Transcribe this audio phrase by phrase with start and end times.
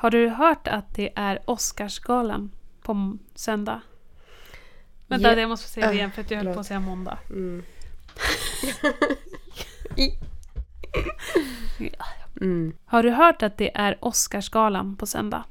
[0.00, 2.50] Har du hört att det är Oscarsgalan
[2.82, 3.80] på söndag?
[5.06, 5.40] Vänta, Ja.
[5.40, 6.60] jag måste säga det igen för att jag höll på förlåt.
[6.60, 7.18] att säga måndag.
[7.30, 7.62] Mm.
[12.40, 12.72] mm.
[12.84, 15.44] Har du hört att det är Oscarsgalan på söndag?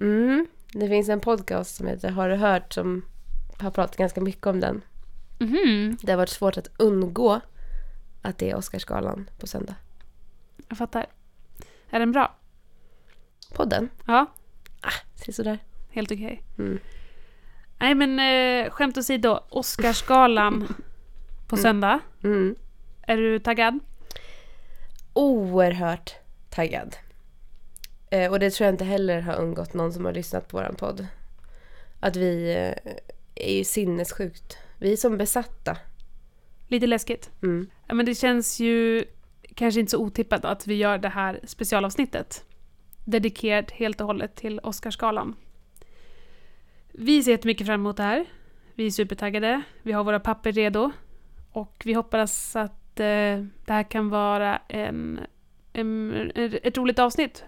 [0.00, 0.46] Mm.
[0.72, 3.04] Det finns en podcast som heter Har du hört som
[3.58, 4.82] har pratat ganska mycket om den.
[5.40, 7.40] Mhm, Det har varit svårt att undgå
[8.22, 9.74] att det är Oscarsgalan på söndag.
[10.68, 11.06] jag fattar.
[11.90, 12.34] Är den bra?
[13.54, 13.88] Podden?
[14.06, 14.26] Ja,
[15.14, 15.58] Se sådär.
[15.90, 16.42] helt okej.
[16.58, 16.78] Mm.
[17.80, 20.74] Nej men eh, skämt åsido, Oscarsgalan
[21.46, 22.00] på söndag.
[22.24, 22.56] Mm.
[23.02, 23.78] Är du taggad?
[25.12, 26.14] Oerhört
[26.50, 26.96] taggad.
[28.10, 30.74] Eh, och det tror jag inte heller har undgått någon som har lyssnat på våran
[30.74, 31.06] podd.
[32.00, 32.92] Att vi eh,
[33.34, 34.58] är ju sinnessjukt.
[34.78, 35.76] Vi är som besatta.
[36.68, 37.30] Lite läskigt.
[37.42, 37.70] Mm.
[37.86, 39.04] Ja, men det känns ju
[39.54, 42.44] kanske inte så otippat att vi gör det här specialavsnittet.
[43.10, 45.36] Dedikerat helt och hållet till Oscarsgalan.
[46.92, 48.26] Vi ser jättemycket fram emot det här.
[48.74, 49.62] Vi är supertaggade.
[49.82, 50.90] Vi har våra papper redo.
[51.52, 55.20] Och vi hoppas att eh, det här kan vara en,
[55.72, 57.44] en, ett roligt avsnitt.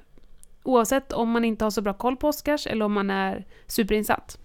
[0.62, 4.39] Oavsett om man inte har så bra koll på Oscars eller om man är superinsatt.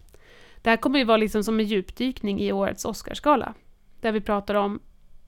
[0.61, 3.53] Det här kommer ju vara liksom som en djupdykning i årets Oscarsgala.
[4.01, 4.79] Där vi pratar om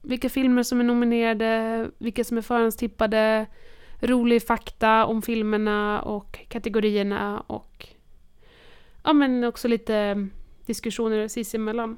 [0.02, 3.46] vilka filmer som är nominerade, vilka som är förhandstippade,
[4.00, 7.88] rolig fakta om filmerna och kategorierna och
[9.04, 10.28] ja men också lite
[10.66, 11.98] diskussioner sinsemellan.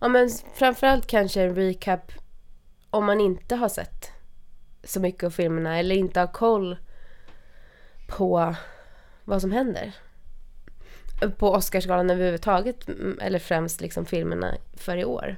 [0.00, 2.12] Ja men framförallt kanske en recap
[2.90, 4.10] om man inte har sett
[4.84, 6.76] så mycket av filmerna eller inte har koll
[8.08, 8.54] på
[9.24, 9.92] vad som händer.
[11.38, 12.88] På Oscarsgalan överhuvudtaget,
[13.20, 15.36] eller främst liksom filmerna för i år.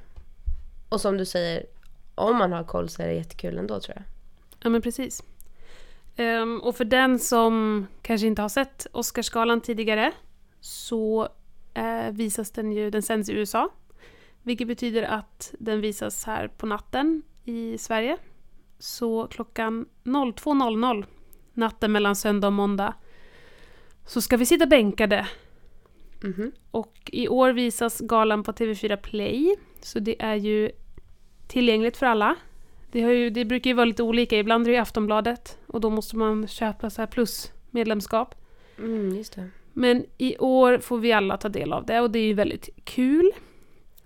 [0.89, 1.67] Och som du säger,
[2.15, 4.05] om man har koll så är det jättekul ändå tror jag.
[4.63, 5.23] Ja men precis.
[6.19, 10.13] Ehm, och för den som kanske inte har sett Oscarsgalan tidigare
[10.61, 11.29] så
[11.75, 13.69] eh, visas den ju, den sänds i USA.
[14.43, 18.17] Vilket betyder att den visas här på natten i Sverige.
[18.79, 21.05] Så klockan 02.00
[21.53, 22.95] natten mellan söndag och måndag
[24.07, 25.27] så ska vi sitta bänkade
[26.23, 26.53] Mhm.
[26.71, 29.57] och i år visas galan på TV4 Play.
[29.81, 30.71] Så det är ju
[31.49, 32.37] tillgängligt för alla.
[32.93, 34.39] Det, ju, det brukar ju vara lite olika.
[34.39, 38.35] Ibland är det ju Aftonbladet och då måste man köpa så här plus medlemskap.
[38.79, 39.51] Mm, just det.
[39.73, 42.69] Men i år får vi alla ta del av det och det är ju väldigt
[42.85, 43.33] kul.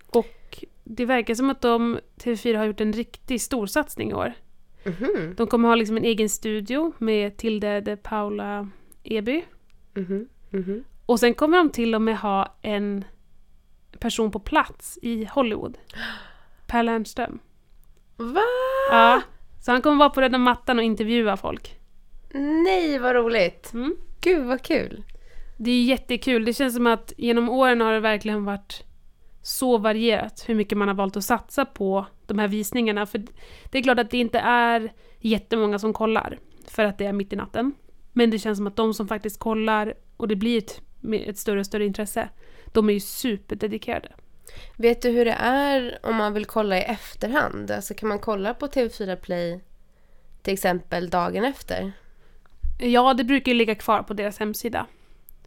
[0.07, 4.33] Och det verkar som att de, TV4 har gjort en riktigt stor satsning i år.
[4.85, 5.33] Mhm.
[5.37, 8.69] De kommer ha liksom en egen studio med Tilde de Paula
[9.03, 9.43] Eby.
[9.93, 10.27] Mhm.
[10.49, 10.83] Mhm.
[11.05, 13.05] Och sen kommer de till och med ha en
[13.99, 15.77] person på plats i Hollywood.
[16.67, 17.39] Per Lernström.
[18.17, 18.41] Va?
[18.89, 19.21] Ja.
[19.61, 21.79] Så han kommer vara på röda mattan och intervjua folk.
[22.33, 23.73] Nej vad roligt!
[23.73, 23.95] Mm.
[24.21, 25.03] Gud vad kul!
[25.57, 26.45] Det är jättekul.
[26.45, 28.83] Det känns som att genom åren har det verkligen varit
[29.41, 33.05] så varierat hur mycket man har valt att satsa på de här visningarna.
[33.05, 33.23] För
[33.71, 37.33] det är klart att det inte är jättemånga som kollar för att det är mitt
[37.33, 37.73] i natten.
[38.13, 40.81] Men det känns som att de som faktiskt kollar och det blir ett,
[41.27, 42.29] ett större och större intresse,
[42.65, 44.11] de är ju superdedikerade.
[44.77, 47.71] Vet du hur det är om man vill kolla i efterhand?
[47.71, 49.59] Alltså kan man kolla på TV4 Play
[50.41, 51.91] till exempel dagen efter?
[52.79, 54.85] Ja, det brukar ju ligga kvar på deras hemsida.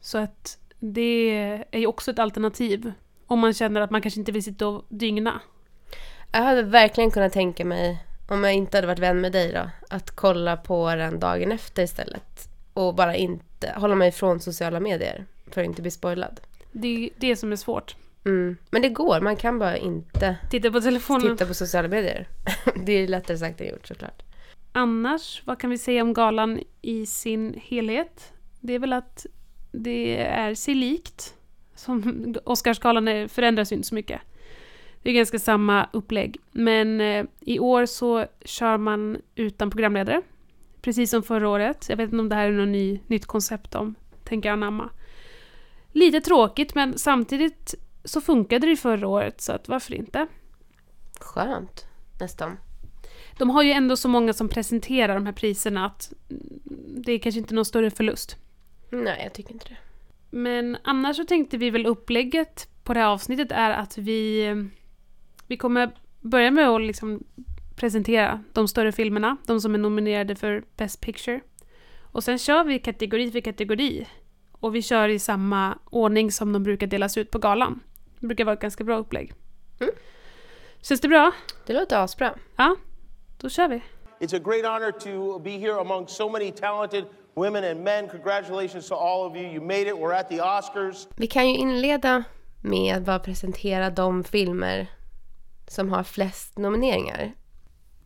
[0.01, 1.31] Så att det
[1.71, 2.93] är ju också ett alternativ
[3.27, 5.41] om man känner att man kanske inte vill sitta och dygna.
[6.33, 9.71] Jag hade verkligen kunnat tänka mig, om jag inte hade varit vän med dig då,
[9.91, 12.49] att kolla på den dagen efter istället.
[12.73, 16.41] Och bara inte hålla mig ifrån sociala medier för att inte bli spoilad.
[16.73, 17.97] Det är det som är svårt.
[18.27, 18.57] Mm.
[18.71, 21.21] Men det går, man kan bara inte Titta på telefonen.
[21.37, 22.29] titta på sociala medier.
[22.87, 24.23] det är lättare sagt än gjort såklart.
[24.73, 28.33] Annars, vad kan vi säga om galan i sin helhet?
[28.61, 29.27] Det är väl att
[29.73, 31.35] det är sig likt.
[31.75, 34.21] Som Oscarsgalan är- förändras ju inte så mycket.
[35.03, 36.37] Det är ganska samma upplägg.
[36.53, 40.23] Men eh, i år så kör man utan programledare.
[40.83, 41.87] Precis som förra året.
[41.89, 43.95] Jag vet inte om det här är något ny, nytt koncept de
[44.25, 44.91] tänker anamma.
[45.93, 47.75] Lite tråkigt men samtidigt
[48.07, 50.27] så funkade det ju förra året så att varför inte?
[51.21, 51.87] Skönt,
[52.21, 52.59] nästan.
[53.39, 56.13] De har ju ändå så många som presenterar de här priserna att
[57.05, 58.37] det är kanske inte någon större förlust.
[58.91, 59.77] Nej, jag tycker inte det.
[60.31, 64.53] Men annars så tänkte vi väl upplägget på det här avsnittet är att vi,
[65.47, 67.25] vi kommer börja med att liksom
[67.77, 71.41] presentera de större filmerna, de som är nominerade för Best Picture.
[72.03, 74.07] Och sen kör vi kategori för kategori.
[74.53, 77.81] Och vi kör i samma ordning som de brukar delas ut på galan.
[78.21, 79.33] Det brukar vara ett ganska bra upplägg.
[79.81, 79.95] Mm.
[80.81, 81.33] Känns det bra?
[81.67, 82.35] Det låter asbra.
[82.57, 82.77] Ja,
[83.39, 83.83] då kör vi.
[84.21, 87.05] It's a great honor to be here among so many talented
[87.35, 88.09] women and men.
[88.09, 89.45] Congratulations to all of you.
[89.53, 89.95] You made it.
[89.95, 91.09] We're at the Oscars.
[91.17, 92.25] Vi kan ju inleda
[92.63, 94.87] med att bara presentera de filmer
[95.69, 97.33] som har flest nomineringar.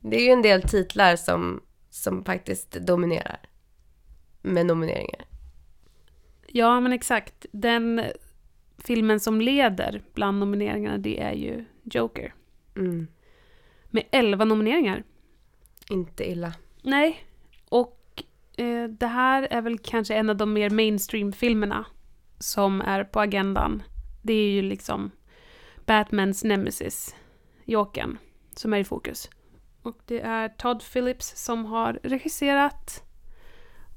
[0.01, 3.41] Det är ju en del titlar som, som faktiskt dominerar
[4.43, 5.25] med nomineringar.
[6.47, 7.47] Ja, men exakt.
[7.53, 8.03] Den
[8.85, 12.35] filmen som leder bland nomineringarna, det är ju Joker.
[12.77, 13.07] Mm.
[13.91, 15.05] Med 11 nomineringar.
[15.91, 16.55] Inte illa.
[16.83, 17.25] Nej,
[17.69, 18.23] och
[18.57, 21.85] eh, det här är väl kanske en av de mer mainstream-filmerna
[22.39, 23.83] som är på agendan.
[24.23, 25.11] Det är ju liksom
[25.87, 27.17] Batmans nemesis,
[27.65, 28.19] Jokern,
[28.57, 29.31] som är i fokus.
[29.83, 33.05] Och det är Todd Phillips som har regisserat.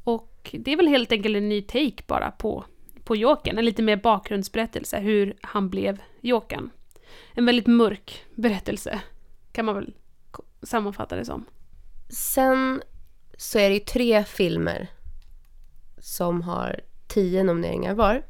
[0.04, 2.66] Och det är väl helt enkelt en ny take bara på,
[3.04, 3.58] på Jokern.
[3.58, 6.70] En lite mer bakgrundsberättelse, hur han blev Jokern.
[7.34, 9.02] En väldigt mörk berättelse,
[9.52, 9.94] kan man väl
[10.64, 11.46] sammanfatta det som.
[12.10, 12.82] Sen
[13.38, 14.88] så är det ju tre filmer
[15.98, 18.24] som har tio nomineringar var.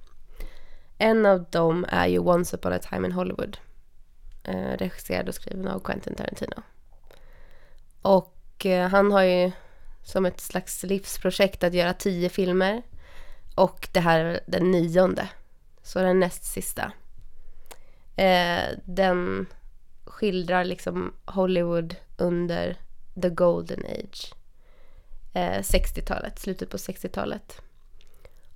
[0.97, 3.57] En av dem är ju Once upon a time in Hollywood.
[4.43, 6.63] Eh, regisserad och skriven av Quentin Tarantino.
[8.01, 9.51] Och eh, han har ju
[10.03, 12.81] som ett slags livsprojekt att göra tio filmer.
[13.55, 15.29] Och det här är den nionde.
[15.81, 16.91] Så den näst sista.
[18.15, 19.45] Eh, den
[20.05, 22.77] skildrar liksom Hollywood under
[23.21, 24.33] the golden age.
[25.33, 27.61] Eh, 60-talet, slutet på 60-talet.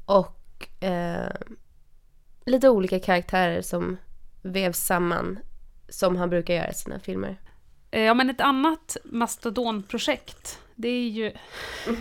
[0.06, 1.32] Och eh,
[2.46, 3.98] lite olika karaktärer som
[4.42, 5.40] vävs samman
[5.90, 7.38] som han brukar göra i sina filmer.
[7.92, 11.31] Eh, Ja, men ett annat mastodonprojekt, det är ju...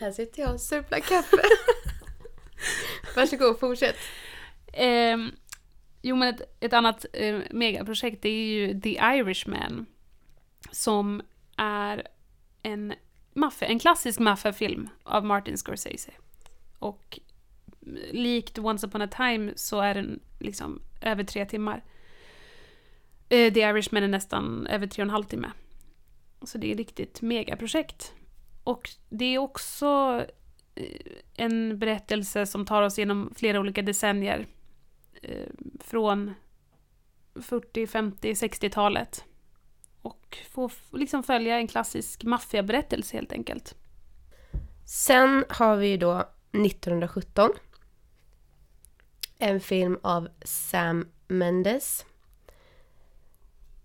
[0.00, 1.36] Här sitter jag och surplar kaffe.
[3.16, 3.96] Varsågod, fortsätt.
[4.72, 5.16] Eh,
[6.02, 9.86] jo, men ett, ett annat eh, megaprojekt, det är ju The Irishman.
[10.70, 11.22] Som
[11.56, 12.06] är
[12.62, 12.94] en,
[13.32, 16.12] maffe, en klassisk maffiafilm av Martin Scorsese.
[16.78, 17.20] Och
[18.10, 21.84] likt Once upon a time så är den liksom över tre timmar.
[23.28, 25.52] Eh, The Irishman är nästan över tre och en halv timme.
[26.42, 28.12] Så det är ett riktigt megaprojekt.
[28.64, 30.24] Och det är också
[30.74, 34.46] eh, en berättelse som tar oss genom flera olika decennier.
[35.22, 35.48] Eh,
[35.80, 36.34] från
[37.34, 39.24] 40, 50, 60-talet.
[40.02, 43.74] Och få liksom följa en klassisk maffiaberättelse helt enkelt.
[44.84, 47.50] Sen har vi ju då 1917.
[49.38, 52.04] En film av Sam Mendes.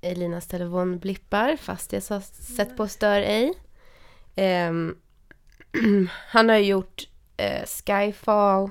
[0.02, 3.54] Elinas telefon blippar fast jag sa sätt på stör ej.
[4.70, 4.98] Um,
[6.28, 7.10] han har gjort
[7.42, 8.70] uh, Skyfall,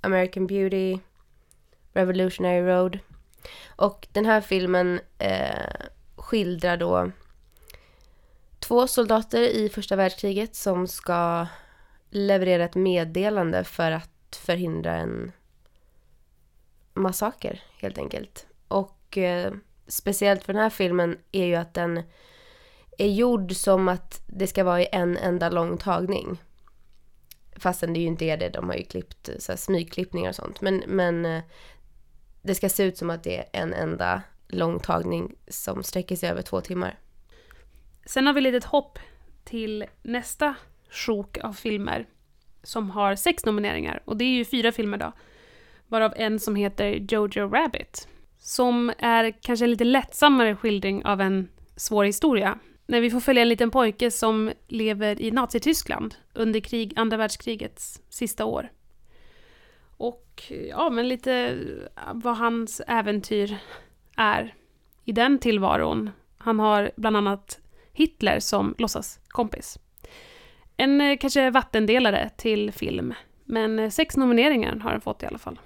[0.00, 0.98] American Beauty,
[1.92, 2.98] Revolutionary Road.
[3.66, 5.86] Och den här filmen uh,
[6.26, 7.10] skildrar då
[8.58, 11.46] två soldater i första världskriget som ska
[12.10, 15.32] leverera ett meddelande för att förhindra en
[16.94, 18.46] massaker helt enkelt.
[18.68, 19.52] Och eh,
[19.86, 22.02] speciellt för den här filmen är ju att den
[22.98, 26.42] är gjord som att det ska vara i en enda lång tagning.
[27.56, 30.60] Fastän det ju inte är det, de har ju klippt så här, smygklippningar och sånt.
[30.60, 31.42] Men, men eh,
[32.42, 36.28] det ska se ut som att det är en enda lång tagning som sträcker sig
[36.30, 36.98] över två timmar.
[38.06, 38.98] Sen har vi litet hopp
[39.44, 40.54] till nästa
[40.90, 42.06] sjok av filmer
[42.62, 44.02] som har sex nomineringar.
[44.04, 45.12] Och det är ju fyra filmer då.
[45.88, 48.08] Varav en som heter Jojo Rabbit.
[48.38, 52.58] Som är kanske en lite lättsammare skildring av en svår historia.
[52.86, 58.02] När vi får följa en liten pojke som lever i Nazityskland under krig, andra världskrigets
[58.08, 58.70] sista år.
[59.96, 61.58] Och ja, men lite
[62.12, 63.58] vad hans äventyr
[64.16, 64.54] är
[65.04, 66.10] i den tillvaron.
[66.38, 67.58] Han har bland annat
[67.92, 69.78] Hitler som låtsas kompis.
[70.76, 75.38] En eh, kanske vattendelare till film, men eh, sex nomineringar har den fått i alla
[75.38, 75.58] fall.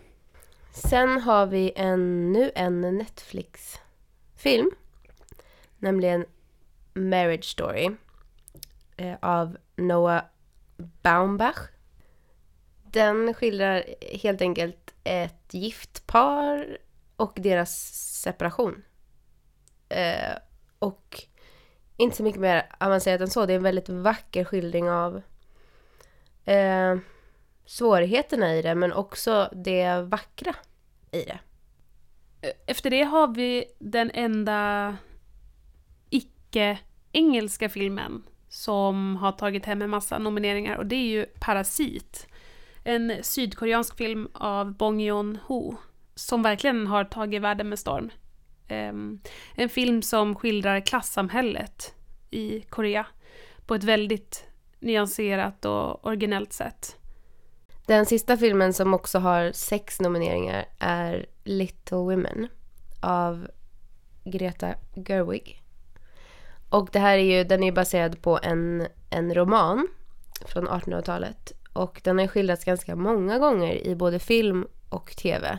[0.72, 4.70] Sen har vi ännu en Netflix-film.
[5.78, 6.24] Nämligen
[6.94, 7.90] Marriage Story.
[8.96, 10.22] eh, Av Noah
[11.02, 11.58] Baumbach.
[12.92, 13.84] Den skildrar
[14.22, 16.78] helt enkelt ett gift par
[17.20, 18.82] och deras separation.
[19.88, 20.36] Eh,
[20.78, 21.22] och
[21.96, 23.46] inte så mycket mer avancerat än så.
[23.46, 25.22] Det är en väldigt vacker skildring av
[26.44, 26.98] eh,
[27.64, 30.54] svårigheterna i det men också det vackra
[31.12, 31.38] i det.
[32.40, 34.96] Eh, efter det har vi den enda
[36.10, 42.26] icke-engelska filmen som har tagit hem en massa nomineringar och det är ju Parasit.
[42.84, 45.76] En sydkoreansk film av Bong Joon-ho
[46.20, 48.10] som verkligen har tagit världen med storm.
[48.68, 49.20] Ehm,
[49.54, 51.94] en film som skildrar klassamhället
[52.30, 53.06] i Korea
[53.66, 54.44] på ett väldigt
[54.80, 56.96] nyanserat och originellt sätt.
[57.86, 62.48] Den sista filmen som också har sex nomineringar är Little Women
[63.00, 63.48] av
[64.24, 65.62] Greta Gerwig.
[66.68, 69.88] Och det här är ju, den är baserad på en, en roman
[70.46, 71.52] från 1800-talet.
[71.72, 75.58] Och den har skildrats ganska många gånger i både film och tv.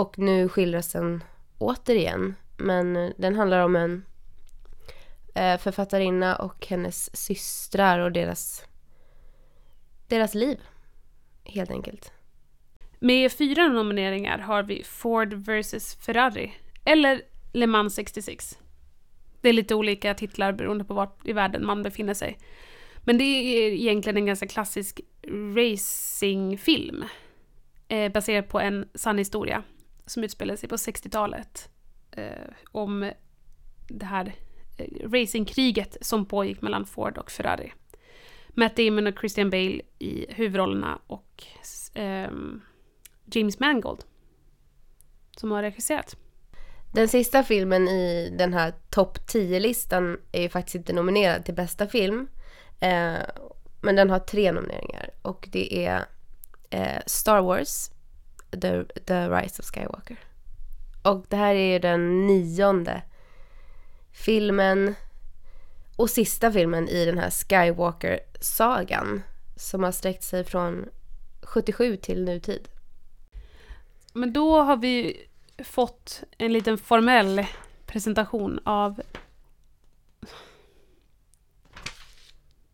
[0.00, 1.24] Och nu skildras den
[1.58, 2.34] återigen.
[2.56, 4.04] Men eh, den handlar om en
[5.34, 8.64] eh, författarinna och hennes systrar och deras,
[10.08, 10.60] deras liv.
[11.44, 12.12] Helt enkelt.
[12.98, 16.52] Med fyra nomineringar har vi Ford vs Ferrari,
[16.84, 18.58] eller Le Mans 66.
[19.40, 22.38] Det är lite olika titlar beroende på vart i världen man befinner sig.
[23.04, 25.00] Men det är egentligen en ganska klassisk
[25.56, 27.04] racingfilm.
[27.88, 29.62] Eh, baserad på en sann historia
[30.10, 31.68] som utspelade sig på 60-talet.
[32.10, 33.12] Eh, om
[33.88, 34.34] det här
[34.76, 37.72] eh, racingkriget som pågick mellan Ford och Ferrari.
[38.48, 41.44] Matt Damon och Christian Bale i huvudrollerna och
[41.94, 42.30] eh,
[43.24, 44.04] James Mangold
[45.36, 46.16] som har regisserat.
[46.92, 51.86] Den sista filmen i den här topp 10-listan är ju faktiskt inte nominerad till bästa
[51.86, 52.28] film.
[52.80, 53.18] Eh,
[53.80, 56.04] men den har tre nomineringar och det är
[56.70, 57.90] eh, Star Wars,
[58.50, 60.16] The, The Rise of Skywalker.
[61.02, 63.02] Och det här är ju den nionde
[64.12, 64.94] filmen
[65.96, 69.22] och sista filmen i den här Skywalker-sagan
[69.56, 70.88] som har sträckt sig från
[71.42, 72.68] 77 till nutid.
[74.12, 75.26] Men då har vi
[75.64, 77.46] fått en liten formell
[77.86, 79.02] presentation av...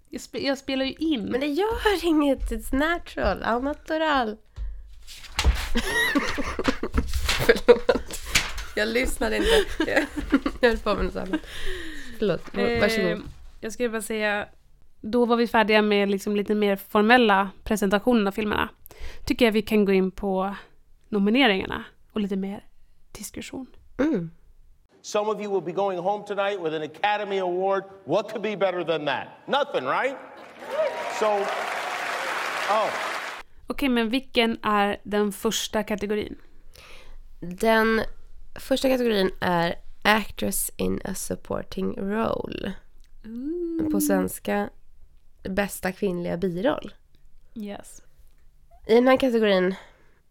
[0.08, 1.24] Jag, spe, jag spelar ju in.
[1.24, 4.36] Men det gör inget, it's natural, all natural.
[7.46, 8.20] Förlåt.
[8.76, 9.64] Jag lyssnade inte.
[10.60, 11.40] Jag höll på med något annat.
[12.18, 13.10] Förlåt, varsågod.
[13.10, 13.18] Eh,
[13.60, 14.48] jag skulle bara säga,
[15.00, 18.68] då var vi färdiga med liksom lite mer formella presentationen av filmerna.
[19.24, 20.54] Tycker jag vi kan gå in på
[21.08, 22.64] nomineringarna och lite mer
[23.12, 23.66] diskussion.
[23.98, 24.30] Mm.
[25.02, 27.84] Some of you will be going home tonight with an Academy Award.
[28.04, 29.28] What could be better than that?
[29.46, 30.16] Nothing, right?
[31.20, 31.26] So,
[32.70, 33.15] oh.
[33.66, 36.36] Okej, men vilken är den första kategorin?
[37.40, 38.02] Den
[38.54, 42.72] första kategorin är Actress in a supporting role.
[43.92, 44.70] På svenska
[45.42, 46.94] bästa kvinnliga biroll.
[47.54, 48.02] Yes.
[48.86, 49.74] I den här kategorin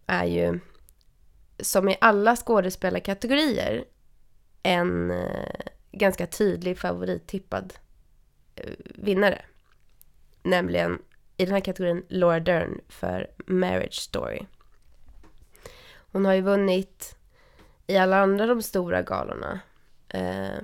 [0.05, 0.59] är ju,
[1.59, 3.85] som i alla skådespelarkategorier,
[4.63, 7.73] en eh, ganska tydlig favorittippad
[8.55, 9.41] eh, vinnare.
[10.43, 10.99] Nämligen
[11.37, 14.45] i den här kategorin Laura Dern för Marriage Story.
[15.95, 17.15] Hon har ju vunnit
[17.87, 19.59] i alla andra de stora galorna.
[20.09, 20.55] Eh,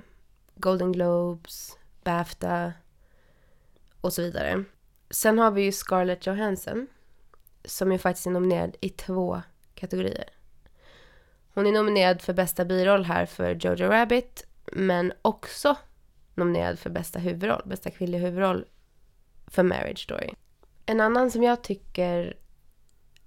[0.55, 2.73] Golden Globes, Bafta
[4.01, 4.63] och så vidare.
[5.09, 6.87] Sen har vi ju Scarlett Johansson
[7.65, 9.41] som ju faktiskt är nominerad i två
[9.75, 10.29] kategorier.
[11.53, 15.75] Hon är nominerad för bästa biroll här för Jojo Rabbit men också
[16.35, 18.65] nominerad för bästa huvudroll, bästa kvinnliga huvudroll
[19.47, 20.29] för Marriage Story.
[20.85, 22.37] En annan som jag tycker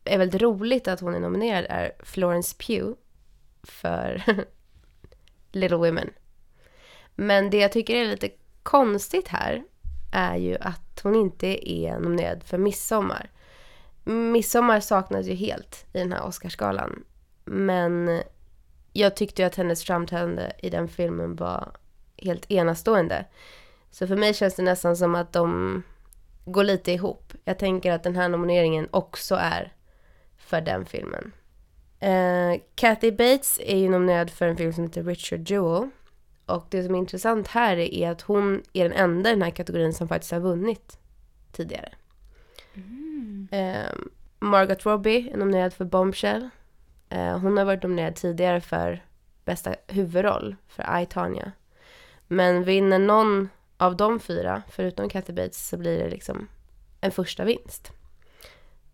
[0.05, 2.93] är väldigt roligt att hon är nominerad är Florence Pugh
[3.63, 4.23] för
[5.53, 6.11] Little Women.
[7.15, 8.31] Men det jag tycker är lite
[8.63, 9.65] konstigt här
[10.13, 13.31] är ju att hon inte är nominerad för Midsommar.
[14.05, 17.05] Midsommar saknas ju helt i den här Oscarsgalan.
[17.45, 18.23] Men
[18.93, 21.77] jag tyckte ju att hennes framträdande i den filmen var
[22.17, 23.25] helt enastående.
[23.91, 25.83] Så för mig känns det nästan som att de
[26.45, 27.33] går lite ihop.
[27.45, 29.73] Jag tänker att den här nomineringen också är
[30.37, 31.33] för den filmen.
[32.03, 35.91] Uh, Kathy Bates är ju nominerad för en film som heter Richard Jewell.
[36.47, 39.51] Och det som är intressant här är att hon är den enda i den här
[39.51, 40.99] kategorin som faktiskt har vunnit
[41.53, 41.93] tidigare.
[42.75, 43.49] Mm.
[43.53, 43.95] Uh,
[44.39, 46.49] Margot Robbie är nominerad för Bombshell.
[47.15, 49.05] Uh, hon har varit nominerad tidigare för
[49.45, 51.53] bästa huvudroll för I, Tanya.
[52.27, 56.49] Men vinner någon av de fyra, förutom Kathy Bates, så blir det liksom
[57.01, 57.93] en första vinst.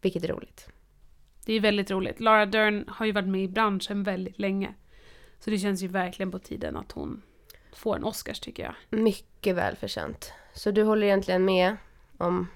[0.00, 0.68] Vilket är roligt.
[1.44, 2.20] Det är väldigt roligt.
[2.20, 4.74] Laura Dern har ju varit med i branschen väldigt länge.
[5.38, 7.22] Så det känns ju verkligen på tiden att hon
[7.72, 9.00] får en Oscars tycker jag.
[9.00, 10.32] Mycket välförtjänt.
[10.54, 11.76] Så du håller egentligen med
[12.18, 12.48] om...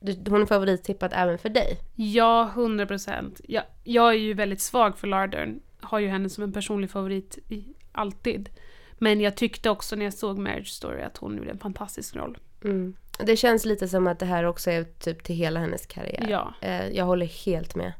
[0.00, 1.78] Du, hon är favorittippad även för dig?
[1.94, 3.40] Ja, 100 procent.
[3.48, 5.60] Jag, jag är ju väldigt svag för Laura Dern.
[5.80, 8.50] Har ju henne som en personlig favorit i, alltid.
[8.98, 12.38] Men jag tyckte också när jag såg Marriage Story att hon gjorde en fantastisk roll.
[12.64, 12.96] Mm.
[13.18, 16.26] Det känns lite som att det här också är typ till hela hennes karriär.
[16.30, 16.54] Ja.
[16.60, 17.92] Eh, jag håller helt med.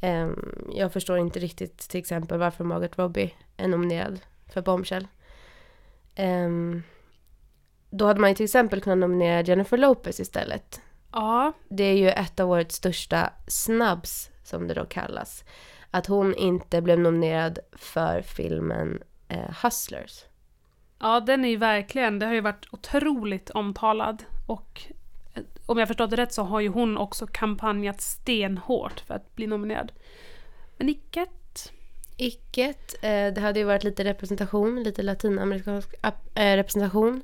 [0.00, 4.20] Ehm, jag förstår inte riktigt till exempel varför Margaret Robbie är nominerad
[4.52, 5.06] för Bombshell.
[6.14, 6.82] Ehm,
[7.90, 10.80] då hade man ju till exempel kunnat nominera Jennifer Lopez istället.
[11.12, 15.44] Ja, Det är ju ett av årets största snabbs, som det då kallas.
[15.90, 20.24] Att hon inte blev nominerad för filmen eh, Hustlers.
[20.98, 24.24] ja, den är ju verkligen, det har ju varit otroligt omtalad.
[24.46, 24.82] Och
[25.34, 29.34] eh, om jag förstått det rätt så har ju hon också kampanjat stenhårt för att
[29.34, 29.92] bli nominerad.
[30.78, 31.72] Men icket.
[32.16, 35.94] Icket, eh, det hade ju varit lite representation, lite latinamerikansk
[36.34, 37.22] eh, representation.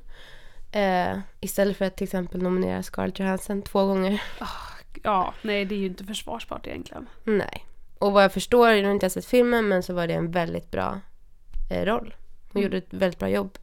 [0.71, 4.21] Eh, istället för att till exempel nominera Scarlett Johansson två gånger.
[5.03, 7.09] Ja, nej det är ju inte försvarsbart egentligen.
[7.23, 7.65] Nej.
[7.99, 10.71] Och vad jag förstår, jag har inte sett filmen, men så var det en väldigt
[10.71, 10.99] bra
[11.69, 12.15] roll.
[12.51, 12.63] Hon Mm.
[12.63, 13.57] gjorde ett väldigt bra jobb.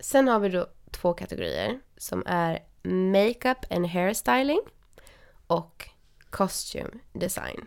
[0.00, 2.58] Sen har vi då två kategorier som är
[3.12, 4.60] makeup and hairstyling
[5.46, 5.88] och
[6.30, 7.66] costume design.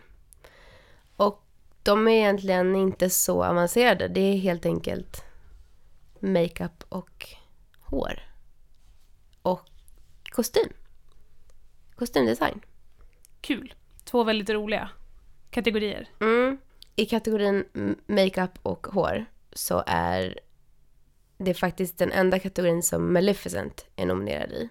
[1.16, 1.42] Och
[1.82, 4.08] de är egentligen inte så avancerade.
[4.08, 5.24] Det är helt enkelt
[6.20, 7.28] makeup och
[7.80, 8.22] hår.
[9.42, 9.60] Och
[10.24, 10.72] kostym.
[11.94, 12.60] Kostymdesign.
[13.40, 13.74] Kul.
[14.04, 14.90] Två väldigt roliga
[15.50, 16.08] kategorier.
[16.20, 16.58] Mm.
[16.96, 17.64] I kategorin
[18.06, 19.24] makeup och hår
[19.56, 20.38] så är
[21.38, 24.68] det faktiskt den enda kategorin som Maleficent är nominerad i.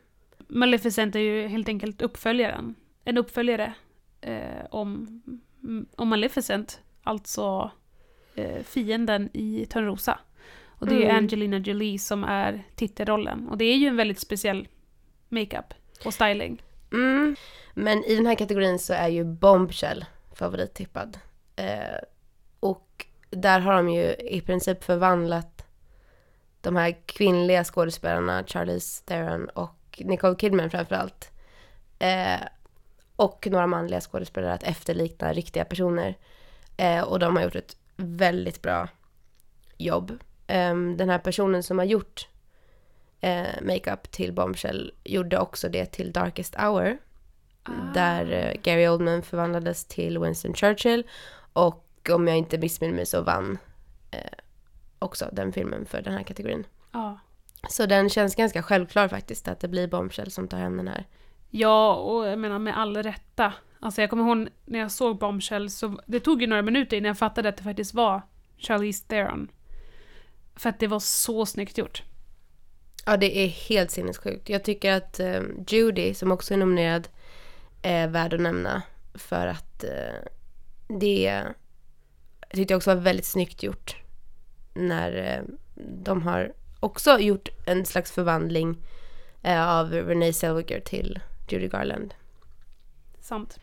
[0.48, 2.76] Maleficent är ju helt enkelt uppföljaren.
[3.04, 3.74] En uppföljare
[4.22, 5.22] eh, om,
[5.96, 7.72] om Maleficent, alltså
[8.36, 10.20] eh, fienden i Törnrosa.
[10.68, 11.16] Och det är Mm.
[11.16, 13.50] Angelina Jolie som är titelrollen.
[13.50, 14.68] Och det är ju en väldigt speciell
[15.30, 15.74] makeup
[16.06, 16.62] och styling.
[16.92, 17.36] Mm.
[17.74, 21.20] Men i den här kategorin så är ju Bombshell favorittippad.
[21.56, 22.00] Eh,
[22.60, 25.66] och där har de ju i princip förvandlat
[26.62, 31.32] de här kvinnliga skådespelarna, Charlize Theron och Nicole Kidman framförallt.
[32.00, 32.40] Eh,
[33.16, 36.18] och några manliga skådespelare att efterlikna riktiga personer.
[36.78, 38.88] Eh, och de har gjort ett väldigt bra
[39.78, 40.12] jobb.
[40.48, 42.28] Eh, den här personen som har gjort
[43.22, 46.98] eh, makeup till Bombshell gjorde också det till Darkest Hour.
[47.94, 51.04] Där eh, Gary Oldman förvandlades till Winston Churchill.
[51.54, 53.58] Och om jag inte missminner mig så vann
[54.12, 54.20] eh,
[55.00, 56.68] också den filmen för den här kategorin.
[56.92, 57.20] Ja.
[57.70, 61.06] Så den känns ganska självklar faktiskt att det blir Bombshell som tar hem den här.
[61.50, 63.54] Ja, och jag menar med all rätta.
[63.80, 67.08] Alltså jag kommer ihåg när jag såg Bombshell så det tog ju några minuter innan
[67.08, 68.22] jag fattade att det faktiskt var
[68.58, 69.52] Charlize Theron.
[70.56, 72.04] För att det var så snyggt gjort.
[73.06, 74.50] Ja, det är helt sinnessjukt.
[74.50, 77.08] Jag tycker att eh, Judy, som också är nominerad,
[77.82, 78.82] är värd att nämna.
[79.14, 80.30] För att eh,
[80.88, 81.44] det
[82.50, 83.96] jag tyckte jag också var väldigt snyggt gjort.
[84.74, 85.56] När eh,
[86.04, 88.78] de har också gjort en slags förvandling
[89.44, 92.14] eh, av Renee Zellweger till Judy Garland.
[93.20, 93.60] Sant.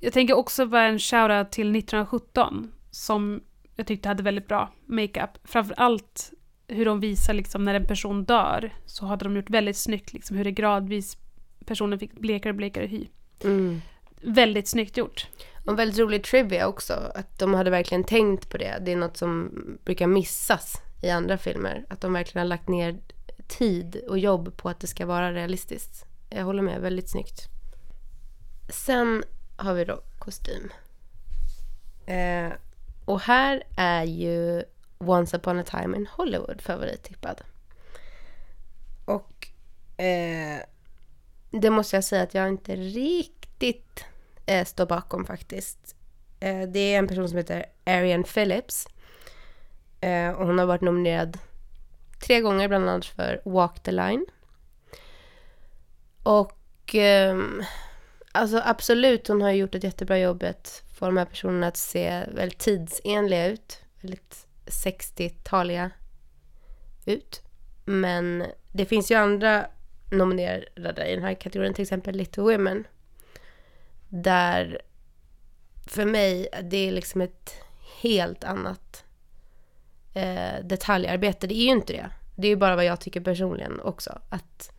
[0.00, 3.40] Jag tänker också vara en shoutout till 1917 som
[3.76, 5.30] jag tyckte hade väldigt bra makeup.
[5.44, 6.32] Framförallt
[6.68, 10.36] hur de visar liksom när en person dör så hade de gjort väldigt snyggt liksom
[10.36, 11.16] hur det gradvis
[11.64, 13.06] personen fick blekare och blekare hy.
[13.44, 13.80] Mm.
[14.22, 15.28] Väldigt snyggt gjort.
[15.68, 18.78] Och väldigt rolig trivia också, att de hade verkligen tänkt på det.
[18.80, 19.50] Det är något som
[19.84, 21.84] brukar missas i andra filmer.
[21.88, 23.00] Att de verkligen har lagt ner
[23.48, 26.04] tid och jobb på att det ska vara realistiskt.
[26.30, 27.48] Jag håller med, väldigt snyggt.
[28.70, 29.24] Sen
[29.56, 30.72] har vi då kostym.
[32.06, 32.52] Eh,
[33.04, 34.62] och här är ju
[34.98, 37.40] Once upon a time in Hollywood favorittippad.
[39.04, 39.48] Och
[40.04, 40.60] eh,
[41.50, 44.04] det måste jag säga att jag inte riktigt
[44.48, 45.96] eh, står bakom faktiskt.
[46.40, 48.88] Eh, det är en person som heter Arian Phillips.
[50.00, 51.38] Eh, och hon har varit nominerad
[52.26, 54.26] tre gånger bland annat för Walk the Line.
[56.22, 57.62] Och ehm,
[58.32, 62.24] alltså absolut, hon har gjort ett jättebra jobb att få de här personerna att se
[62.34, 63.82] väldigt tidsenliga ut.
[64.00, 65.90] Väldigt 60-taliga
[67.06, 67.42] ut.
[67.84, 69.66] Men det finns ju andra
[70.10, 72.84] nominerade i den här kategorin, till exempel Little Women.
[74.08, 74.82] Där
[75.86, 77.54] för mig, det är liksom ett
[78.02, 79.04] helt annat
[80.14, 81.46] eh, detaljarbete.
[81.46, 82.10] Det är ju inte det.
[82.36, 84.18] Det är ju bara vad jag tycker personligen också.
[84.28, 84.72] Att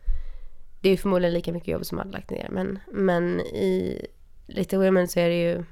[0.82, 2.48] det är ju förmodligen lika mycket jobb som alla lagt ner.
[2.50, 4.06] Men, men i
[4.48, 5.64] Little Women så är det ju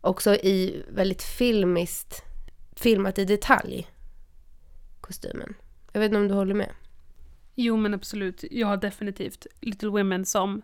[0.00, 2.24] också i väldigt filmiskt,
[2.76, 3.86] filmat i detalj,
[5.00, 5.54] kostymen.
[5.92, 6.70] Jag vet inte om du håller med?
[7.54, 10.62] Jo men absolut, jag har definitivt Little Women som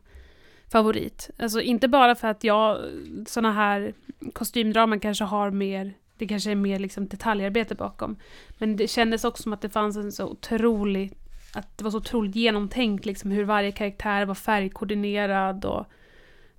[0.70, 1.30] favorit.
[1.38, 2.78] Alltså inte bara för att jag,
[3.26, 3.94] såna här
[4.32, 8.16] kostymdraman kanske har mer, det kanske är mer liksom detaljarbete bakom.
[8.58, 11.12] Men det kändes också som att det fanns en så otrolig,
[11.54, 15.86] att det var så otroligt genomtänkt liksom hur varje karaktär var färgkoordinerad och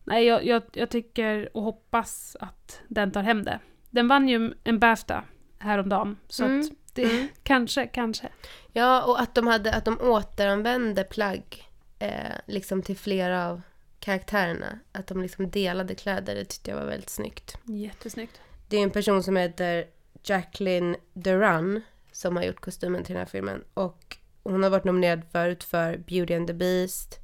[0.03, 3.59] nej, jag, jag, jag tycker och hoppas att den tar hem det.
[3.89, 5.23] Den vann ju en Bafta
[5.59, 7.27] häromdagen, så Mm, att det, mm.
[7.43, 8.27] kanske, kanske.
[8.73, 11.69] Ja, och att de, hade, att de återanvände plagg
[11.99, 13.61] eh, liksom till flera av
[13.99, 14.79] karaktärerna.
[14.91, 17.57] Att de liksom delade kläder, det tyckte jag var väldigt snyggt.
[17.63, 18.41] Jättesnyggt.
[18.67, 19.85] Det är en person som heter
[20.23, 21.81] Jacqueline Duran
[22.11, 23.63] som har gjort kostymen till den här filmen.
[23.73, 27.19] Och hon har varit nominerad förut för Beauty and the Beast,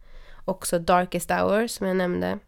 [0.45, 2.39] också Darkest Hour som jag nämnde.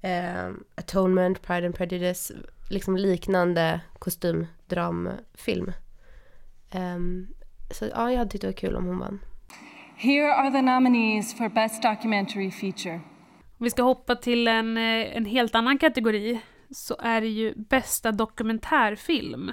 [0.00, 2.32] Eh, Atonement, Pride and Prejudice,
[2.70, 5.72] liksom liknande kostymdramfilm.
[6.70, 7.26] Ehm,
[7.70, 9.20] så ja, jag hade tyckt det var kul om hon vann.
[9.96, 13.00] Here are the nominees for Best Documentary Feature.
[13.64, 18.12] Vi ska hoppa till en, eh, en helt annan kategori så är det ju bästa
[18.12, 19.52] dokumentärfilm.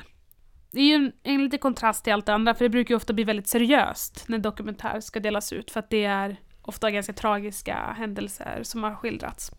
[0.72, 2.96] Det är ju en, en liten kontrast till allt det andra, för det brukar ju
[2.96, 7.14] ofta bli väldigt seriöst när dokumentär ska delas ut, för att det är ofta ganska
[7.14, 9.52] tragiska händelser som har skildrats.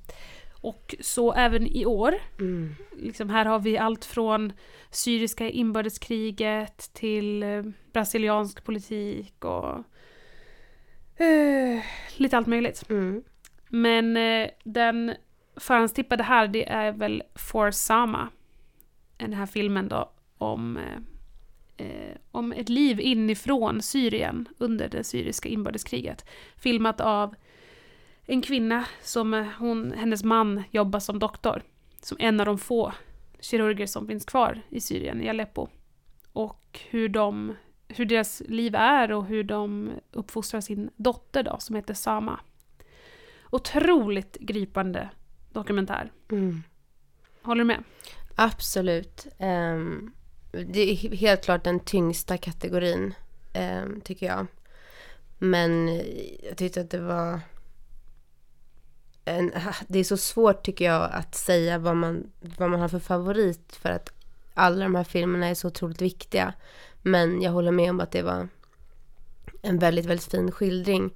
[0.61, 2.15] Och så även i år.
[2.38, 2.75] Mm.
[2.97, 4.53] Liksom här har vi allt från
[4.91, 7.62] syriska inbördeskriget till eh,
[7.93, 9.79] brasiliansk politik och
[11.23, 11.83] eh,
[12.17, 12.91] lite allt möjligt.
[12.91, 13.23] Mm.
[13.74, 15.14] Men eh, den
[15.56, 18.28] förhandstippade här, det är väl For Sama.
[19.16, 25.48] Den här filmen då om, eh, eh, om ett liv inifrån Syrien under det syriska
[25.48, 26.28] inbördeskriget.
[26.56, 27.35] Filmat av
[28.26, 31.62] en kvinna som eh, hon, hennes man jobbar som doktor.
[32.02, 32.92] Som en av de få
[33.40, 35.68] kirurger som finns kvar i Syrien, i Aleppo.
[36.32, 37.56] Och hur, de,
[37.88, 42.40] hur deras liv är och hur de uppfostrar sin dotter då, som heter Sama.
[43.53, 45.09] Otroligt gripande
[45.51, 46.12] dokumentär.
[46.31, 46.62] Mm.
[47.43, 47.85] Håller du med?
[48.35, 49.27] Absolut.
[49.38, 50.12] Ehm,
[50.53, 53.15] det är helt klart den tyngsta kategorin,
[53.53, 54.47] ehm, tycker jag.
[55.38, 56.01] Men
[56.43, 57.41] jag tyckte att det var...
[59.25, 59.53] En,
[59.88, 63.77] det är så svårt, tycker jag, att säga vad man, vad man har för favorit.
[63.77, 64.12] För att
[64.55, 66.55] alla de här filmerna är så otroligt viktiga.
[67.03, 68.49] Men jag håller med om att det var
[69.62, 71.15] en väldigt, väldigt fin skildring.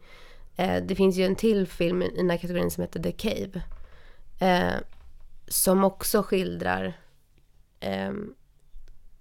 [0.56, 3.62] Eh, det finns ju en till film i den här kategorin som heter The Cave.
[4.40, 4.80] Eh,
[5.48, 7.00] som också skildrar
[7.80, 8.34] ehm,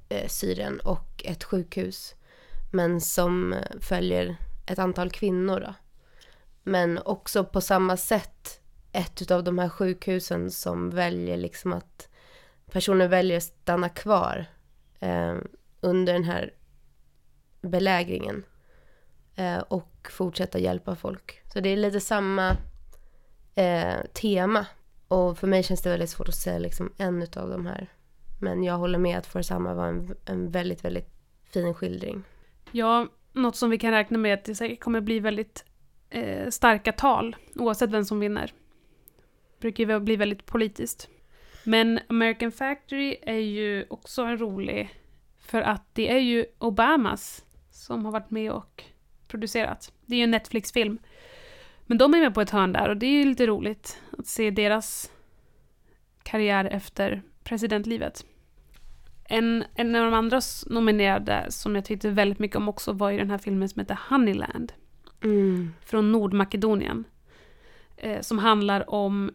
[0.10, 2.16] eh, Syrien och ett sjukhus.
[2.72, 5.74] Men som följer ett antal kvinnor då.
[6.64, 12.10] Men också på samma sätt ett av de här sjukhusen som väljer liksom att
[12.72, 14.46] personer väljer att stanna kvar
[15.00, 15.36] eh,
[15.82, 16.54] under den här
[17.62, 18.44] belägringen.
[19.36, 21.42] Eh, och fortsätta hjälpa folk.
[21.54, 22.58] Så det är lite samma
[23.56, 24.66] eh, tema.
[25.08, 27.88] Och för mig känns det väldigt svårt att säga liksom en av de här.
[28.42, 31.10] Men jag håller med att For Samma var en, en väldigt, väldigt
[31.44, 32.24] fin skildring.
[32.72, 35.66] Ja, något som vi kan räkna med att det säkert kommer bli väldigt
[36.10, 38.46] eh, starka tal, oavsett vem som vinner.
[38.46, 41.10] Det Brukar ju bli väldigt politiskt.
[41.64, 44.90] Men American Factory är ju också en rolig,
[45.40, 48.84] för att det är ju Obamas som har varit med och
[49.28, 49.94] producerat.
[50.06, 50.98] Det är ju en Netflix-film.
[51.86, 54.28] Men de är med på ett hörn där och det är ju lite roligt att
[54.28, 55.12] se deras
[56.24, 58.26] karriär efter presidentlivet.
[59.30, 63.18] En, en av de andra nominerade som jag tyckte väldigt mycket om också var ju
[63.18, 64.74] den här filmen som heter Honeyland
[65.24, 65.74] Mm.
[65.86, 67.04] från Nordmakedonien.
[67.98, 69.32] Eh, som handlar om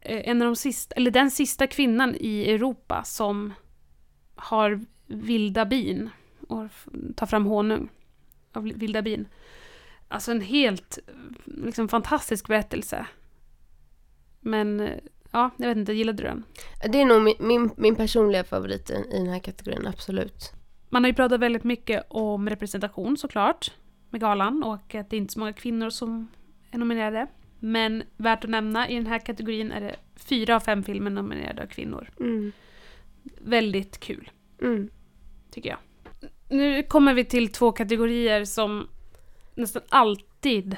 [0.00, 3.52] eh, en av de sista, eller den sista kvinnan i Europa som
[4.34, 6.10] har vilda bin
[6.48, 6.66] och
[7.16, 7.88] tar fram honung
[8.52, 9.28] av vilda bin.
[10.08, 10.98] Alltså en helt
[11.44, 13.06] liksom, fantastisk berättelse.
[14.40, 14.90] Men
[15.30, 16.44] ja, jag vet inte, gillade du den?
[16.92, 20.52] Det är nog min, min, min personliga favorit i, i den här kategorin, absolut.
[20.88, 23.72] Man har ju pratat väldigt mycket om representation såklart
[24.10, 26.28] med galan och att det är inte så många kvinnor som
[26.70, 27.26] är nominerade.
[27.58, 31.62] Men värt att nämna, i den här kategorin är det fyra av fem filmer nominerade
[31.62, 32.10] av kvinnor.
[32.20, 32.52] Mm.
[33.38, 34.30] Väldigt kul,
[34.62, 34.90] Mm.
[35.50, 35.78] tycker jag.
[36.52, 38.88] Nu kommer vi till två kategorier som
[39.54, 40.76] nästan alltid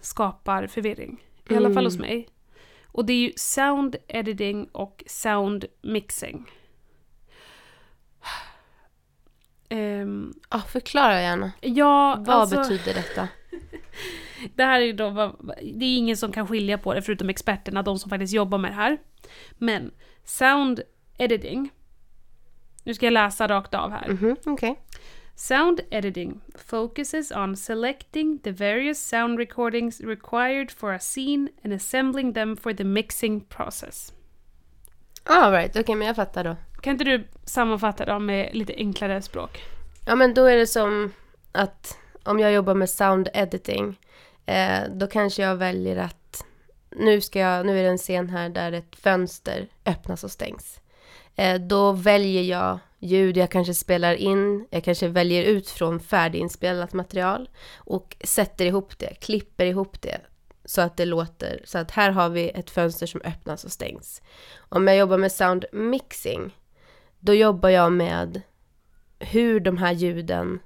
[0.00, 1.24] skapar förvirring.
[1.48, 2.28] I alla fall hos mig.
[2.86, 6.50] Och det är ju sound editing och sound mixing.
[9.68, 11.52] Ehm, Ja, förklara gärna.
[11.60, 13.28] ja, Vad alltså, betyder detta?
[14.54, 15.36] Det här är ju då,
[15.74, 18.70] det är ingen som kan skilja på det förutom experterna, de som faktiskt jobbar med
[18.70, 18.98] det här.
[19.58, 19.90] Men
[20.24, 20.80] sound
[21.18, 21.70] editing,
[22.84, 24.08] nu ska jag läsa rakt av här.
[24.08, 24.80] Mhm, okej.
[25.40, 32.32] Sound editing focuses on selecting the various sound recordings required for a scene and assembling
[32.34, 34.12] them for the mixing process.
[35.24, 35.76] Ah, right.
[35.76, 36.56] Okej, men jag fattar då.
[36.80, 39.62] Kan inte du sammanfatta dem med lite enklare språk?
[40.06, 41.12] Ja, men då är det som
[41.52, 44.00] att om jag jobbar med sound editing,
[44.46, 46.44] eh, då kanske jag väljer att
[46.90, 50.79] nu, ska jag, nu är det en scen här där ett fönster öppnas och stängs.
[51.40, 56.92] Eh, då väljer jag ljud jag kanske spelar in, jag kanske väljer ut från färdiginspelat
[56.92, 60.20] material och sätter ihop det, klipper ihop det
[60.64, 64.22] så att det låter, så att här har vi ett fönster som öppnas och stängs.
[64.58, 66.56] Om jag jobbar med sound mixing,
[67.18, 68.42] då jobbar jag med
[69.18, 70.60] hur de här ljuden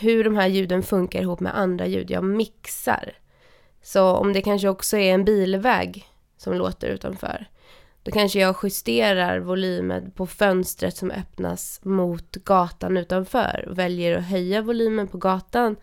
[0.00, 2.10] hur de här ljuden funkar ihop med andra ljud.
[2.10, 3.12] Jag mixar.
[3.82, 7.46] Så om det kanske också är en bilväg som låter utanför,
[8.08, 13.68] då kanske jag justerar volymen på fönstret som öppnas mot gatan utanför.
[13.70, 15.76] Väljer att höja volymen på gatan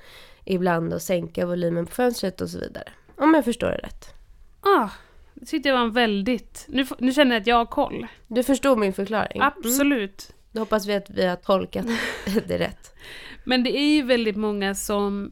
[0.45, 2.89] ibland och sänka volymen på fönstret och så vidare.
[3.15, 4.13] Om jag förstår det rätt.
[4.61, 4.89] Ah,
[5.33, 6.65] det tyckte jag var en väldigt...
[6.69, 8.07] Nu, nu känner jag att jag har koll.
[8.27, 9.41] Du förstod min förklaring?
[9.41, 10.29] Absolut.
[10.29, 10.41] Mm.
[10.51, 11.85] Då hoppas vi att vi har tolkat
[12.47, 12.95] det rätt.
[13.43, 15.31] Men det är ju väldigt många som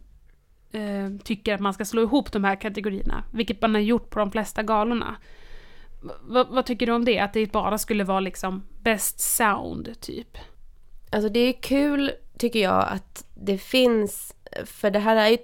[0.72, 4.20] eh, tycker att man ska slå ihop de här kategorierna, vilket man har gjort på
[4.20, 5.16] de flesta galorna.
[6.04, 7.20] V vad tycker du om det?
[7.20, 10.38] Att det bara skulle vara liksom best sound, typ?
[11.10, 14.36] Alltså det är kul, tycker jag, att det finns,
[14.66, 15.38] för det här är ju,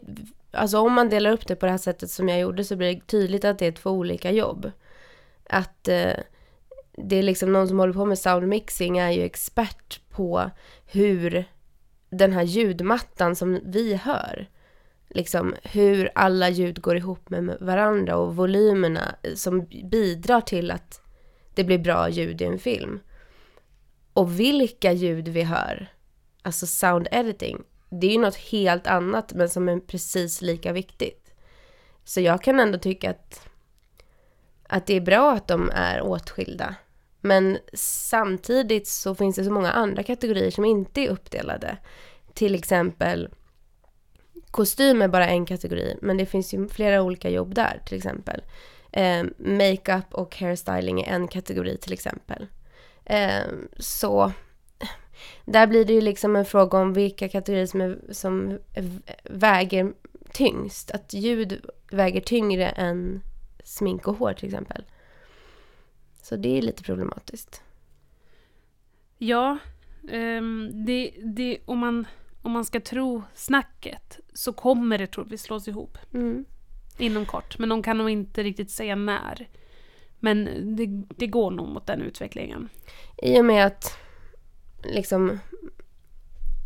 [0.51, 2.95] alltså om man delar upp det på det här sättet som jag gjorde så blir
[2.95, 4.71] det tydligt att det är två olika jobb.
[5.49, 6.13] Att eh,
[6.97, 10.51] det är liksom någon som håller på med sound mixing är ju expert på
[10.85, 11.45] hur
[12.09, 14.49] den här ljudmattan som vi hör,
[15.09, 21.01] liksom hur alla ljud går ihop med varandra och volymerna som bidrar till att
[21.53, 22.99] det blir bra ljud i en film.
[24.13, 25.87] Och vilka ljud vi hör,
[26.41, 31.33] alltså sound editing, det är ju något helt annat men som är precis lika viktigt.
[32.03, 33.49] Så jag kan ändå tycka att,
[34.67, 36.75] att det är bra att de är åtskilda.
[37.21, 41.77] Men samtidigt så finns det så många andra kategorier som inte är uppdelade.
[42.33, 43.29] Till exempel
[44.51, 48.41] kostym är bara en kategori, men det finns ju flera olika jobb där till exempel.
[48.91, 52.47] Eh, makeup och hairstyling är en kategori till exempel.
[53.05, 53.43] Eh,
[53.77, 54.31] så
[55.45, 58.59] där blir det ju liksom en fråga om vilka kategorier som, är, som
[59.23, 59.93] väger
[60.31, 60.91] tyngst.
[60.91, 63.21] Att ljud väger tyngre än
[63.63, 64.83] smink och hår till exempel.
[66.21, 67.61] Så det är lite problematiskt.
[69.17, 69.57] Ja,
[70.11, 72.07] um, det, det, om, man,
[72.41, 75.97] om man ska tro snacket så kommer det troligtvis slås ihop.
[76.13, 76.45] Mm.
[76.97, 79.47] Inom kort, men de kan nog inte riktigt säga när.
[80.19, 80.85] Men det,
[81.17, 82.69] det går nog mot den utvecklingen.
[83.17, 83.97] I och med att
[84.83, 85.39] liksom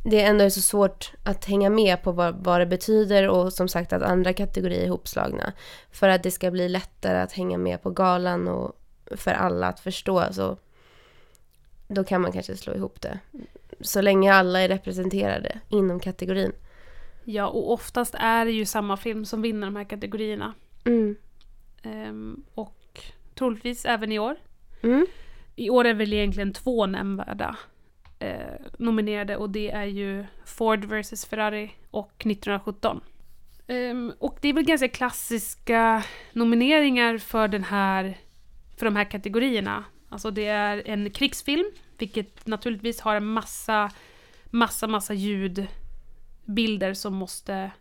[0.03, 3.67] det ändå är så svårt att hänga med på vad, vad det betyder och som
[3.67, 5.53] sagt att andra kategorier är ihopslagna.
[5.91, 8.79] För att det ska bli lättare att hänga med på galan och
[9.11, 10.57] för alla att förstå så
[11.87, 13.19] då kan man kanske slå ihop det.
[13.83, 16.51] Så länge alla är representerade inom kategorin.
[17.23, 20.53] Ja, och oftast är det ju samma film som vinner de här kategorierna.
[20.85, 21.15] Mm.
[21.83, 22.99] Um, och
[23.35, 24.35] troligtvis även i år.
[24.83, 25.05] Mm.
[25.55, 27.57] I år är väl egentligen två nämnvärda
[28.19, 33.01] eh, nominerade och det är ju Ford vs Ferrari och 1917.
[33.67, 38.17] Um, ehm, och det är väl ganska klassiska nomineringar för den här
[38.77, 39.83] för de här kategorierna.
[40.09, 41.71] Alltså det är en krigsfilm,
[42.03, 43.91] vilket naturligtvis har en massa,
[44.45, 47.71] massa, massa ljudbilder som måste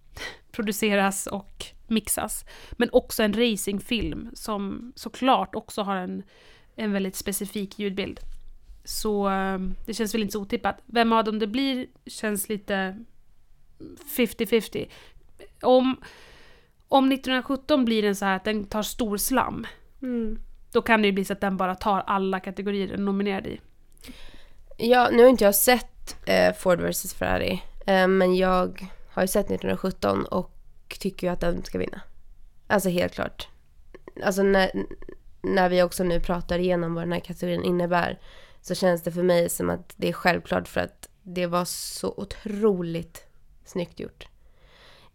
[0.52, 2.44] produceras och mixas.
[2.72, 6.22] Men också en racingfilm som såklart också har en,
[6.76, 8.20] en väldigt specifik ljudbild.
[8.84, 10.80] Så ehm, det känns väl inte så otippat.
[10.86, 13.04] Vem av dem det blir känns lite
[14.16, 14.88] 50-50.
[15.62, 15.96] Om,
[16.88, 19.66] om 1917 blir den så här att den tar stor slam,
[20.02, 20.38] Mm.
[20.72, 23.46] Då kan det ju bli så att den bara tar alla kategorier den är nominerad
[23.46, 23.60] i.
[24.76, 27.62] Ja, nu har inte jag sett eh, Ford vs Ferrari.
[27.86, 30.54] Eh, men jag har ju sett 1917 och
[31.00, 32.00] tycker ju att den ska vinna.
[32.66, 33.48] Alltså helt klart.
[34.24, 34.70] Alltså när,
[35.42, 38.18] när vi också nu pratar igenom vad den här kategorin innebär
[38.60, 42.14] så känns det för mig som att det är självklart för att det var så
[42.16, 43.26] otroligt
[43.64, 44.28] snyggt gjort.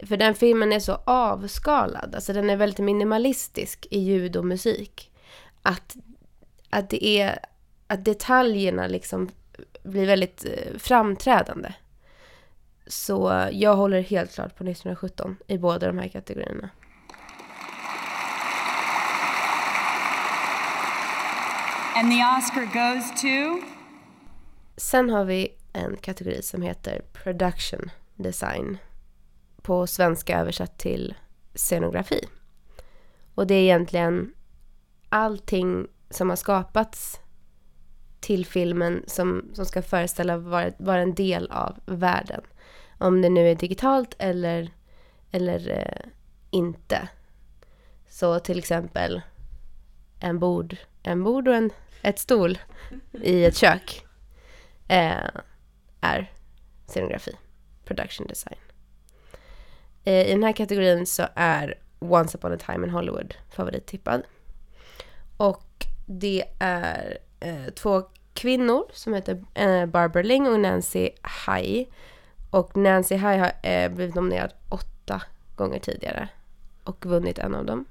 [0.08, 5.12] För den filmen är så avskalad, alltså den är väldigt minimalistisk i ljud och musik
[5.62, 5.96] att,
[6.70, 7.40] att det är
[7.88, 9.30] att detaljerna liksom
[9.84, 11.74] blir väldigt eh, framträdande.
[12.88, 16.70] Så jag håller helt klart på 1917 i båda de här kategorierna.
[21.96, 23.68] And the Oscar goes to...
[24.78, 28.78] Sen har vi en kategori som heter Production Design.
[29.62, 31.16] På svenska översatt till
[31.56, 32.28] scenografi.
[33.36, 34.34] Och det är egentligen
[35.10, 37.20] allting som har skapats
[38.24, 42.42] till filmen som, som ska föreställa vara, vara en del av världen.
[42.98, 44.72] Om det nu är digitalt eller,
[45.32, 46.10] eller eh,
[46.52, 47.08] inte.
[48.10, 49.22] Så till exempel
[50.20, 51.70] en bord, en bord och en,
[52.02, 52.58] ett stol
[53.12, 54.06] i ett kök
[54.88, 55.30] eh,
[56.02, 56.32] är
[56.88, 57.32] scenografi,
[57.86, 58.58] production design.
[60.04, 64.24] Eh, I den här kategorin så är Once upon a time in Hollywood favorittippad.
[65.38, 68.04] Och det är eh, två
[68.34, 71.10] kvinnor som heter eh, Barbara Ling och Nancy
[71.48, 71.88] High.
[72.50, 75.22] Och Nancy High har eh, blivit nominerad åtta
[75.56, 76.30] gånger tidigare
[76.84, 77.86] och vunnit en av dem.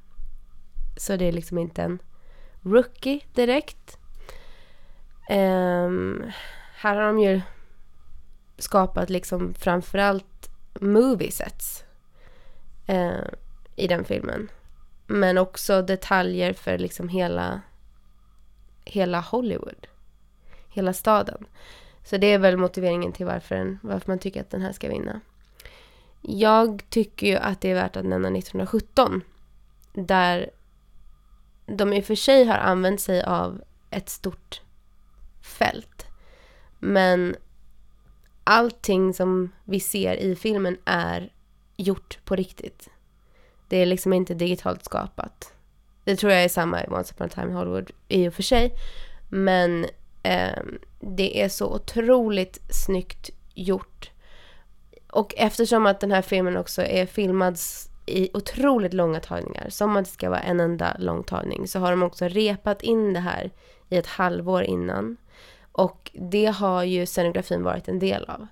[0.97, 1.99] Så det är liksom inte en
[2.63, 3.99] rookie direkt.
[5.31, 6.25] Um,
[6.75, 7.41] här har de ju
[8.59, 11.85] skapat liksom framförallt moviesets
[12.89, 13.25] uh, eh,
[13.77, 14.49] i den filmen.
[15.07, 17.61] Men också detaljer för liksom hela,
[18.85, 19.87] hela Hollywood.
[20.69, 21.47] Hela staden.
[22.05, 24.89] Så det är väl motiveringen till varför, den, varför man tycker att den här ska
[24.89, 25.21] vinna.
[26.21, 29.23] Jag tycker ju att det är värt att nämna 1917.
[29.93, 30.51] Där
[31.67, 34.61] de i och för sig har använt sig av ett stort
[35.43, 36.07] fält.
[36.79, 37.37] Men
[38.45, 41.33] allting som vi ser i filmen är
[41.77, 42.89] gjort på riktigt.
[43.69, 45.53] Det är liksom inte digitalt skapat.
[46.05, 48.43] Det tror jag är samma i Once upon a time in Hollywood i och för
[48.43, 48.75] sig.
[49.29, 49.87] Men
[50.23, 50.63] eh,
[51.01, 54.11] det är så otroligt snyggt gjort.
[55.11, 57.59] Och eftersom att den här filmen också är filmad
[58.07, 61.91] i otroligt långa tagningar, som att det ska vara en enda lång tagning, så har
[61.91, 63.51] de också repat in det här
[63.89, 65.17] i ett halvår innan.
[65.73, 68.47] Och det har ju scenografin varit en del av.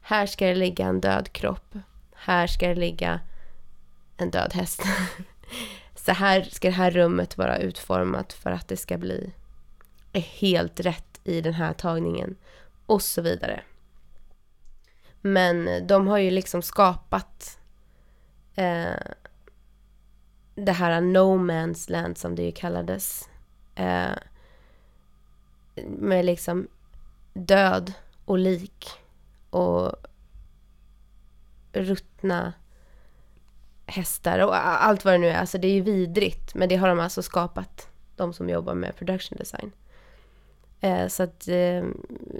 [0.00, 1.74] Här ska det ligga en död kropp.
[2.14, 3.20] Här ska det ligga
[4.16, 4.82] en död häst.
[6.04, 9.32] Så här ska det här rummet vara utformat för att det ska bli
[10.12, 12.36] helt rätt i den här tagningen.
[12.86, 13.62] Och så vidare.
[15.20, 17.58] Men de har ju liksom skapat
[18.54, 19.12] eh,
[20.54, 23.28] det här no man's land som det ju kallades.
[23.74, 24.12] Eh,
[25.86, 26.68] med liksom
[27.34, 27.92] död
[28.24, 28.90] och lik
[29.50, 29.92] och
[31.72, 32.52] ruttna
[33.86, 35.38] hästar och allt vad det nu är.
[35.38, 36.54] Alltså det är ju vidrigt.
[36.54, 39.72] Men det har de alltså skapat, de som jobbar med production design.
[40.80, 41.84] Eh, så att eh,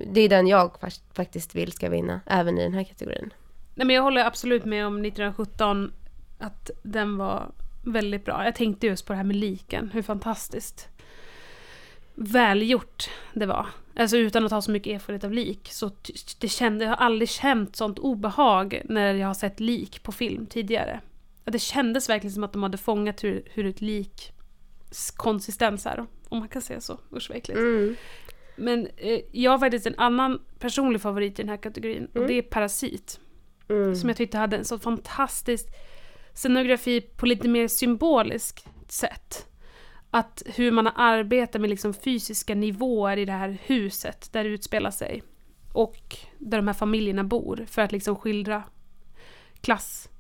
[0.07, 0.77] det är den jag
[1.13, 3.35] faktiskt vill ska vinna, även i den här kategorin.
[3.75, 5.93] Nej men jag håller absolut med om 1917,
[6.39, 7.53] att den var
[7.83, 8.45] väldigt bra.
[8.45, 10.89] Jag tänkte just på det här med liken, hur fantastiskt
[12.15, 13.67] välgjort det var.
[13.97, 15.69] Alltså utan att ha så mycket erfarenhet av lik.
[15.73, 15.91] Så
[16.39, 20.47] det kände, jag har aldrig känt sånt obehag när jag har sett lik på film
[20.47, 21.01] tidigare.
[21.45, 24.33] Det kändes verkligen som att de hade fångat hur, hur ett lik
[25.17, 26.07] konsistens är.
[26.29, 27.01] Om man kan säga så.
[27.13, 27.59] Usch vad äckligt.
[27.59, 27.97] Mm.
[28.57, 32.09] Men eh, jag har faktiskt en annan personlig favorit i den här kategorin.
[32.15, 32.23] Mm.
[32.23, 33.21] Och det är Parasit.
[33.69, 33.97] Mm.
[33.97, 35.67] Som jag tyckte hade en så fantastisk
[36.35, 39.47] scenografi på lite mer symboliskt sätt.
[40.11, 44.51] Att hur man har arbetat med liksom fysiska nivåer i det här huset där det
[44.51, 45.23] utspelar sig.
[45.73, 47.65] Och där de här familjerna bor.
[47.67, 48.63] För att liksom skildra
[49.61, 50.14] klassamhället.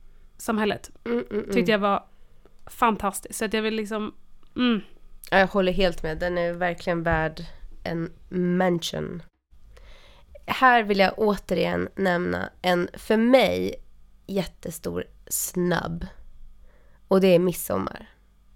[1.05, 1.55] Mm, mm, mm.
[1.55, 2.05] Tyckte jag var
[2.67, 3.39] fantastiskt.
[3.39, 4.15] Så att jag vill liksom...
[4.57, 4.81] Mm.
[5.31, 6.19] Jag håller helt med.
[6.19, 7.45] Den är verkligen värd
[7.83, 9.23] en mention.
[10.47, 13.75] Här vill jag återigen nämna en, för mig,
[14.27, 16.07] jättestor snabb.
[17.09, 18.07] Och det är Midsommar.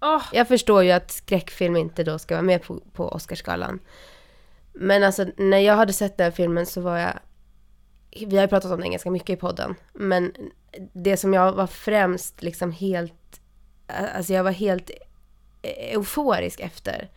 [0.01, 0.23] Oh.
[0.33, 3.79] Jag förstår ju att skräckfilm inte då ska vara med på, på Oscarsgalan.
[4.73, 7.19] Men alltså när jag hade sett den filmen så var jag...
[8.11, 9.75] Vi har ju pratat om den ganska mycket i podden.
[9.93, 10.33] Men
[10.93, 13.41] det som jag var främst liksom helt...
[14.15, 14.89] Alltså jag var helt
[15.61, 17.09] e-, euforisk efter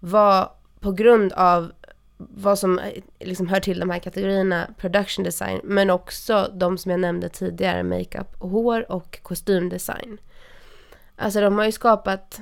[0.00, 1.72] var på grund av
[2.16, 6.90] vad som eh, liksom hör till de här kategorierna production design, men också de som
[6.90, 10.18] jag nämnde tidigare, makeup, hår och kostymdesign.
[11.16, 12.40] Alltså de har ju skapat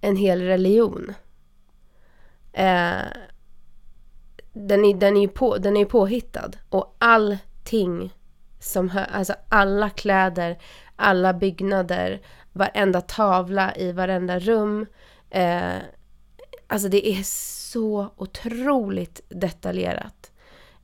[0.00, 1.14] en hel religion.
[2.52, 3.02] Eh,
[4.56, 8.14] den, är, den, är ju på, den är påhittad och allting
[8.60, 10.58] som hör, alltså alla kläder,
[10.96, 12.20] alla byggnader,
[12.52, 14.86] varenda tavla i varenda rum.
[15.30, 15.74] Eh,
[16.66, 17.22] alltså det är
[17.70, 20.32] så otroligt detaljerat.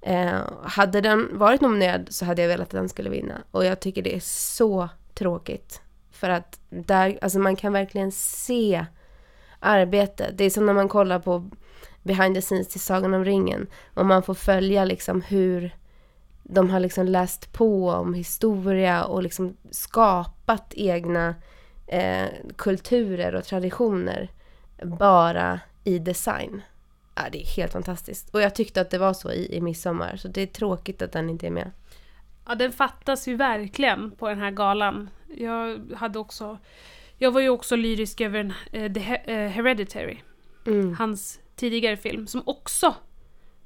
[0.00, 3.34] Eh, hade den varit nominerad så hade jag velat att den skulle vinna.
[3.50, 5.80] Och jag tycker det är så tråkigt.
[6.10, 8.86] För att där, alltså man kan verkligen se
[9.60, 10.38] arbetet.
[10.38, 11.50] Det är som när man kollar på
[12.02, 13.66] behind the scenes till Sagan om ringen.
[13.94, 15.76] Och man får följa liksom hur
[16.42, 21.34] de har liksom läst på om historia och liksom skapat egna
[21.86, 22.26] eh,
[22.56, 24.28] kulturer och traditioner
[24.84, 26.62] bara i design.
[27.14, 28.34] Ja, det är helt fantastiskt.
[28.34, 31.12] Och jag tyckte att det var så i, i midsommar, så det är tråkigt att
[31.12, 31.70] den inte är med.
[32.46, 35.10] Ja, den fattas ju verkligen på den här galan.
[35.36, 36.58] Jag hade också
[37.18, 40.18] Jag var ju också lyrisk över en, eh, The He- eh, Hereditary,
[40.66, 40.94] Mm.
[40.98, 42.94] hans tidigare film, som också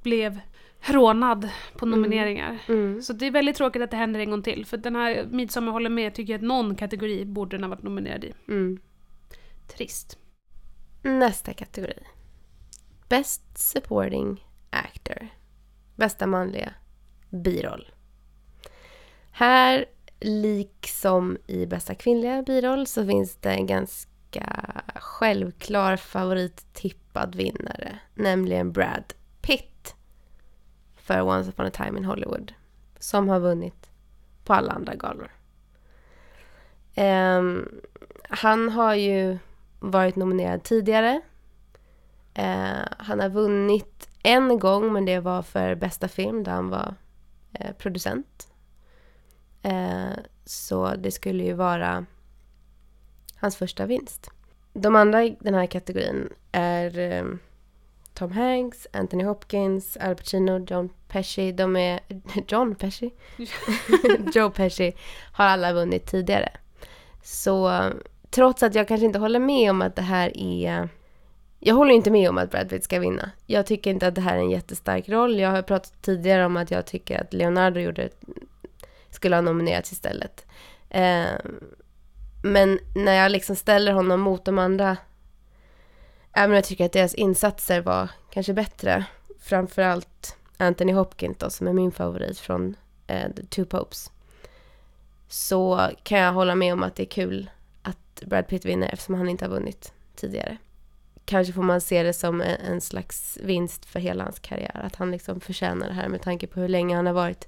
[0.03, 0.39] blev
[0.81, 2.59] rånad på nomineringar.
[2.67, 3.01] Mm.
[3.01, 5.71] Så det är väldigt tråkigt att det händer en gång till, för den här Midsommar
[5.71, 8.33] håller med, tycker jag att någon kategori borde den ha varit nominerad i.
[8.47, 8.79] Mm.
[9.67, 10.17] Trist.
[11.01, 12.03] Nästa kategori.
[13.09, 15.27] Best supporting actor.
[15.95, 16.73] Bästa manliga
[17.29, 17.91] biroll.
[19.31, 19.85] Här,
[20.19, 24.06] liksom i bästa kvinnliga biroll, så finns det en ganska
[24.95, 27.99] självklar favorittippad vinnare.
[28.13, 29.95] Nämligen Brad Pitt.
[30.95, 32.53] För Once upon a time in Hollywood.
[32.99, 33.89] Som har vunnit
[34.43, 35.31] på alla andra galor.
[36.95, 37.69] Um,
[38.29, 39.37] han har ju
[39.79, 41.21] varit nominerad tidigare.
[42.39, 46.95] Uh, han har vunnit en gång, men det var för bästa film där han var
[47.59, 48.47] uh, producent.
[49.65, 52.05] Uh, så det skulle ju vara
[53.37, 54.31] hans första vinst.
[54.73, 57.25] De andra i den här kategorin är eh,
[58.13, 61.51] Tom Hanks, Anthony Hopkins, Al Pacino, John Pesci.
[61.51, 61.99] De är...
[62.47, 63.13] John Pesci?
[64.33, 64.93] Joe Pesci
[65.31, 66.49] har alla vunnit tidigare.
[67.23, 67.83] Så
[68.29, 70.89] trots att jag kanske inte håller med om att det här är...
[71.59, 73.31] Jag håller inte med om att Brad Pitt ska vinna.
[73.45, 75.39] Jag tycker inte att det här är en jättestark roll.
[75.39, 78.09] Jag har pratat tidigare om att jag tycker att Leonardo gjorde,
[79.09, 80.45] skulle ha nominerats istället.
[80.89, 81.25] Eh,
[82.47, 84.97] men när jag liksom ställer honom mot de andra,
[86.33, 89.05] även om jag tycker att deras insatser var kanske bättre,
[89.39, 92.75] framförallt Anthony Hopkins då, som är min favorit från
[93.07, 94.11] eh, The Two Popes,
[95.27, 97.49] så kan jag hålla med om att det är kul
[97.81, 100.57] att Brad Pitt vinner eftersom han inte har vunnit tidigare.
[101.25, 105.11] Kanske får man se det som en, slags vinst för hela hans karriär, att han
[105.11, 107.47] liksom förtjänar det här med tanke på hur länge han har varit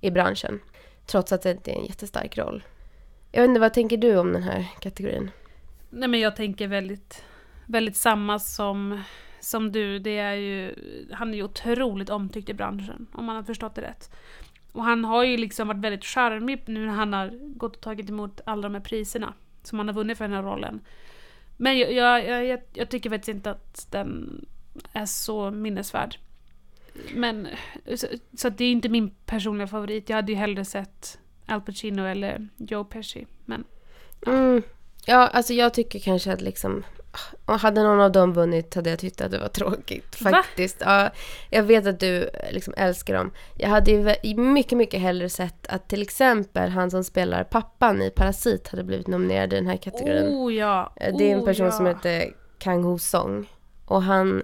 [0.00, 0.60] i branschen.
[1.06, 2.62] Trots att det inte är en jättestark roll.
[3.32, 5.30] Jag vet inte, vad tänker du om den här kategorin?
[5.90, 7.24] Nej men jag tänker väldigt,
[7.66, 9.02] väldigt samma som,
[9.40, 9.98] som du.
[9.98, 10.74] Det är ju,
[11.12, 14.10] han är ju otroligt omtyckt i branschen, om man har förstått det rätt.
[14.72, 18.10] Och han har ju liksom varit väldigt charmig nu när han har gått och tagit
[18.10, 20.80] emot alla de här priserna som han har vunnit för den här rollen.
[21.56, 24.40] Men jag, jag, jag, jag tycker faktiskt inte att den
[24.92, 26.18] är så minnesvärd.
[27.14, 27.48] Men,
[27.94, 28.06] så,
[28.36, 30.08] så att det är inte min personliga favorit.
[30.08, 31.18] Jag hade ju hellre sett
[31.48, 33.26] Al Pacino eller Joe Pesci.
[33.44, 33.64] Men
[34.26, 34.62] Mm.
[35.06, 36.84] Ja, alltså jag tycker kanske att liksom...
[37.44, 40.30] Och hade någon av dem vunnit hade jag tyckt att det var tråkigt Va?
[40.30, 40.76] faktiskt.
[40.80, 41.10] Ja,
[41.50, 43.30] jag vet att du eh, liksom älskar dem.
[43.56, 48.10] Jag hade ju mycket, mycket hellre sett att till exempel han som spelar pappan i
[48.10, 50.28] Parasit hade blivit nominerad i den här kategorin.
[50.28, 50.92] Oh ja!
[50.96, 51.72] Eh, Det är en oh, person ja.
[51.72, 53.50] som heter Kang Ho Song.
[53.84, 54.42] Och han,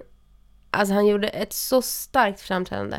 [0.71, 2.97] alltså han gjorde ett så starkt framträdande.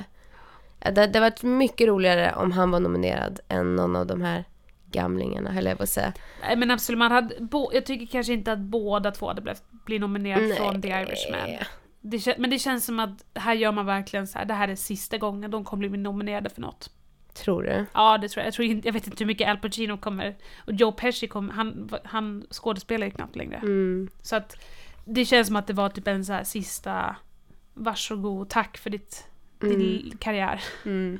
[0.90, 4.44] Det, det varit mycket roligare om han var nominerad än någon av de här
[4.90, 6.12] gamlingarna, höll jag på att säga.
[6.40, 9.62] Nej men absolut, man hade, bo, jag tycker kanske inte att båda två hade blivit
[9.70, 10.56] bli nominerade Nej.
[10.56, 11.48] från The Irishman.
[12.00, 14.74] Det, men det känns som att här gör man verkligen så här, det här är
[14.74, 16.90] sista gången de kommer bli nominerade för något.
[17.32, 17.86] Tror du?
[17.94, 18.46] Ja det tror jag.
[18.46, 21.52] Jag, tror inte, jag vet inte hur mycket Al Pacino kommer, och Joe Pesci kommer,
[21.52, 23.56] han, han skådespelar ju knappt längre.
[23.56, 24.08] Mm.
[24.22, 24.56] Så att
[25.04, 27.16] det känns som att det var typ en så här sista,
[27.74, 29.28] varsågod, tack för ditt,
[29.60, 30.62] din karriär.
[30.84, 31.18] Mm.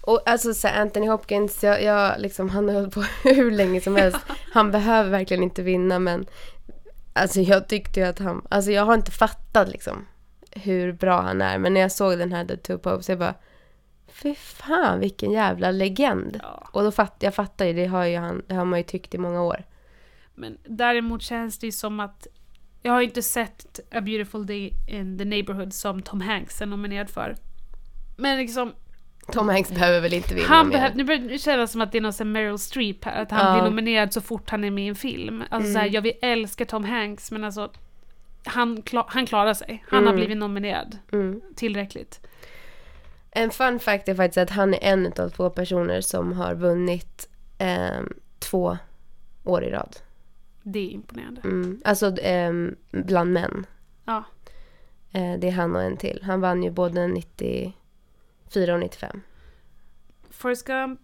[0.00, 3.96] Och alltså så Anthony Hopkins, jag, jag liksom, han har hållit på hur länge som
[3.96, 4.18] helst.
[4.52, 6.26] Han behöver verkligen inte vinna men
[7.12, 10.06] alltså jag tyckte ju att han, alltså jag har inte fattat liksom
[10.50, 11.58] hur bra han är.
[11.58, 13.34] Men när jag såg den här The Two Popes, jag bara
[14.06, 16.40] fy fan vilken jävla legend.
[16.42, 16.68] Ja.
[16.72, 19.14] Och då fatt, jag fattar ju, det har, ju han, det har man ju tyckt
[19.14, 19.64] i många år.
[20.34, 22.26] Men däremot känns det ju som att
[22.82, 27.10] jag har inte sett A Beautiful Day in the Neighborhood som Tom Hanks är nominerad
[27.10, 27.36] för.
[28.18, 28.72] Men liksom
[29.32, 30.92] Tom Hanks behöver väl inte vinna han mer?
[30.94, 33.22] Nu börjar det kännas som att det är någon Meryl Streep, här.
[33.22, 33.52] att han ja.
[33.52, 35.42] blir nominerad så fort han är med i en film.
[35.50, 35.72] Alltså mm.
[35.72, 36.04] så här, mm.
[36.04, 37.70] jag älskar Tom Hanks men alltså
[38.44, 39.84] han, klar, han klarar sig.
[39.88, 40.06] Han mm.
[40.06, 41.40] har blivit nominerad mm.
[41.56, 42.20] tillräckligt.
[43.30, 47.28] En fun fact är faktiskt att han är en av två personer som har vunnit
[47.58, 48.00] eh,
[48.38, 48.78] två
[49.44, 49.96] år i rad.
[50.62, 51.40] Det är imponerande.
[51.44, 51.82] Mm.
[51.84, 52.52] Alltså eh,
[52.90, 53.66] bland män.
[54.04, 54.24] Ja.
[55.12, 56.20] Eh, det är han och en till.
[56.22, 57.72] Han vann ju både 90
[58.50, 59.20] 4,95.
[60.30, 61.00] Forrest Gump.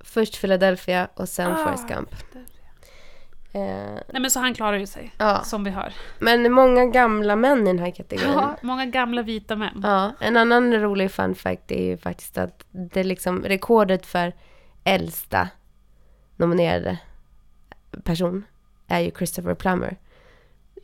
[0.00, 2.14] Först Philadelphia och sen ah, Forrest Gump.
[3.52, 3.60] Eh,
[4.08, 5.42] Nej men så han klarar ju sig, ja.
[5.44, 5.92] som vi hör.
[6.18, 8.32] Men många gamla män i den här kategorin.
[8.32, 9.80] Ja, många gamla vita män.
[9.82, 14.32] Ja, en annan rolig fun fact är ju faktiskt att det liksom, rekordet för
[14.84, 15.48] äldsta
[16.36, 16.98] nominerade
[18.04, 18.44] person
[18.86, 19.96] är ju Christopher Plummer.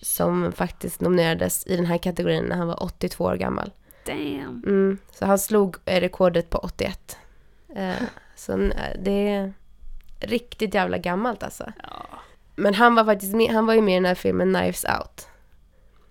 [0.02, 3.70] Som faktiskt nominerades i den här kategorin när han var 82 år gammal.
[4.06, 4.62] Damn.
[4.66, 7.18] Mm, så han slog eh, rekordet på 81.
[7.76, 7.94] Eh,
[8.36, 9.52] så eh, det är
[10.20, 11.72] riktigt jävla gammalt alltså.
[11.82, 12.06] Ja.
[12.56, 15.28] Men han var faktiskt med, han var ju med i den här filmen Knives Out.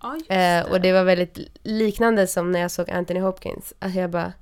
[0.02, 3.74] Ja, just Eh, och det var väldigt liknande som när jag såg Anthony Hopkins.
[3.80, 4.34] Att jag bara,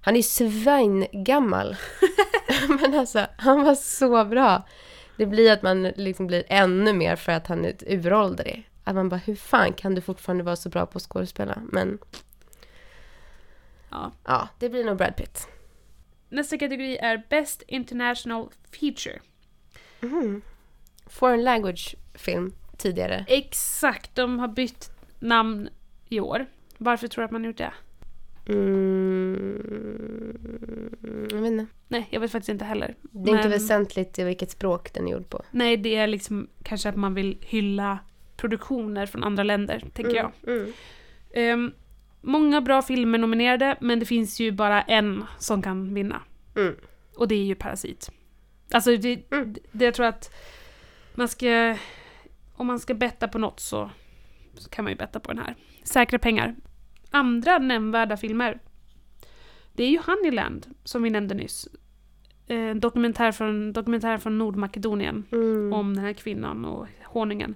[0.00, 1.76] han är svingammal.
[2.68, 4.62] Men alltså, han var så bra.
[5.16, 8.70] Det blir att man liksom blir ännu mer för att han är uråldrig.
[8.84, 11.58] Att man bara, hur fan kan du fortfarande vara så bra på att skådespela?
[11.72, 11.98] Men
[13.90, 14.12] Ja.
[14.24, 15.48] ja, det blir nog Brad Pitt.
[16.28, 18.48] Nästa kategori är Best International
[18.80, 19.20] Feature.
[21.06, 23.24] Foreign language film tidigare.
[23.28, 25.68] Exakt, de har bytt namn
[26.08, 26.46] i år.
[26.78, 27.72] Varför tror du att man har gjort det?
[28.48, 29.58] Mm,
[31.30, 31.66] jag vet inte.
[31.88, 32.94] Nej, jag vet faktiskt inte heller.
[33.02, 35.42] Det är inte Men- väsentligt i vilket språk den är gjord på.
[35.50, 37.98] Nej, det är liksom kanske att man vill hylla
[38.36, 40.32] produktioner från andra länder, tänker jag.
[40.46, 40.72] Mm.
[41.34, 41.72] Ehm,
[42.26, 46.22] många bra filmer nominerade, men det finns ju bara en som kan vinna.
[46.56, 46.74] Mm.
[47.16, 48.10] Och det är ju Parasit.
[48.72, 49.54] Alltså, det, Mm.
[49.72, 50.30] det jag tror att
[51.14, 51.76] man ska...
[52.58, 53.90] Om man ska betta på något så,
[54.54, 55.54] så kan man ju betta på den här.
[55.84, 56.54] Säkra pengar.
[57.10, 58.58] Andra nämnvärda filmer.
[59.72, 61.68] Det är ju Honeyland, som vi nämnde nyss.
[62.48, 65.72] Eh, En dokumentär från, dokumentär från Nordmakedonien Mm.
[65.72, 67.54] om den här kvinnan och honungen.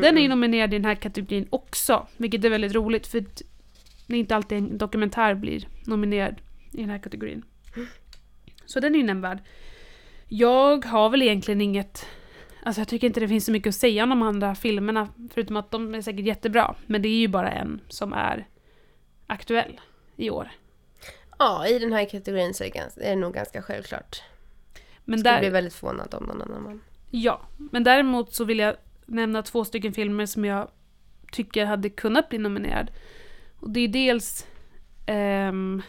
[0.00, 3.24] Den är ju nominerad i den här kategorin också, vilket är väldigt roligt för
[4.06, 6.40] det är inte alltid en dokumentär blir nominerad
[6.72, 7.44] i den här kategorin.
[8.66, 9.38] Så den är ju nämnvärd.
[10.28, 12.06] Jag har väl egentligen inget...
[12.62, 15.56] Alltså jag tycker inte det finns så mycket att säga om de andra filmerna, förutom
[15.56, 16.74] att de är säkert jättebra.
[16.86, 18.46] Men det är ju bara en som är
[19.26, 19.80] aktuell
[20.16, 20.50] i år.
[21.38, 24.22] Ja, i den här kategorin så är det, ganska, är det nog ganska självklart.
[25.04, 26.80] Men Skulle där, bli väldigt förvånad om någon annan vann.
[27.10, 28.76] Ja, men däremot så vill jag
[29.06, 30.68] nämna två stycken filmer som jag
[31.32, 32.90] tycker hade kunnat bli nominerad.
[33.62, 34.46] Och det är dels
[35.06, 35.82] ehm,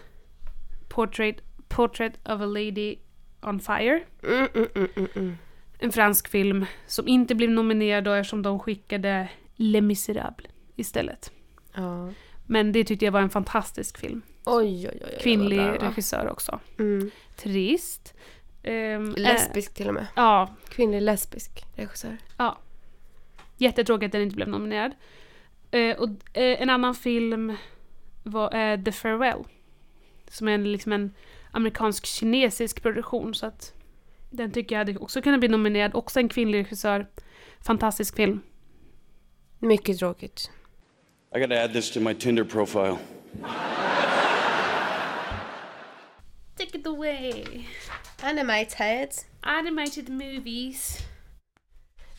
[0.89, 2.97] Portrait, Portrait of a Lady
[3.41, 4.03] on Fire.
[4.23, 5.37] Mm, mm, mm, mm, mm.
[5.79, 11.31] En fransk film som inte blev nominerad då eftersom de skickade Les Misérables istället.
[11.75, 12.09] Ja.
[12.45, 14.21] Men det tyckte jag var en fantastisk film.
[14.45, 15.17] Oj, oj, oj.
[15.21, 15.73] Kvinnlig va?
[15.73, 16.59] regissör också.
[16.79, 17.11] Mm.
[17.35, 18.13] Trist.
[18.63, 20.07] Ehm, Lesbisk till och med.
[20.15, 22.17] ja, Kvinnlig lesbisk regissör.
[22.37, 22.57] Ja.
[23.57, 24.91] Jättetråkigt att den inte blev nominerad.
[25.73, 27.55] Eh, och eh, en annan film
[28.23, 29.43] var eh, The Farewell.
[30.27, 31.13] Som är en, liksom en
[31.51, 33.33] amerikansk-kinesisk produktion.
[33.33, 33.73] Så att
[34.29, 35.95] den tycker jag hade också kunnat bli nominerad.
[35.95, 37.07] Också en kvinnlig regissör.
[37.65, 38.41] Fantastisk film.
[39.59, 40.51] Mycket tråkigt.
[41.35, 42.97] I gotta add this to my Tinder profile.
[46.57, 47.43] Take it away.
[48.21, 49.09] Animated.
[49.41, 50.97] Animated movies.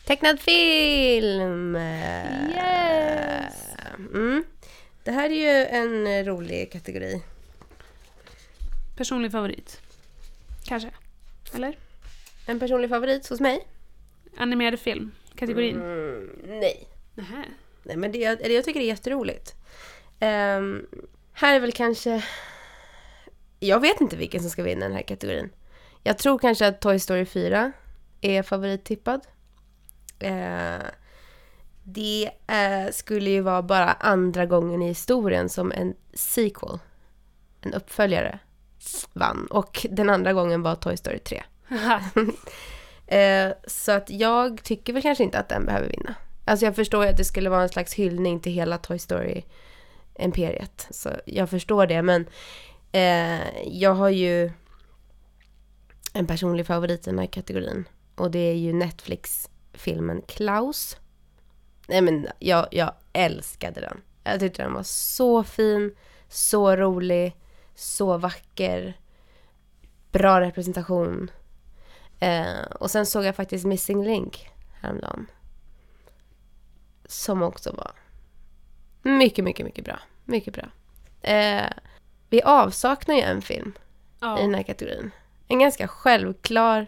[0.05, 1.75] Tecknad film!
[1.75, 3.67] Yes!
[3.97, 4.43] Mm.
[5.03, 7.21] Det här är ju en rolig kategori.
[8.97, 9.81] Personlig favorit.
[10.65, 10.89] Kanske.
[11.53, 11.77] Eller?
[12.45, 13.67] En personlig favorit hos mig?
[14.37, 15.11] Animerad film.
[15.35, 15.75] Kategorin.
[15.75, 16.87] Mm, nej.
[17.13, 17.43] Nähä.
[17.83, 19.55] Nej, men det, jag tycker det är jätteroligt.
[20.19, 20.87] Ehm,
[21.33, 22.23] här är väl kanske...
[23.59, 25.49] Jag vet inte vilken som ska vinna den här kategorin.
[26.03, 27.71] Jag tror kanske att Toy Story 4
[28.21, 29.21] är favorittippad.
[30.19, 30.85] Eh,
[31.83, 36.79] det eh, skulle ju vara bara andra gången i historien som en sequel,
[37.61, 38.39] en uppföljare,
[39.13, 39.47] vann.
[39.49, 41.43] Och den andra gången var Toy Story 3.
[43.07, 46.15] Eh, så att jag tycker väl kanske inte att den behöver vinna.
[46.45, 50.87] Alltså jag förstår ju att det skulle vara en slags hyllning till hela Toy Story-imperiet.
[50.89, 52.25] Så jag förstår det, men
[52.91, 54.51] eh, jag har ju
[56.13, 57.87] en personlig favorit i den här kategorin.
[58.15, 58.73] Och det är ju
[59.75, 60.97] Netflix-filmen Klaus.
[61.87, 64.01] Nej men jag, jag älskade den.
[64.23, 65.95] Jag tyckte den var så fin,
[66.27, 67.35] så rolig,
[67.75, 68.97] så vacker.
[70.11, 71.31] Bra representation.
[72.19, 74.49] Eh, och sen såg jag faktiskt Missing Link
[74.81, 75.27] häromdagen.
[77.05, 77.91] Som också var
[79.01, 79.99] mycket, mycket, mycket bra.
[80.25, 80.65] Mycket bra.
[81.21, 81.69] Eh,
[82.29, 83.73] vi avsaknar ju en film
[84.19, 84.39] Ja.
[84.39, 85.11] i den här kategorin.
[85.47, 86.87] En ganska självklar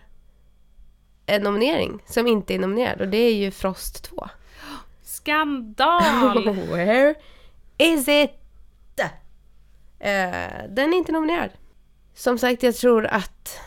[1.27, 4.29] eh, nominering som inte är nominerad och det är ju Frost 2.
[5.03, 6.55] Skandal!
[6.69, 7.15] Where
[7.77, 8.31] is it?
[9.99, 11.49] Eh, den är inte nominerad.
[12.13, 13.59] Som sagt, jag tror att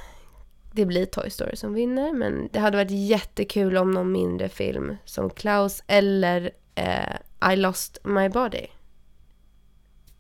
[0.73, 4.97] det blir Toy Story som vinner, men det hade varit jättekul om någon mindre film
[5.05, 7.17] som Klaus eller eh,
[7.53, 8.67] I lost my body.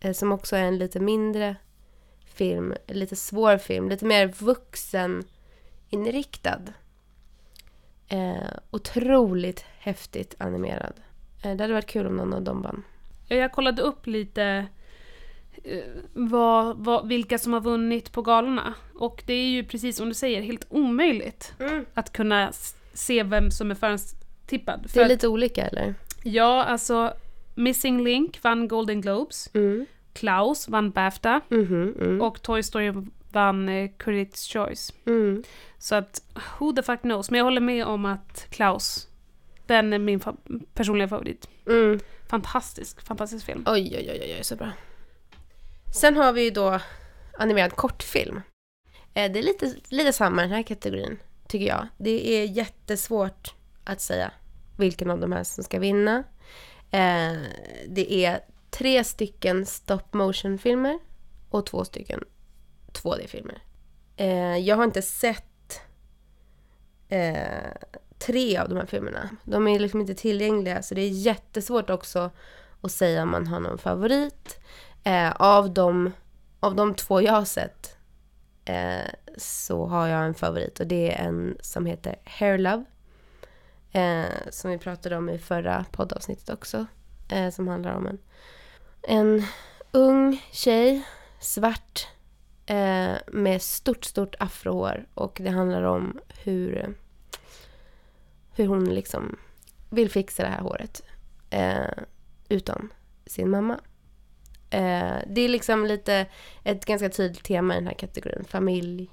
[0.00, 1.56] Eh, som också är en lite mindre
[2.24, 6.62] film, lite svår film, lite mer vuxeninriktad.
[8.10, 10.92] Eh, otroligt häftigt animerad.
[11.42, 12.82] Eh, det hade varit kul om någon av dem vann.
[13.28, 14.66] Ja, Jag kollade upp lite
[15.64, 15.82] eh,
[16.12, 18.74] vad, vad, vilka som har vunnit på galorna.
[18.94, 21.84] Och det är ju precis som du säger helt omöjligt Mm.
[21.94, 22.52] att kunna
[22.94, 23.96] se vem som är
[24.46, 24.86] tippad.
[24.90, 25.94] För Det är att- lite olika eller?
[26.24, 27.12] Ja, alltså
[27.54, 29.50] Missing Link vann Golden Globes.
[29.54, 29.86] Mm.
[30.12, 31.40] Klaus vann Bafta.
[31.48, 32.20] Mhm, mm.
[32.22, 32.92] Och Toy Story
[33.32, 34.92] vann eh, Critics' Choice.
[35.06, 35.42] Mm.
[35.78, 36.22] Så att,
[36.58, 37.30] who the fuck knows.
[37.30, 39.08] Men jag håller med om att Klaus,
[39.66, 41.48] den är min fa- personliga favorit.
[41.66, 42.00] Mm.
[42.28, 43.62] Fantastisk, fantastisk film.
[43.66, 44.70] Oj, oj, oj, oj, så bra.
[45.94, 46.80] Sen har vi ju då
[47.38, 48.36] animerad kortfilm.
[49.14, 51.18] Eh, Det är lite, lite samma i den här kategorin,
[51.48, 51.86] tycker jag.
[51.98, 53.54] Det är jättesvårt
[53.84, 54.32] att säga
[54.78, 56.24] vilken av de här som ska vinna.
[56.90, 57.36] Eh,
[57.88, 60.98] Det är tre stycken stop motion-filmer
[61.50, 62.24] och två stycken
[62.92, 63.62] 2D-filmer.
[64.16, 65.80] Eh, Jag har inte sett
[67.08, 67.70] eh,
[68.18, 69.30] tre av de här filmerna.
[69.44, 72.30] De är liksom inte tillgängliga, så det är jättesvårt också
[72.80, 74.60] att säga om man har någon favorit.
[75.04, 76.12] Eh, av, de,
[76.60, 77.96] av de två jag har sett
[78.64, 82.84] eh, så har jag en favorit och det är en som heter Hair Love.
[83.92, 86.86] Eh, som vi pratade om i förra poddavsnittet också.
[87.28, 88.18] Eh, som handlar om en,
[89.02, 89.44] en
[89.92, 91.02] ung tjej,
[91.40, 92.08] svart,
[92.70, 95.06] eh, med stort, stort afrohår.
[95.14, 96.94] Och det handlar om hur,
[98.54, 99.38] hur hon liksom
[99.88, 101.02] vill fixa det här håret.
[101.50, 102.04] Eh,
[102.48, 102.92] utan
[103.26, 103.80] sin mamma.
[104.70, 106.26] Eh, det är liksom lite
[106.64, 108.44] ett ganska tydligt tema i den här kategorin.
[108.48, 109.10] Familj,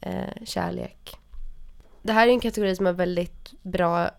[0.00, 1.16] eh, kärlek.
[2.02, 4.10] Det här är en kategori som har väldigt bra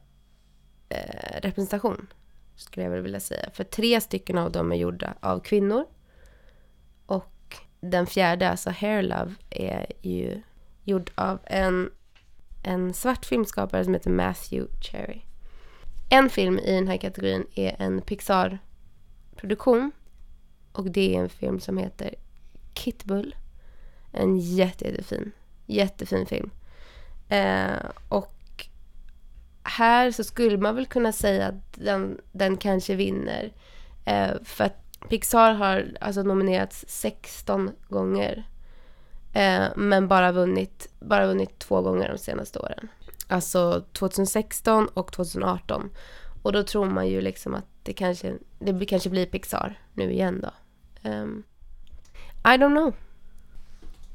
[0.89, 2.07] eh, representation,
[2.55, 3.49] skulle jag väl vilja säga.
[3.53, 5.85] För tre stycken av dem är gjorda av kvinnor.
[7.79, 10.41] Den fjärde, alltså Hair Love, är ju
[10.83, 11.89] gjord av en,
[12.63, 15.21] en svart filmskapare som heter Matthew Cherry.
[16.09, 19.91] En film i den här kategorin är en Pixar-produktion.
[20.71, 22.15] Och det är en film som heter
[22.73, 23.35] Kitbull.
[24.11, 25.31] En jätte, jättefin,
[25.65, 26.51] jättefin film.
[27.29, 28.67] Eh, och
[29.63, 33.51] här så skulle man väl kunna säga att den, den kanske vinner.
[34.05, 38.43] Eh, för att Pixar har alltså nominerats 16 gånger.
[39.33, 42.87] Eh, men bara vunnit, bara vunnit två gånger de senaste åren.
[43.27, 45.89] Alltså 2016 och 2018.
[46.43, 50.11] Och då tror man ju liksom att det kanske, det blir- kanske blir Pixar nu
[50.11, 50.49] igen då.
[51.09, 51.43] Um,
[52.43, 52.93] I don't know.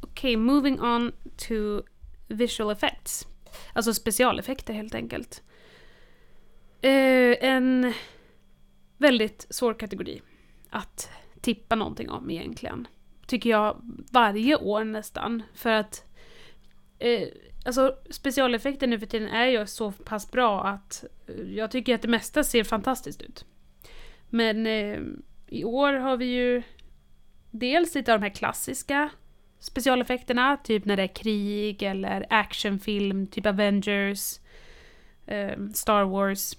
[0.00, 1.82] Okej, moving on to
[2.28, 3.26] visual effects.
[3.72, 5.42] Alltså specialeffekter helt enkelt.
[6.84, 7.92] Uh, en
[8.98, 10.22] väldigt svår kategori
[10.72, 11.10] att
[11.40, 12.88] tippa någonting om egentligen.
[13.26, 13.76] Tycker jag
[14.10, 15.42] varje år nästan.
[15.54, 16.04] För att
[16.98, 17.28] eh,
[17.66, 22.02] alltså specialeffekter nu för tiden är ju så pass bra att eh, jag tycker att
[22.02, 23.44] det mesta ser fantastiskt ut.
[24.30, 25.00] Men eh,
[25.48, 26.62] i år har vi ju
[27.50, 29.10] dels lite av de här klassiska
[29.58, 34.40] specialeffekterna, typ när det är krig eller actionfilm, typ Avengers,
[35.26, 36.56] eh, Star Wars.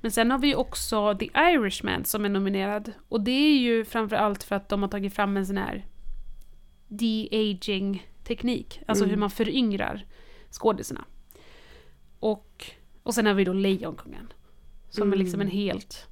[0.00, 2.92] Men sen har vi också The Irishman som är nominerad.
[3.08, 5.86] Och det är ju framförallt för att de har tagit fram en sån här
[6.88, 8.80] de-aging teknik.
[8.86, 10.06] Alltså hur man föryngrar
[10.50, 11.04] skådisarna.
[12.20, 12.64] Och,
[13.02, 14.32] och sen har vi då Lejonkungen.
[14.88, 16.06] Som är liksom en helt...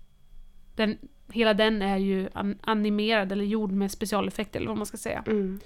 [0.74, 0.98] Den,
[1.32, 5.24] hela den är ju an, animerad eller gjord med specialeffekter eller vad man ska säga.
[5.26, 5.60] Mm.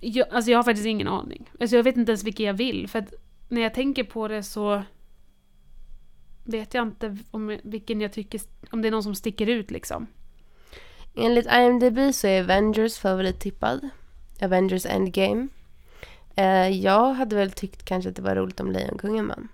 [0.00, 1.50] Jag, alltså jag har faktiskt ingen aning.
[1.60, 2.88] Alltså jag vet inte ens vilka jag vill.
[2.88, 3.14] För att
[3.48, 4.82] när jag tänker på det så
[6.44, 8.40] vet jag inte om vilken jag tycker,
[8.70, 10.06] om det är någon som sticker ut liksom.
[11.14, 13.88] Enligt IMDB så är Avengers favorittippad.
[14.40, 15.48] Avengers Endgame.
[16.36, 19.48] Eh, jag hade väl tyckt kanske att det var roligt om Lejonkungen vann.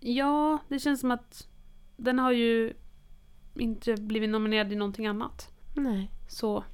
[0.00, 1.48] Ja, det känns som att
[1.96, 2.72] den har ju
[3.54, 5.48] inte blivit nominerad i någonting annat.
[5.74, 6.10] Nej.
[6.28, 6.64] Så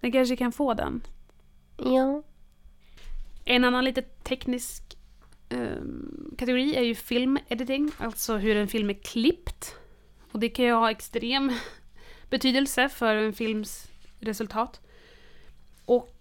[0.00, 1.02] den kanske kan få den.
[1.76, 2.22] Ja.
[3.44, 4.98] En annan lite teknisk
[5.50, 9.74] ehm, kategori är ju filmediting, alltså hur en film är klippt.
[10.32, 11.52] Och det kan ju ha extrem
[12.30, 13.90] betydelse för en films
[14.20, 14.80] resultat.
[15.84, 16.16] Och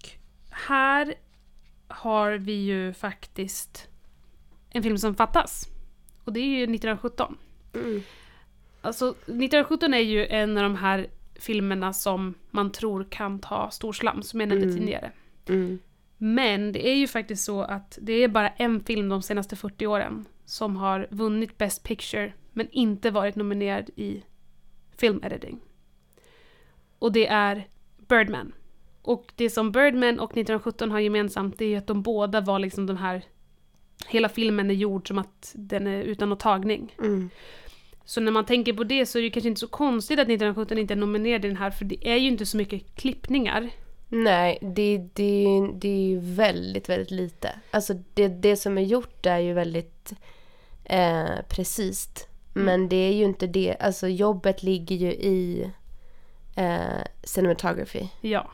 [0.50, 1.16] här
[1.88, 3.88] har vi ju faktiskt
[4.70, 5.68] en film som fattas.
[6.24, 7.38] Och det är ju 1917.
[7.74, 8.02] Mm.
[8.82, 13.94] Alltså 1917 är ju en av de här filmerna som man tror kan ta stor
[13.94, 14.80] slam, som jag nämnde Mm.
[14.80, 15.12] tidigare.
[15.48, 15.80] Mm.
[16.22, 19.88] Men det är ju faktiskt så att det är bara en film de senaste 40
[19.88, 24.24] åren som har vunnit Best Picture men inte varit nominerad i
[24.98, 25.60] Film Editing.
[27.00, 27.68] Och det är
[27.98, 28.52] Birdman.
[29.02, 32.60] Och det som Birdman och 1917 har gemensamt det är ju att de båda var
[32.60, 33.24] liksom de här
[34.08, 36.96] Hela filmen är gjord som att den är utan någon tagning.
[37.00, 37.30] Mm.
[38.06, 40.78] Så när man tänker på det så är det kanske inte så konstigt att 1917
[40.78, 43.70] inte är nominerad i den här för det är ju inte så mycket klippningar.
[44.10, 47.60] Nej, det, det, det är ju väldigt, väldigt lite.
[47.72, 50.14] Alltså det, det som är gjort är ju väldigt
[50.84, 52.28] eh, precis.
[52.54, 55.72] Men det är ju inte det, alltså jobbet ligger ju i
[56.56, 58.08] eh, cinematography.
[58.22, 58.52] Ja.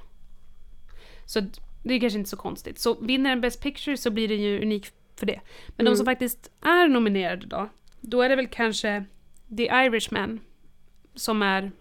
[1.25, 1.41] Så
[1.83, 2.79] det är kanske inte så konstigt.
[2.79, 5.41] Så vinner en Best Picture så blir det ju unik för det.
[5.67, 7.69] Men de som faktiskt är nominerade då,
[8.01, 9.05] då är det väl kanske
[9.57, 10.39] The Irishman
[11.15, 11.71] som är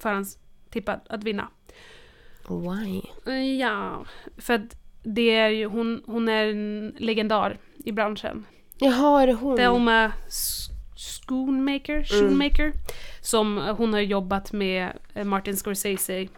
[0.00, 1.50] förhandstippad att vinna.
[2.50, 3.00] Why?
[3.58, 4.04] Ja,
[4.38, 8.44] för att det är ju, hon, hon är en legendar i branschen.
[8.78, 9.56] Jaha, är det hon?
[9.56, 10.68] Thelma S-
[11.26, 12.72] Schoonmaker, Schoonmaker
[13.20, 16.28] som eh, hon har jobbat med eh, Martin Scorsese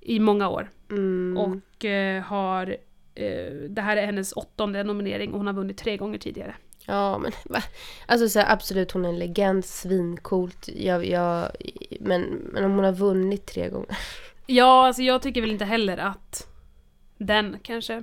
[0.00, 0.70] i många år.
[0.90, 1.36] Mm.
[1.36, 2.76] Och eh, har,
[3.14, 6.54] eh, det här är hennes åttonde nominering och hon har vunnit tre gånger tidigare.
[6.86, 7.62] Ja, men va?
[8.06, 10.68] Alltså så här, absolut, hon är en legend, svincoolt.
[10.76, 11.48] Jag, jag,
[12.00, 13.98] men, men om hon har vunnit tre gånger.
[14.50, 16.48] Ja, alltså jag tycker väl inte heller att
[17.18, 18.02] den kanske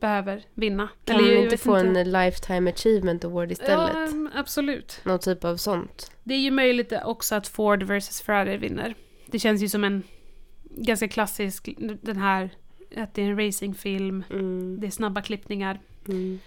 [0.00, 0.88] behöver vinna.
[1.04, 3.94] Kan Eller jag inte få en Lifetime Achievement Award istället?
[4.12, 5.00] Mm, absolut.
[5.04, 6.10] Någon typ av sånt.
[6.24, 8.94] Det är ju möjligt också att Ford vs Ferrari vinner.
[9.26, 10.02] Det känns ju som en
[10.64, 11.68] ganska klassisk,
[12.02, 12.50] den här,
[12.96, 14.80] att det är en racingfilm, Mm.
[14.80, 15.80] det är snabba klippningar.
[16.08, 16.38] Mm.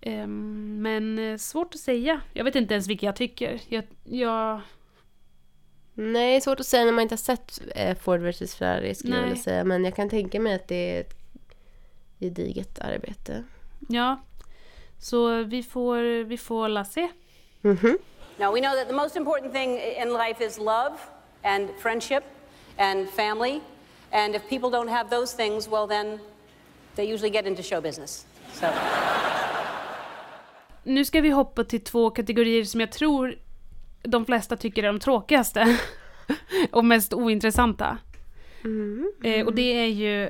[0.00, 2.20] Ehm, men eh, svårt att säga.
[2.32, 3.60] Jag vet inte ens vilka jag tycker.
[3.68, 4.60] Jag, jag,
[6.00, 9.20] Nej, svårt att säga när man inte har sett eh, Ford vs Ferrari skulle jag
[9.20, 9.28] Nej.
[9.28, 9.64] vilja säga.
[9.64, 11.14] Men jag kan tänka mig att det är ett
[12.20, 13.44] gediget arbete.
[13.88, 14.20] ja.
[15.00, 17.08] Så vi får, vi får la se.
[17.60, 17.98] Mhm.
[18.36, 19.70] Now, we know that the most important thing
[20.02, 20.94] in life is love
[21.42, 22.24] and friendship
[22.76, 23.60] and family.
[24.10, 26.18] And if people don't have those things, well, then
[26.94, 28.26] they usually get into show business.
[28.52, 28.66] So.
[30.82, 33.38] Nu ska vi hoppa till två kategorier som jag tror
[34.02, 35.78] de flesta tycker är de tråkigaste.
[36.70, 37.98] och mest ointressanta.
[39.24, 40.24] Eh, och det är ju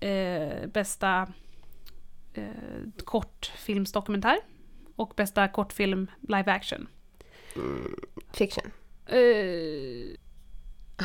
[0.00, 1.32] eh, bästa
[2.34, 2.44] eh,
[3.04, 4.38] kortfilmsdokumentär
[4.96, 6.88] och bästa kortfilm live action.
[8.32, 8.70] Fiction.
[9.06, 10.16] Eh,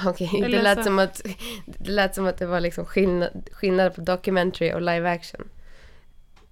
[0.07, 1.21] Okej, det, Eller lät som att,
[1.65, 5.49] det lät som att det var liksom skillnad, skillnad på documentary och live action.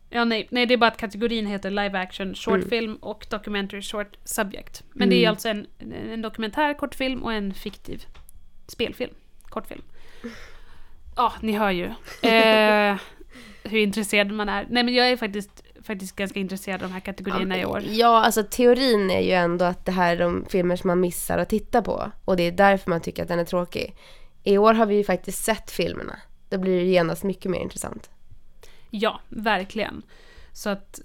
[0.10, 3.82] Ja, nej, nej, det är bara att kategorin heter live action short film och documentary
[3.82, 4.84] short subject.
[4.94, 5.68] Men det är alltså en,
[6.12, 8.06] en dokumentär kortfilm och en fiktiv
[8.68, 9.14] spelfilm
[9.50, 9.82] kortfilm.
[11.16, 11.86] Ja, ni hör ju.
[12.30, 12.98] Eh,
[13.64, 14.68] hur intresserad man är.
[14.70, 17.84] Nej men jag är faktiskt, faktiskt ganska intresserad av de här kategorierna i år.
[17.88, 21.38] Ja, alltså teorin är ju ändå att det här är de filmer som man missar
[21.38, 22.12] att titta på.
[22.26, 23.96] Och det är därför man tycker att den är tråkig.
[24.44, 26.20] I år har vi ju faktiskt sett filmerna.
[26.50, 28.10] Då blir det genast mycket mer intressant.
[28.90, 30.02] Ja, verkligen.
[30.54, 31.00] Så att,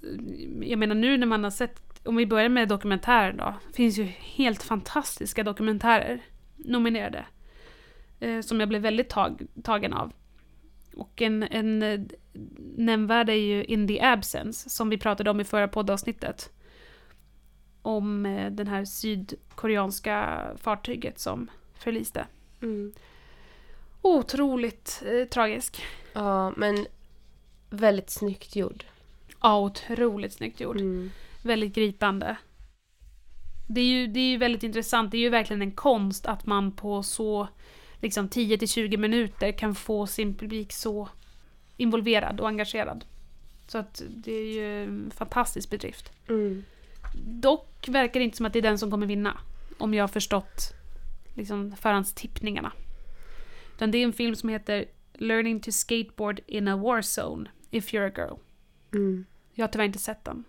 [0.61, 4.03] jag menar nu när man har sett, om vi börjar med dokumentärer då, finns ju
[4.03, 6.21] helt fantastiska dokumentärer
[6.55, 7.25] nominerade.
[8.19, 10.13] Eh, som jag blev väldigt tag, tagen av.
[10.95, 11.99] Och en, en eh,
[12.77, 16.53] nämnvärd är ju In the Absence, som vi pratade om i förra poddavsnittet.
[17.81, 22.27] Om eh, den här sydkoreanska fartyget som förliste.
[24.01, 25.83] Otroligt eh, tragisk.
[26.13, 26.85] Ja, men
[27.75, 28.83] väldigt snyggt gjord.
[29.41, 30.81] Ja, otroligt snyggt gjord.
[31.43, 32.37] Väldigt gripande.
[33.67, 36.45] Det är, ju, det är ju väldigt intressant, det är ju verkligen en konst att
[36.45, 37.47] man på så
[38.01, 41.09] liksom 10-20 minuter kan få sin publik så
[41.77, 43.05] involverad och engagerad.
[43.67, 46.11] Så att det är ju en fantastisk bedrift.
[47.25, 49.37] Dock verkar det inte som att det är den som kommer vinna.
[49.77, 50.73] Om jag har förstått
[51.33, 52.71] liksom förhandstippningarna.
[53.75, 57.93] Utan det är en film som heter Learning to skateboard in a war zone if
[57.93, 58.37] you're a girl.
[59.53, 60.43] Jag har tyvärr inte sett den.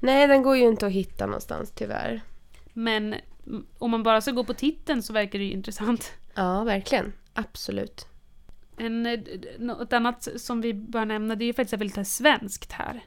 [0.00, 2.20] Nej, den går ju inte att hitta någonstans tyvärr.
[2.72, 3.14] Men
[3.46, 6.12] mm, om man bara ska gå på titeln så verkar det ju intressant.
[6.34, 7.12] Ja, verkligen.
[7.32, 8.06] Absolut.
[8.76, 9.24] En,
[9.58, 13.04] något annat som vi bör nämna, det är ju faktiskt väldigt svenskt här.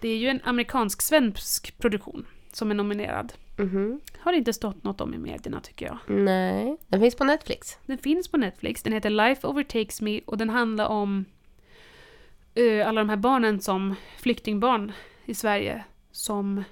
[0.00, 3.32] Det är ju en amerikansk-svensk produktion som är nominerad.
[3.56, 4.00] Mhm.
[4.18, 5.98] Har inte stått något om i medierna tycker jag.
[6.06, 7.78] Nej, den finns på Netflix.
[7.86, 11.24] Den finns på Netflix, den heter Life Overtakes Me och den handlar om
[12.86, 14.92] alla de här barnen som flyktingbarn
[15.24, 16.64] i Sverige som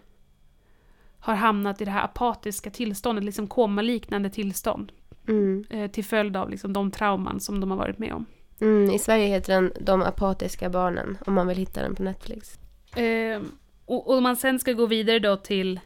[1.18, 4.92] har hamnat i det här apatiska tillståndet, liksom komaliknande tillstånd.
[5.28, 5.64] Mm.
[5.70, 8.26] eh, till följd av liksom, de trauman som de har varit med om.
[8.60, 12.58] Mm, I Sverige heter den De apatiska barnen, om man vill hitta den på Netflix.
[12.96, 13.42] Eh,
[13.86, 15.80] och och om man sen ska gå vidare då till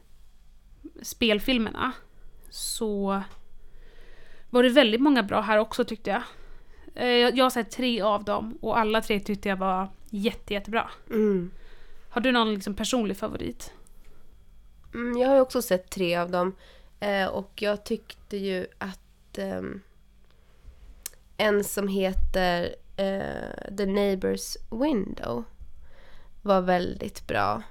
[1.03, 1.93] spelfilmerna
[2.51, 3.23] så
[4.51, 6.23] var det väldigt många bra här också tyckte jag.
[6.95, 10.91] Eh, jag har sett tre av dem och alla tre tyckte jag var jätte, jättebra.
[11.11, 11.51] Mm.
[12.11, 13.73] Har du någon liksom personlig favorit?
[14.95, 16.57] Mm, jag har ju också sett tre av dem.
[17.01, 19.81] Eh, och jag tyckte ju att ehm,
[21.37, 25.45] en som heter eh, The Neighbors Window
[26.43, 27.63] var väldigt bra.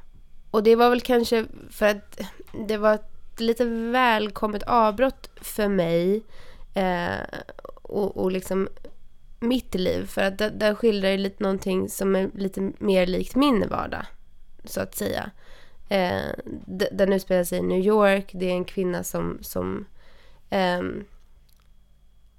[0.51, 2.20] Och det var väl kanske för att
[2.67, 6.24] det var ett lite välkommet avbrott för mig
[6.74, 7.39] eh,
[7.82, 8.67] och, och liksom
[9.40, 10.06] mitt liv.
[10.06, 14.06] För att den skildrar ju lite någonting som är lite mer likt min vardag,
[14.64, 15.32] så att säga.
[15.90, 16.32] Eh,
[16.92, 18.32] den utspelar sig i New York.
[18.34, 19.86] Det är en kvinna som, som
[20.50, 20.82] eh,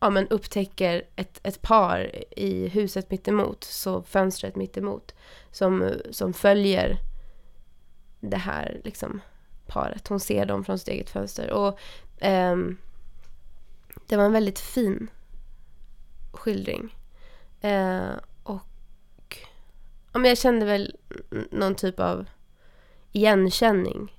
[0.00, 5.14] ja, men upptäcker ett, ett par i huset mittemot, så fönstret mittemot,
[5.50, 6.98] som, som följer
[8.20, 9.20] det här liksom,
[9.66, 10.08] paret.
[10.08, 11.50] Hon ser dem från sitt eget fönster.
[11.50, 11.78] Och
[12.24, 12.56] eh,
[14.06, 15.10] det var en väldigt fin
[16.32, 16.96] skildring.
[17.60, 18.10] Eh,
[18.42, 19.38] och
[20.12, 20.96] ja, men jag kände väl
[21.50, 22.26] någon typ av
[23.12, 24.16] igenkänning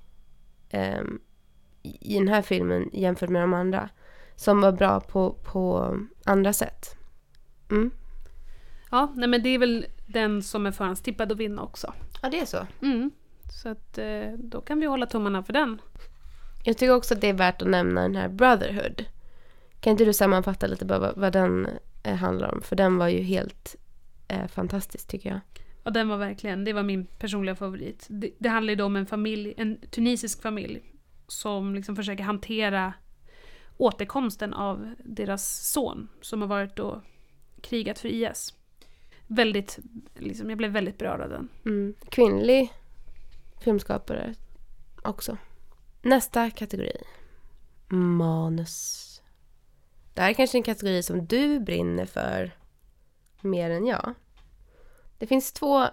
[0.69, 1.19] ehm,
[1.83, 3.89] i den här filmen jämfört med de andra.
[4.35, 6.95] Som var bra på, på andra sätt.
[7.71, 7.91] Mm.
[8.91, 11.93] Ja, nej men det är väl den som är förhandstippad att vinna också.
[12.21, 12.67] Ja, det är så.
[12.81, 13.11] Mm.
[13.51, 15.81] Så att eh, då kan vi hålla tummarna för den.
[16.63, 19.05] Jag tycker också att det är värt att nämna den här Brotherhood.
[19.79, 21.67] Kan inte du sammanfatta lite bara vad, vad den
[22.03, 22.61] eh, handlar om?
[22.61, 23.75] För den var ju helt
[24.27, 25.39] eh, fantastisk tycker jag.
[25.83, 28.07] Ja, den var verkligen, det var min personliga favorit.
[28.09, 30.81] Det, det handlar ju då om en familj, en tunisisk familj
[31.27, 32.93] som liksom försöker hantera
[33.77, 36.97] återkomsten av deras son som har varit och
[37.61, 38.53] krigat för IS.
[39.27, 39.79] Väldigt,
[40.15, 41.49] liksom, jag blev väldigt berörd av den.
[41.65, 41.93] Mm.
[42.09, 42.73] Kvinnlig
[43.63, 44.35] filmskapare
[45.03, 45.37] också.
[46.01, 46.97] Nästa kategori.
[47.87, 49.10] Manus.
[50.13, 52.51] Det här är kanske en kategori som du brinner för
[53.41, 54.13] mer än jag.
[55.17, 55.87] Det finns två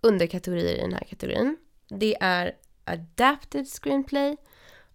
[0.00, 1.56] underkategorier i den här kategorin.
[1.88, 4.36] Det är Adapted Screenplay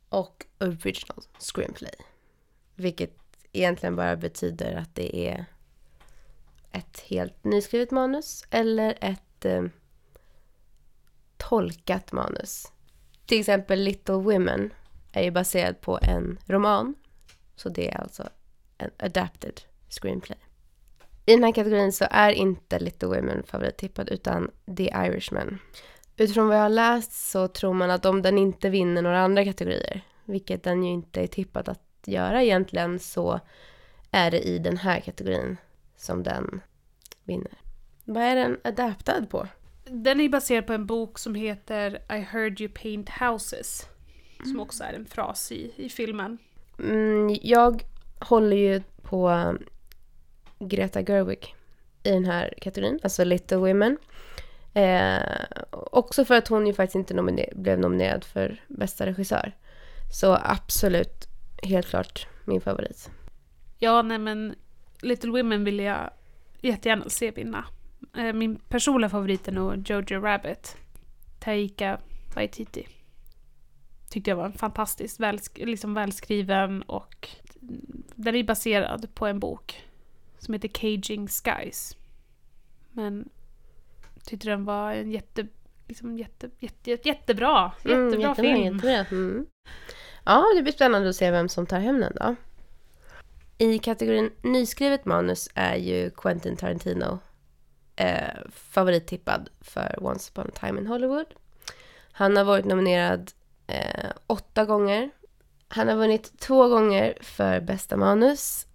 [0.09, 1.95] och Original Screenplay.
[2.75, 3.17] Vilket
[3.51, 5.45] egentligen bara betyder att det är
[6.71, 9.63] ett helt nyskrivet manus eller ett eh,
[11.37, 12.71] tolkat manus.
[13.25, 14.73] Till exempel Little Women
[15.11, 16.95] är ju baserad på en roman.
[17.59, 18.29] Så det är alltså
[18.77, 20.37] en adapted screenplay.
[21.25, 25.59] I den här kategorin så är inte Little Women favorittippad utan The Irishman.
[26.17, 29.45] Utifrån vad jag har läst så tror man att om den inte vinner några andra
[29.45, 33.39] kategorier, vilket den ju inte är tippad att göra egentligen, så
[34.11, 35.57] är det i den här kategorin
[35.97, 36.61] som den
[37.23, 37.57] vinner.
[38.05, 39.47] Vad är den adaptad på?
[39.85, 43.87] Den är baserad på en bok som heter I heard you paint houses.
[44.43, 46.37] Som också är en fras i, i filmen.
[46.83, 47.83] Mm, jag
[48.19, 49.55] håller ju på
[50.59, 51.55] Greta Gerwig
[52.03, 53.97] i den här kategorin, alltså Little Women.
[54.73, 55.21] Eh,
[55.71, 59.51] också för att hon ju faktiskt inte nominer blev nominerad för bästa regissör.
[60.11, 61.27] Så absolut,
[61.63, 63.09] helt klart min favorit.
[63.77, 64.55] Ja, nej men
[65.01, 66.09] Little Women vill jag
[66.61, 67.65] jättegärna se vinna.
[68.17, 70.77] Eh, Min personliga favorit är nog Jojo Rabbit.
[71.39, 71.99] Taika
[72.35, 72.87] Waititi.
[74.09, 77.29] Tyckte jag var fantastiskt välsk- liksom välskriven och
[78.15, 79.83] den är baserad på en bok
[80.39, 81.97] som heter Caging Skies.
[82.91, 83.29] Men
[84.23, 85.47] tyckte den var en jätte,
[85.87, 88.75] liksom jätte, jätte, jätte, jättebra, jättebra Mm, jättebra, film.
[88.75, 89.05] Jättebra.
[89.11, 89.45] Mm.
[90.25, 92.35] Ja, det blir spännande att se vem som tar hem den då.
[93.57, 97.19] I kategorin nyskrivet manus är ju Quentin Tarantino
[97.95, 101.25] eh, favorittippad för Once upon a time in Hollywood.
[102.11, 103.31] Han har varit nominerad
[103.69, 105.09] eh, åtta gånger.
[105.67, 108.67] Han har vunnit två gånger för bästa manus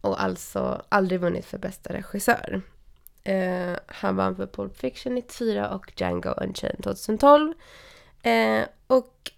[0.00, 2.62] och alltså aldrig vunnit för bästa regissör.
[3.24, 7.52] Eh, han vann för Pulp Fiction 94 och Django Unchained 2012.
[8.22, 9.30] Eh, och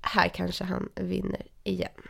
[0.00, 2.02] här kanske han vinner igen.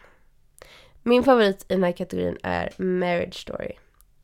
[1.03, 3.73] Min favorit i den här kategorin är Marriage Story.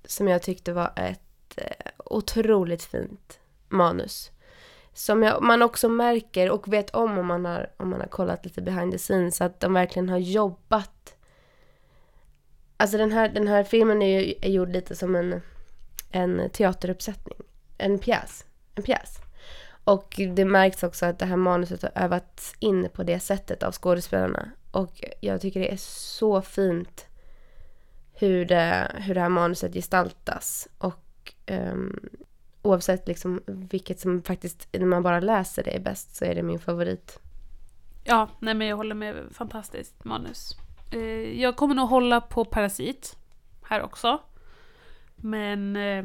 [0.04, 4.30] Som jag tyckte var ett eh, otroligt fint manus.
[4.92, 8.44] Som jag, man också märker och vet om om man, har, om man har kollat
[8.44, 9.40] lite behind the scenes.
[9.40, 11.16] Att de verkligen har jobbat.
[12.76, 15.42] Alltså den här, den här filmen är ju är gjord lite som en,
[16.10, 17.38] en teateruppsättning.
[17.78, 18.44] En pjäs.
[18.74, 19.18] En pjäs.
[19.84, 23.72] Och det märks också att det här manuset har övats in på det sättet av
[23.72, 24.50] skådespelarna.
[24.70, 27.06] Och jag tycker det är så fint
[28.12, 30.68] hur det, hur det här manuset gestaltas.
[30.78, 32.10] Och um,
[32.62, 36.42] oavsett liksom vilket som faktiskt, när man bara läser det är bäst, så är det
[36.42, 37.18] min favorit.
[38.04, 39.16] Ja, nej men jag håller med.
[39.32, 40.56] Fantastiskt manus.
[40.92, 43.16] Eh, jag kommer nog hålla på Parasit
[43.62, 44.18] här också.
[45.16, 46.04] Men eh,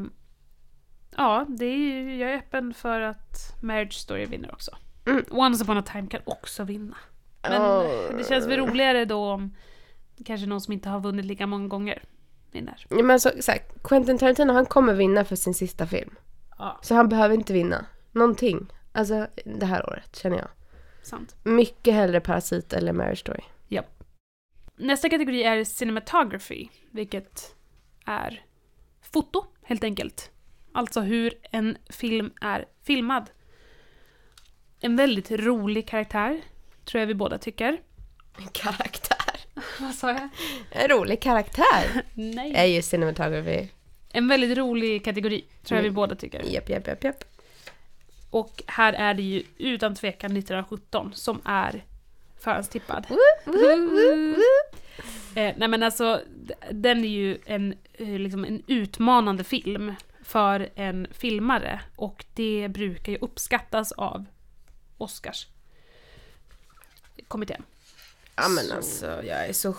[1.17, 4.71] ja, det är, ju- jag är öppen för att Marriage Story vinner också.
[5.05, 5.25] Mm.
[5.31, 6.97] Once upon a time kan också vinna.
[7.41, 8.17] Men Åh.
[8.17, 9.55] det känns väl roligare då om
[10.25, 12.03] kanske någon som inte har vunnit lika många gånger
[12.51, 12.85] vinner.
[12.89, 16.15] Ja, men så, så här, Quentin Tarantino han kommer vinna för sin sista film.
[16.57, 16.79] Ja.
[16.81, 18.67] Så han behöver inte vinna någonting.
[18.91, 20.47] Alltså det här året känner jag.
[21.03, 21.35] Sant.
[21.43, 23.41] Mycket hellre Parasit eller Marriage Story.
[24.77, 27.55] Nästa kategori är cinematography, vilket
[28.05, 28.45] är
[29.01, 30.31] foto helt enkelt.
[30.73, 33.29] Alltså hur en film är filmad.
[34.79, 36.41] En väldigt rolig karaktär,
[36.85, 37.81] tror jag vi båda tycker.
[38.37, 39.39] En karaktär.
[39.79, 40.29] Vad sa jag?
[40.71, 42.53] En rolig karaktär Nej.
[42.55, 43.67] är ju cinematography.
[44.15, 45.95] En väldigt rolig kategori, tror jag vi Mm.
[45.95, 46.43] båda tycker.
[46.43, 47.23] Japp, japp, japp, japp.
[48.29, 51.83] Och här är det ju utan tvekan 1917 som är
[52.39, 53.05] förhandstippad.
[55.35, 56.21] Eh, nej men alltså,
[56.71, 59.93] den är ju en, eh, liksom en utmanande film
[60.23, 64.25] för en filmare och det brukar ju uppskattas av
[64.97, 65.47] Oscars
[67.27, 67.63] kommittén.
[68.35, 69.73] Ja men alltså jag är så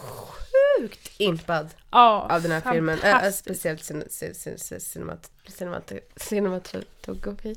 [0.78, 2.98] sjukt impad Ja, av den här filmen.
[2.98, 7.56] Äh, speciellt cin- cin- cin- cin- cinemat cinemat cinematografi.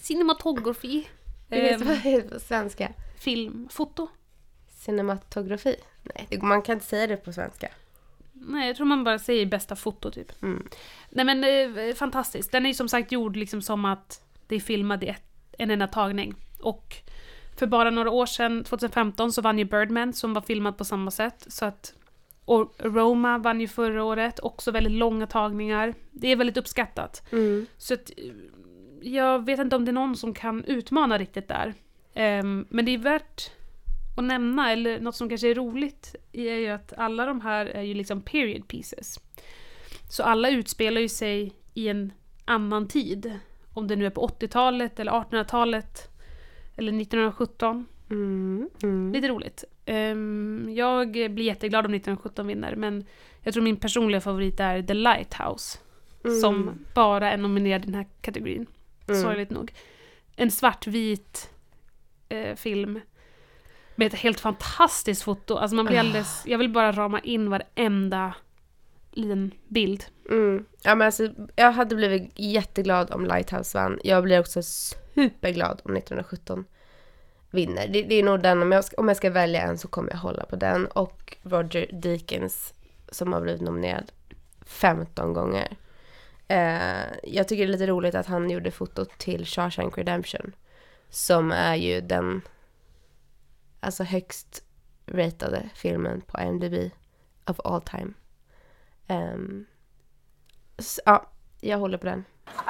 [0.00, 1.08] Cinematografi.
[1.50, 2.92] Ehm, vad det heter på svenska.
[3.20, 4.08] film, foto.
[4.78, 5.76] Cinematografi.
[6.02, 7.68] Nej, det- man kan inte säga det på svenska.
[8.32, 10.42] Nej, jag tror man bara säger bästa foto typ.
[10.42, 10.68] Mm.
[11.10, 12.52] Nej men eh, fantastiskt.
[12.52, 15.22] Den är ju som sagt gjord liksom som att det är filmad i ett,
[15.58, 16.34] en enda tagning.
[16.60, 16.96] Och
[17.56, 21.10] för bara några år sedan, 2015, så vann ju Birdman som var filmad på samma
[21.10, 21.44] sätt.
[21.48, 21.94] Så att,
[22.48, 25.94] och Roma vann ju förra året, också väldigt långa tagningar.
[26.10, 27.32] Det är väldigt uppskattat.
[27.32, 27.66] Mm.
[27.76, 28.10] Så att,
[29.02, 31.74] jag vet inte om det är någon som kan utmana riktigt där.
[32.14, 33.50] Ehm, men det är värt
[34.16, 37.82] att nämna, eller något som kanske är roligt, är ju att alla de här är
[37.82, 39.20] ju liksom period pieces.
[40.10, 42.12] Så alla utspelar ju sig i en
[42.44, 43.38] annan tid.
[43.74, 46.08] Om det nu är på 80-talet eller 1800-talet
[46.76, 47.86] eller 1917.
[48.10, 48.70] Mm.
[48.82, 49.12] Mm.
[49.12, 49.64] Lite roligt.
[49.86, 53.04] Ehm, jag blir jätteglad om 1917 vinner, men
[53.42, 55.78] jag tror min personliga favorit är The Lighthouse.
[56.40, 58.66] Som bara är nominerad i den här kategorin.
[59.08, 59.22] Mm.
[59.22, 59.72] Sorgligt nog.
[60.36, 61.50] En svartvit
[62.28, 63.00] eh, film.
[63.96, 65.56] Med ett helt fantastiskt foto.
[65.56, 66.42] Alltså man blir alldeles...
[66.46, 68.34] Jag vill bara rama in varenda
[69.12, 70.04] liten bild.
[70.30, 70.64] Mm.
[70.82, 73.98] Ja, men alltså, jag hade blivit jätteglad om Lighthouse vann.
[74.04, 76.64] Jag blir också superglad om 1917
[77.50, 77.88] vinner.
[77.88, 80.10] Det, det är nog den, om jag, ska, om jag ska välja en så kommer
[80.10, 80.86] jag hålla på den.
[80.86, 82.74] Och Roger Deakins
[83.08, 84.12] som har blivit nominerad
[84.66, 85.76] 15 gånger.
[86.48, 90.52] Eh, jag tycker det är lite roligt att han gjorde fotot till Shawshank Redemption.
[91.08, 92.42] Som är ju den
[93.80, 94.62] alltså högst
[95.06, 96.90] ratade filmen på IMDb
[97.46, 98.12] of all time.
[99.06, 99.66] Ehm, um,
[100.78, 101.30] så, ja,
[101.60, 102.24] jag håller på den.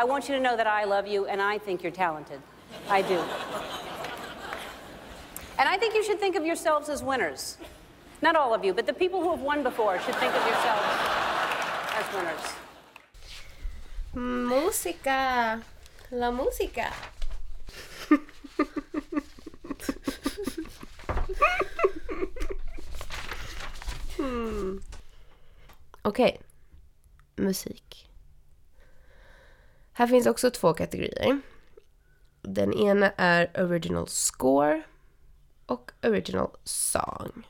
[0.04, 2.40] I want you to know that I love you and I think you're talented.
[2.90, 3.22] I do.
[5.58, 7.58] And I think you should think of yourselves as winners.
[8.22, 10.86] Not all of you, but the people who have won before should think of yourselves
[11.98, 12.54] as winners.
[14.14, 15.62] Musica!
[16.12, 16.92] La musica!
[24.16, 24.78] hmm.
[26.02, 26.40] Okej.
[27.36, 28.08] Musik.
[29.92, 31.40] Här finns också två kategorier.
[32.42, 34.82] Den ena är original score
[35.68, 37.46] och original song.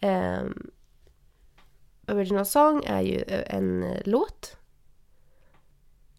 [0.00, 0.70] Ehm,
[2.08, 4.56] original song är ju en eh, låt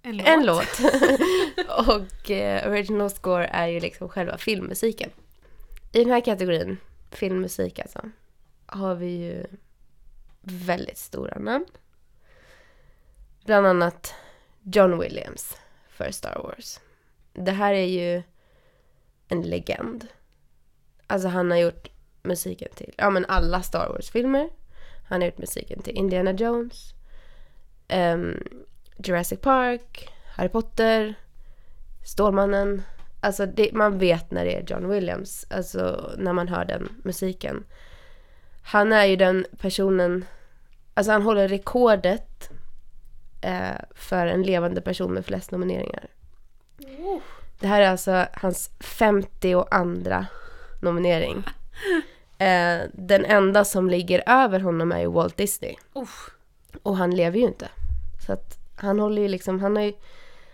[0.02, 0.28] En låt.
[0.28, 0.80] en låt.
[1.88, 5.10] och eh, original score är ju liksom själva filmmusiken.
[5.91, 6.78] I den här kategorin,
[7.12, 8.02] filmmusik alltså,
[8.66, 9.45] har vi ju
[10.41, 11.66] väldigt stora namn.
[13.45, 14.14] Bland annat
[14.64, 15.58] John Williams
[15.89, 16.80] för Star Wars.
[17.34, 18.24] Det här är ju
[19.28, 20.08] en legend.
[21.10, 21.88] Alltså han har gjort
[22.24, 24.49] musiken till, ja men alla Star Wars-filmer.
[25.07, 26.93] Han har gjort musiken till Indiana Jones.
[27.88, 28.43] ehm,
[28.97, 31.14] Jurassic Park, Harry Potter,
[32.05, 32.82] Stålmannen.
[33.20, 37.64] Alltså det, man vet när det är John Williams, alltså när man hör den musiken.
[38.64, 40.26] Han är ju den personen,
[40.93, 42.49] alltså han håller rekordet
[43.41, 46.07] eh, för en levande person med flest nomineringar.
[47.60, 50.28] Det här är alltså hans 52 andra
[50.82, 51.43] nominering.
[52.38, 55.75] Eh, den enda som ligger över honom är ju Walt Disney.
[55.93, 56.30] Uff.
[56.84, 57.69] Och han lever ju inte.
[58.25, 59.93] Så att han håller ju liksom, han har ju,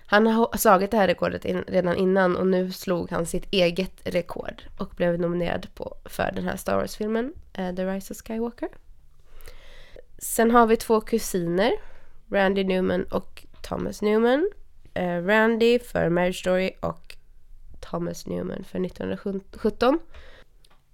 [0.05, 3.93] han har slagit det här rekordet in, redan innan och nu slog han sitt eget
[4.03, 8.69] rekord och blev nominerad på, för den här Star Wars-filmen, eh, The Rise of Skywalker.
[10.17, 11.71] Sen har vi två kusiner,
[12.30, 14.49] Randy Newman och Thomas Newman.
[14.93, 17.14] Eh, Randy för Marriage Story och
[17.80, 19.99] Thomas Newman för 1917.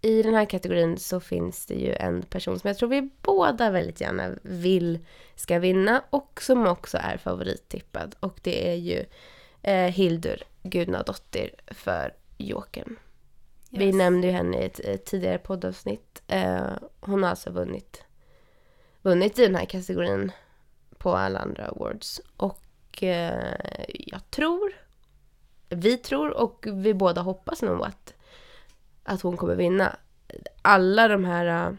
[0.01, 3.69] I den här kategorin så finns det ju en person som jag tror vi båda
[3.71, 4.99] väldigt gärna vill
[5.35, 8.15] ska vinna och som också är favorittippad.
[8.19, 9.05] Och det är ju
[9.61, 12.95] eh, Hildur Gudnadottir för Jokern.
[13.69, 13.95] Vi Yes.
[13.95, 16.21] nämnde ju henne i ett, ett tidigare poddavsnitt.
[16.27, 18.03] Eh, hon har alltså vunnit,
[19.01, 20.31] vunnit i den här kategorin
[20.97, 22.21] på alla andra awards.
[22.37, 23.55] Och eh,
[23.87, 24.71] jag tror,
[25.71, 28.13] vi tror och vi båda hoppas nog att,
[29.03, 29.95] att hon kommer vinna.
[30.61, 31.73] Alla de här, äh,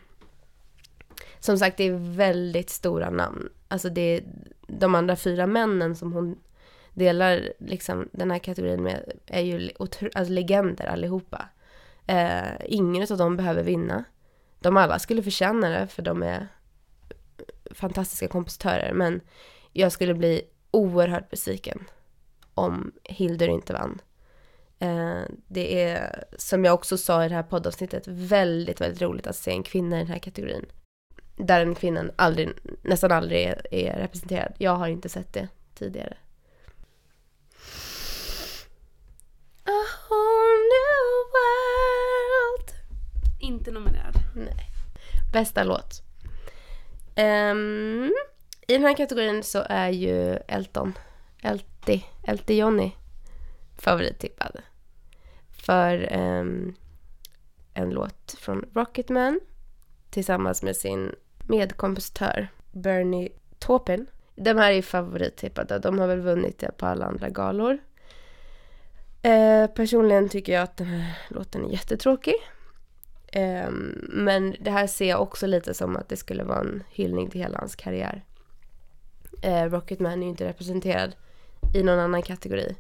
[1.39, 3.49] som sagt det är väldigt stora namn.
[3.69, 4.25] Alltså det är
[4.67, 6.39] de andra fyra männen som hon
[6.95, 9.71] delar liksom den här kategorin med är ju
[10.15, 11.49] alltså legender allihopa.
[12.07, 14.05] Eh, ingen av dem behöver vinna.
[14.61, 16.49] De alla skulle förtjäna det för de är
[17.71, 18.93] fantastiska kompositörer.
[18.93, 19.21] Men
[19.73, 21.85] jag skulle bli oerhört besviken
[22.63, 24.01] om Hildur inte vann.
[24.79, 29.37] Eh, det är, som jag också sa i det här poddavsnittet, väldigt, väldigt roligt att
[29.37, 30.67] se en kvinna i den här kategorin.
[31.37, 32.51] Där en kvinnan aldrig,
[32.83, 34.53] nästan aldrig är, är representerad.
[34.59, 36.17] Jag har inte sett det tidigare.
[39.65, 41.03] A whole new
[41.33, 42.71] world.
[43.41, 44.15] Inte nominerad.
[44.37, 44.67] Nej.
[45.33, 46.03] Bästa låt.
[47.15, 48.13] Ehm,
[48.67, 50.99] I den här kategorin så är ju Elton,
[51.83, 52.93] Elti, Elti Johnny
[53.79, 54.63] favorittippad.
[55.51, 56.75] För um,
[57.75, 59.41] en låt från Rocketman
[60.11, 61.15] tillsammans med sin
[61.49, 63.29] medkompositör Bernie
[63.59, 64.07] Taupin.
[64.35, 65.79] De här är favorittippade.
[65.79, 67.79] De har väl vunnit det på alla andra galor.
[69.23, 72.35] Eh, personligen tycker jag att den här låten är jättetråkig.
[73.27, 73.71] Eh,
[74.09, 77.41] men det här ser jag också lite som att det skulle vara en hyllning till
[77.41, 78.25] hela hans karriär.
[79.43, 81.15] Eh, Rocketman är ju inte representerad
[81.75, 82.77] i någon annan kategori.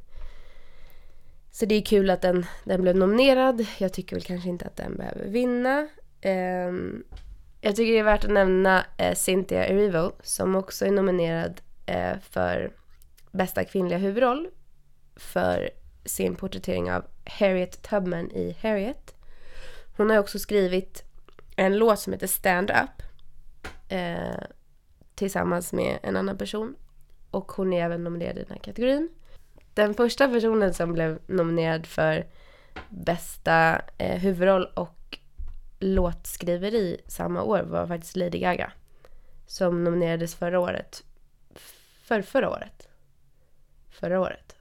[1.51, 3.67] Så det är kul att den, den blev nominerad.
[3.79, 5.89] Jag tycker väl kanske inte att den behöver vinna.
[6.21, 7.05] Ehm,
[7.61, 12.19] jag tycker det är värt att nämna eh, Cynthia Erivo som också är nominerad eh,
[12.31, 12.73] för
[13.31, 14.49] bästa kvinnliga huvudroll
[15.17, 15.71] för
[16.05, 19.15] sin porträttering av Harriet Tubman i Harriet.
[19.97, 21.05] Hon har ju också skrivit
[21.57, 23.03] en låt som heter Stand Up
[23.89, 24.45] eh,
[25.15, 26.77] tillsammans med en annan person
[27.33, 29.09] och hon är även nominerad i den här kategorin.
[29.75, 32.27] Den första personen som blev nominerad för
[32.89, 35.19] bästa eh, huvudroll och
[35.79, 38.73] låtskriveri samma år var faktiskt Lady Gaga.
[39.47, 41.05] Som nominerades förra året.
[42.05, 42.89] För förra året?
[43.91, 44.57] Förra året?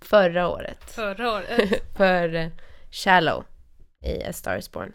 [0.00, 0.84] Förra året.
[0.84, 1.82] Förra året.
[1.96, 2.48] för eh,
[2.90, 3.44] Shallow
[4.02, 4.92] i A Star Is Born.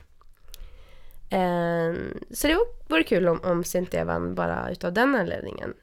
[1.29, 2.57] Ehm, så det
[2.87, 5.73] vore kul om, om Cynthia vann bara utav den anledningen.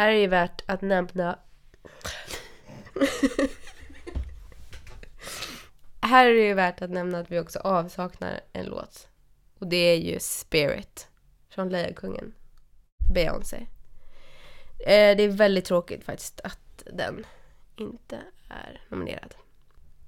[0.00, 1.38] Här är det värt att nämna
[6.00, 9.08] Här är det ju värt att nämna att vi också avsaknar en låt.
[9.58, 11.08] Och det är ju Spirit
[11.48, 12.34] från Lejonkungen.
[13.14, 13.56] Beyoncé.
[14.78, 17.26] Eh, det är väldigt tråkigt faktiskt att den
[17.76, 19.34] inte är nominerad.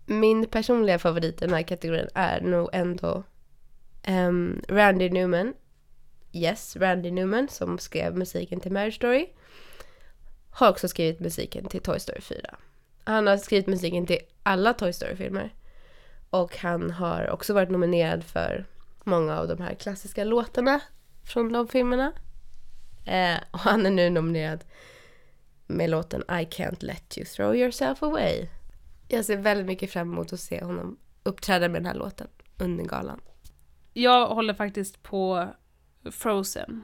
[0.07, 3.23] Min personliga favorit i den här kategorin är nog ändå
[4.09, 5.55] um, Randy Newman.
[6.33, 9.29] Yes, Randy Newman som skrev musiken till Marriage Story.
[10.53, 12.57] Har också skrivit musiken till Toy Story 4.
[13.05, 15.55] Han har skrivit musiken till alla Toy Story-filmer.
[16.31, 18.67] Och han har också varit nominerad för
[19.05, 20.81] många av de här klassiska låtarna
[21.25, 22.13] från de filmerna.
[23.05, 24.65] Eh, och han är nu nominerad
[25.67, 28.49] med låten I can't let you throw yourself away.
[29.09, 32.85] Jag ser väldigt mycket fram emot att se honom uppträda med den här låten under
[32.85, 33.21] galan.
[33.93, 35.49] Jag håller faktiskt på
[36.11, 36.83] Frozen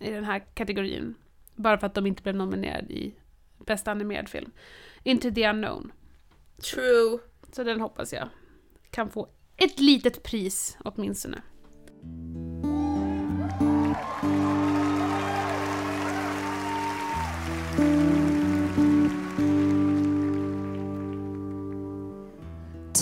[0.00, 1.14] i den här kategorin.
[1.56, 3.14] Bara för att de inte blev nominerade i
[3.66, 4.50] bästa animerad film.
[5.02, 5.92] Into the unknown.
[6.74, 7.18] True.
[7.52, 8.28] Så den hoppas jag
[8.90, 11.42] kan få ett litet pris åtminstone.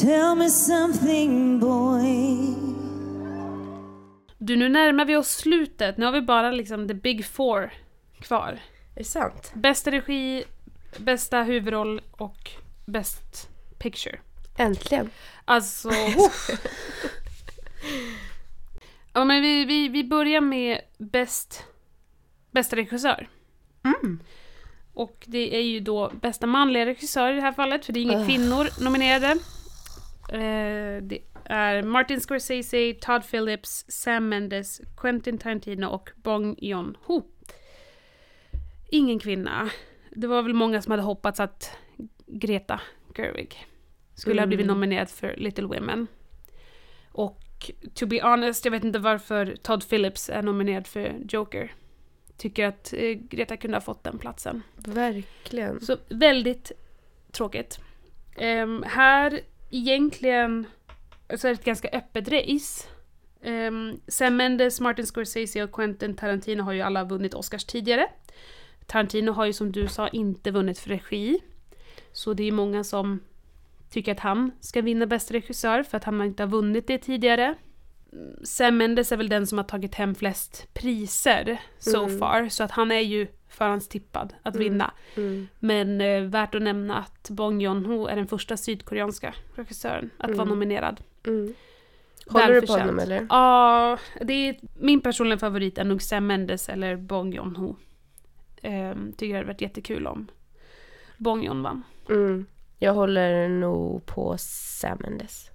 [0.03, 2.55] Tell me something, boy.
[4.39, 5.97] Du, nu närmar vi oss slutet.
[5.97, 7.73] Nu har vi bara liksom the big four
[8.25, 8.61] kvar.
[8.95, 9.53] Är det sant?
[9.55, 10.45] Bästa regi,
[10.99, 12.51] bästa huvudroll och
[12.87, 13.49] bäst
[13.79, 14.19] picture.
[14.59, 15.11] Äntligen.
[15.45, 15.91] Alltså...
[19.13, 21.65] ja, men vi, vi, vi börjar med bäst,
[22.51, 23.29] bästa regissör.
[24.95, 28.03] Och det är ju då bästa manliga regissör i det här fallet, för det är
[28.03, 28.27] inga Ugh.
[28.27, 29.31] kvinnor nominerade.
[30.29, 37.23] Eh, det är Martin Scorsese, Todd Phillips, Sam Mendes, Quentin Tarantino och Bong Joon-ho.
[38.89, 39.71] Ingen kvinna.
[40.11, 41.77] Det var väl många som hade hoppats att
[42.27, 42.81] Greta
[43.17, 43.67] Gerwig
[44.15, 44.75] skulle ha blivit Mm.
[44.77, 46.07] nominerad för Little Women.
[47.13, 51.75] Och to be honest, jag vet inte varför Todd Phillips är nominerad för Joker.
[52.37, 54.63] Tycker att eh, Greta kunde ha fått den platsen.
[54.77, 55.81] Verkligen.
[55.81, 56.73] Så väldigt
[57.33, 57.79] tråkigt.
[58.37, 59.41] Ehm, här
[59.71, 60.67] egentligen
[61.37, 62.89] så är det ett ganska öppet race.
[63.45, 68.07] Um, Sam Mendes, Martin Scorsese och Quentin Tarantino har ju alla vunnit Oscars tidigare.
[68.87, 71.39] Tarantino har ju som du sa inte vunnit för regi.
[72.13, 73.21] Så det är många som
[73.91, 77.55] tycker att han ska vinna bästa regissör för att han inte har vunnit det tidigare.
[78.45, 82.19] Sam Mendes är väl den som har tagit hem flest priser so Mm.
[82.19, 84.91] far, så att han är ju förhandstippad att vinna.
[85.17, 85.49] Mm.
[85.59, 90.43] Men eh, värt att nämna att Bong Joon-ho är den första sydkoreanska regissören att vara
[90.43, 90.59] Mm.
[91.27, 91.55] Mm.
[92.27, 93.27] Håller du på honom eller?
[93.31, 97.77] Ja, det är min personliga favorit är nog Sam Mendes eller Bong Joon-ho.
[98.65, 100.31] Ehm, tycker det hade varit jättekul om
[101.17, 101.83] Bong vann.
[102.09, 102.47] Mm.
[102.79, 105.51] Jag håller nog på Sam Mendes.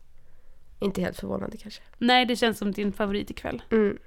[0.79, 1.81] Inte helt förvånande kanske.
[1.97, 3.61] Nej, det känns som din favorit ikväll.
[3.71, 3.97] Mm.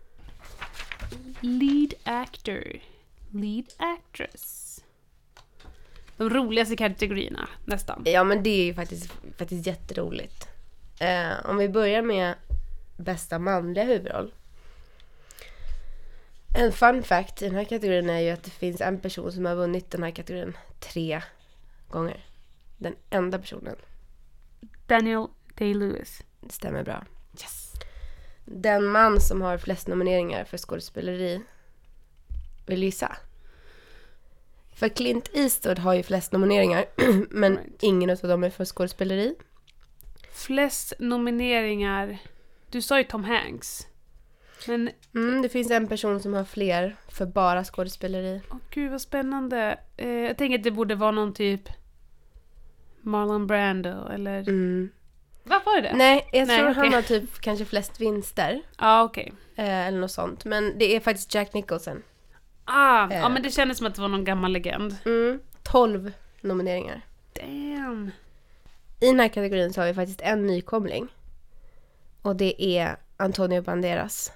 [1.40, 2.62] Lead actor.
[3.30, 4.84] Lead actress.
[6.16, 8.02] De roligaste kategorierna, nästan.
[8.06, 10.48] Ja men det är ju faktiskt, faktiskt jätteroligt.
[11.00, 12.34] Eh, om vi börjar med
[12.96, 14.32] bästa manliga huvudroll.
[16.54, 19.44] En fun fact i den här kategorin är ju att det finns en person som
[19.44, 21.22] har vunnit den här kategorin tre
[21.88, 22.24] gånger.
[22.78, 23.76] Den enda personen.
[24.86, 25.26] Daniel
[25.56, 26.22] Day-Lewis.
[26.40, 27.04] Det stämmer bra.
[27.40, 27.72] Yes!
[28.44, 31.40] Den man som har flest nomineringar för skådespeleri.
[32.66, 33.16] Vill gissa?
[34.74, 36.84] För Clint Eastwood har ju flest nomineringar,
[37.30, 37.82] men Right.
[37.82, 39.34] ingen av dem är för skådespeleri.
[40.32, 42.18] Flest nomineringar.
[42.70, 43.86] Du sa ju Tom Hanks.
[44.68, 48.40] Men, Mm, det finns en person som har fler för bara skådespeleri.
[48.50, 49.78] åh gud vad spännande.
[49.96, 51.68] Eh, jag tänker att det borde vara någon typ
[53.00, 54.38] Marlon Brando eller...
[54.48, 54.90] Mm.
[55.44, 55.92] Vad var det?
[55.96, 56.94] Nej, jag Nej, tror han okej.
[56.94, 58.62] har typ kanske flest vinster.
[58.78, 59.32] Ja, okej.
[59.56, 60.44] Eh, eller något sånt.
[60.44, 62.02] Men det är faktiskt Jack Nicholson.
[62.64, 63.18] Ah, Eh.
[63.18, 64.96] ja men det kändes som att det var någon gammal legend.
[65.04, 65.40] Mm.
[65.62, 67.00] 12 nomineringar.
[67.34, 68.10] Damn.
[69.00, 71.08] I den här kategorin så har vi faktiskt en nykomling.
[72.22, 74.32] Och det är Antonio Banderas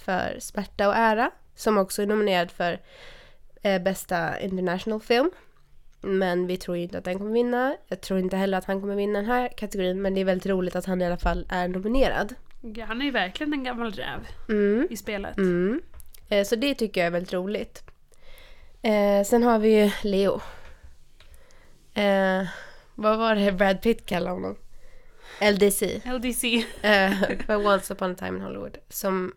[0.00, 1.30] för Smärta och ära.
[1.54, 2.80] Som också är nominerad för
[3.62, 5.30] eh, bästa international film.
[6.00, 7.76] Men vi tror ju inte att den kommer vinna.
[7.88, 10.02] Jag tror inte heller att han kommer vinna den här kategorin.
[10.02, 12.34] Men det är väldigt roligt att han i alla fall är nominerad.
[12.60, 14.86] Ja, Han är ju verkligen en gammal räv Mm.
[14.90, 15.36] i spelet.
[15.36, 15.80] Mm.
[16.28, 17.82] Eh, så det tycker jag är väldigt roligt.
[18.82, 20.40] Eh, sen har vi ju Leo.
[21.94, 22.42] Eh,
[22.94, 24.56] vad var det Brad Pitt kallade honom?
[25.40, 26.00] LDC.
[26.04, 26.64] LDC.
[26.82, 27.12] Eh,
[27.46, 28.78] för Once upon a time in Hollywood.
[28.88, 29.32] Som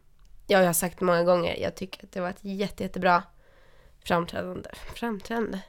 [0.48, 1.56] jag har sagt många gånger.
[1.56, 3.24] Jag tycker att det var ett jätte, jättebra
[4.06, 4.70] framträdande.
[4.96, 5.60] Framträdande?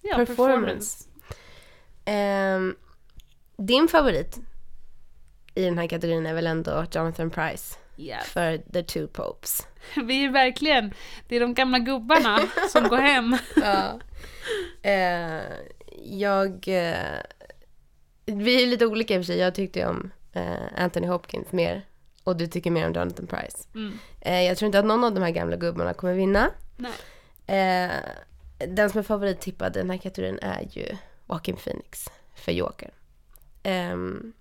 [0.00, 1.08] Ja, Performance.
[2.04, 2.76] Ehm,
[3.56, 4.38] din favorit
[5.54, 8.24] i den här kategorin är väl ändå Jonathan Price Yes.
[8.24, 9.66] för The Two Popes.
[10.04, 10.94] Vi är verkligen,
[11.28, 13.36] det är de gamla gubbarna som går hem.
[13.56, 14.00] Ja.
[14.82, 15.42] Eh,
[16.04, 16.68] jag...
[16.68, 17.20] Eh,
[18.26, 19.38] vi är lite olika i och för sig.
[19.38, 21.82] Jag tyckte ju om eh, Anthony Hopkins mer.
[22.24, 23.68] Och du tycker mer om Jonathan Price.
[23.74, 23.98] Mm.
[24.20, 26.50] Eh, jag tror inte att någon av de här gamla gubbarna kommer vinna.
[26.76, 26.92] Nej.
[27.46, 27.90] Eh,
[28.68, 30.96] den som är favorittippad i den här kategorin är ju
[31.28, 32.90] Joaquin Phoenix för Joker.
[33.62, 34.32] Ehm,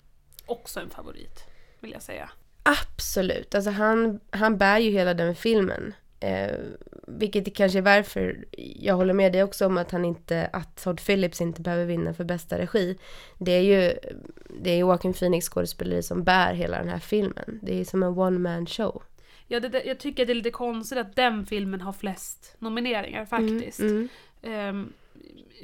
[0.45, 1.43] Också en favorit,
[1.79, 2.29] vill jag säga.
[2.63, 5.93] Absolut, alltså han, han bär ju hela den filmen.
[6.23, 6.57] Eh,
[7.07, 11.01] vilket kanske är varför jag håller med dig också om att han inte, att Todd
[11.05, 12.97] Phillips inte behöver vinna för bästa regi.
[13.37, 13.93] Det är ju,
[14.61, 17.59] det är Joaquin Phoenix skådespeleri som bär hela den här filmen.
[17.61, 19.03] Det är som en one man show.
[19.47, 23.25] Ja, det, det, jag tycker det är lite konstigt att den filmen har flest nomineringar
[23.25, 23.79] faktiskt.
[23.79, 24.09] Mm.
[24.41, 24.93] Ehm,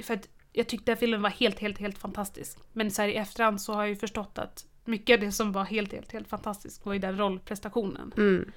[0.02, 2.58] för att jag tyckte att filmen var helt, helt, helt fantastisk.
[2.72, 5.52] Men så här i efterhand så har jag ju förstått att mycket av det som
[5.52, 8.12] var helt, helt, helt fantastiskt var ju den rollprestationen.
[8.16, 8.52] Mm.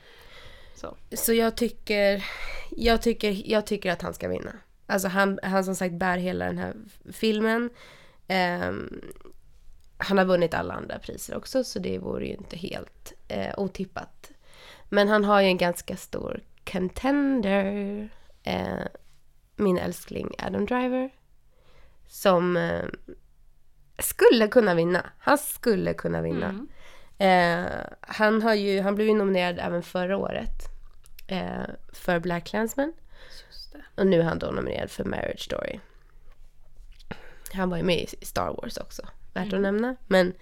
[0.75, 0.97] Så.
[1.11, 2.25] Så jag tycker,
[2.71, 4.53] jag tycker, jag tycker att han ska vinna.
[4.85, 6.73] Alltså han, han som sagt bär hela den här
[7.11, 7.69] filmen.
[8.27, 9.01] Ehm,
[9.97, 14.31] han har vunnit alla andra priser också så det vore ju inte helt eh, otippat.
[14.89, 16.41] Men han har ju en ganska stor
[16.71, 18.09] contender.
[18.43, 18.83] Eh,
[19.55, 21.09] min älskling Adam Driver.
[22.07, 22.85] Som eh,
[23.99, 25.05] skulle kunna vinna.
[25.17, 26.49] Han skulle kunna vinna.
[26.49, 26.67] Mm.
[27.23, 27.65] Eh,
[28.01, 30.69] han, har ju, han blev ju nominerad även förra året
[31.27, 31.63] eh,
[31.93, 32.93] för Black Klansman.
[33.95, 35.79] Och nu är han då nominerad för Marriage Story.
[37.53, 39.01] Han var ju med i Star Wars också,
[39.33, 39.95] värt att nämna.
[40.07, 40.33] Men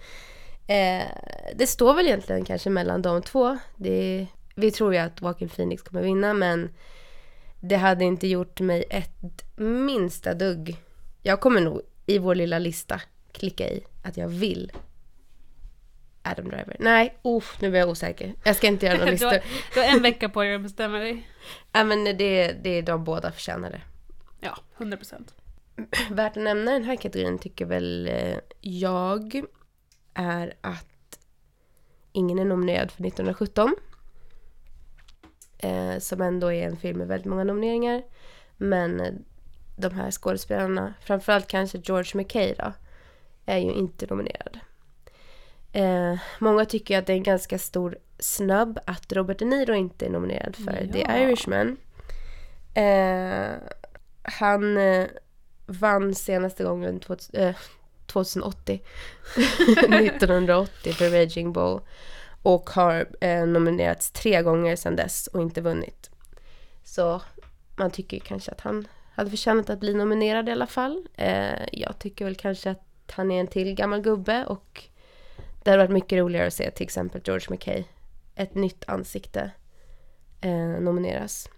[0.66, 1.06] eh,
[1.54, 3.58] det står väl egentligen kanske mellan de två.
[3.76, 6.74] Det, vi tror ju att Joaquin Phoenix kommer vinna, men
[7.60, 10.76] det hade inte gjort mig ett minsta dugg.
[11.22, 13.00] Jag kommer nog i vår lilla lista
[13.32, 14.72] klicka i att jag vill
[16.22, 16.76] Adam Driver.
[16.80, 18.34] Nej, uff, nu blir jag osäker.
[18.44, 19.26] Jag ska inte göra någon Du lista.
[19.26, 19.40] har,
[19.74, 21.28] du har en vecka på dig att bestämma dig.
[21.72, 23.80] Ja, men det, det är de båda förtjänade.
[24.40, 25.34] Ja, 100 procent.
[26.10, 29.42] Värt att nämna den här kategorin tycker väl eh, jag
[30.14, 31.18] är att
[32.12, 33.76] ingen är nominerad för 1917.
[35.58, 38.02] Eh, som ändå är en film med väldigt många nomineringar.
[38.56, 39.12] Men eh,
[39.76, 42.72] de här skådespelarna, framförallt kanske George McKay då,
[43.46, 44.60] är ju inte nominerad.
[45.72, 50.06] Eh, många tycker att det är en ganska stor snubb att Robert De Niro inte
[50.06, 51.16] är nominerad för The Ja.
[51.16, 51.76] Irishman.
[52.74, 53.50] Eh,
[54.22, 55.06] han eh,
[55.66, 57.56] vann senaste gången 2000, eh,
[58.06, 58.82] 2080.
[59.36, 61.80] 1980 för Raging Bull.
[62.42, 66.10] Och har eh, nominerats tre gånger sedan dess och inte vunnit.
[66.84, 67.22] Så
[67.76, 71.06] man tycker kanske att han hade förtjänat att bli nominerad i alla fall.
[71.16, 74.84] Eh, jag tycker väl kanske att han är en till gammal gubbe och
[75.62, 77.84] det hade varit mycket roligare att se till exempel George McKay,
[78.34, 79.50] ett nytt ansikte,
[80.40, 81.50] eh, nomineras.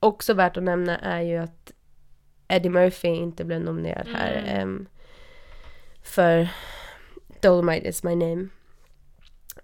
[0.00, 1.72] Också värt att nämna är ju att
[2.48, 4.86] Eddie Murphy inte blev nominerad här em,
[6.02, 6.48] för
[7.40, 8.48] Dolomite is my name.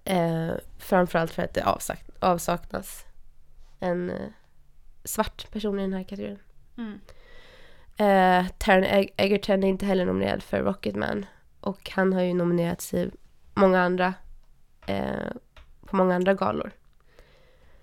[0.04, 3.04] Eh, framförallt för att det avsak- avsaknas
[3.80, 4.28] en eh,
[5.04, 6.38] svart person i den här kategorin.
[6.78, 7.00] Mm.
[7.96, 11.26] Eh, Taron Eg- Egerton är inte heller nominerad för Rocketman.
[11.60, 13.10] Och han har ju nominerats i
[13.54, 14.14] många andra,
[14.86, 15.32] eh,
[15.86, 16.70] på många andra galor.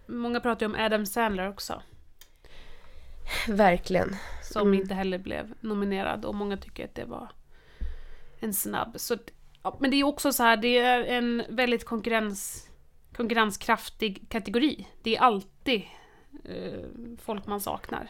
[0.07, 1.81] Många pratar ju om Adam Sandler också.
[3.47, 4.15] Verkligen.
[4.43, 4.79] Som Mm.
[4.81, 7.31] inte heller blev nominerad och många tycker att det var
[8.39, 8.93] en snabb.
[8.99, 9.17] Så,
[9.63, 12.69] ja, men det är också så här, det är en väldigt konkurrens,
[13.15, 14.87] konkurrenskraftig kategori.
[15.03, 15.81] Det är alltid
[16.45, 16.79] eh,
[17.21, 18.07] folk man saknar.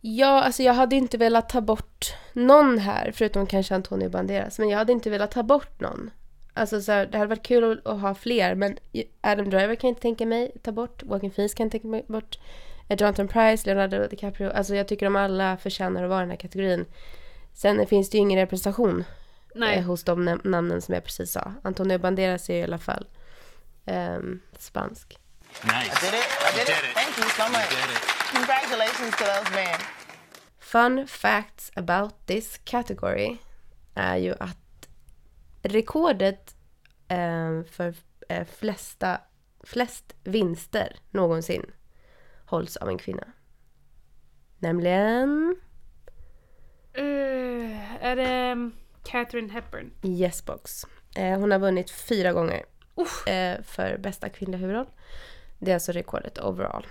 [0.00, 4.58] Ja, alltså jag hade inte velat ta bort någon här, förutom kanske Antonio Banderas.
[4.58, 6.10] Men jag hade inte velat ta bort någon.
[6.56, 8.78] Alltså så här, det hade varit kul att, att ha fler, men
[9.20, 11.02] Adam Driver kan jag inte tänka mig ta bort.
[11.02, 12.38] Joaquin Phoenix kan jag tänka mig bort.
[12.88, 14.50] Eh, Jonathan Price, Leonardo DiCaprio.
[14.50, 16.86] Alltså jag tycker de alla förtjänar att vara i den här kategorin.
[17.54, 19.04] Sen finns det ju ingen representation
[19.54, 21.52] Nej, eh, hos de nam- namnen som jag precis sa.
[21.62, 23.06] Antonio Banderas är i alla fall
[23.86, 25.18] ehm, spansk.
[25.62, 25.74] Nice.
[25.74, 26.26] I did it.
[26.54, 26.94] I did, it.
[26.94, 27.70] Thank you so much.
[28.32, 29.78] Congratulations to those men.
[30.58, 33.36] Fun facts about this category
[33.94, 34.56] är ju att
[35.72, 36.56] rekordet
[37.08, 37.94] eh, för
[38.28, 39.20] eh, flesta,
[39.64, 41.70] flest vinster någonsin
[42.44, 43.26] hålls av en kvinna.
[44.58, 45.56] Nämligen
[46.96, 48.72] Eh, är det um,
[49.04, 49.92] Catherine Hepburn?
[50.02, 50.86] Yesbox.
[51.16, 52.64] Eh, hon har vunnit fyra gånger
[53.26, 54.86] eh, för bästa kvinnliga huvudroll.
[55.58, 56.86] Det är alltså rekordet overall.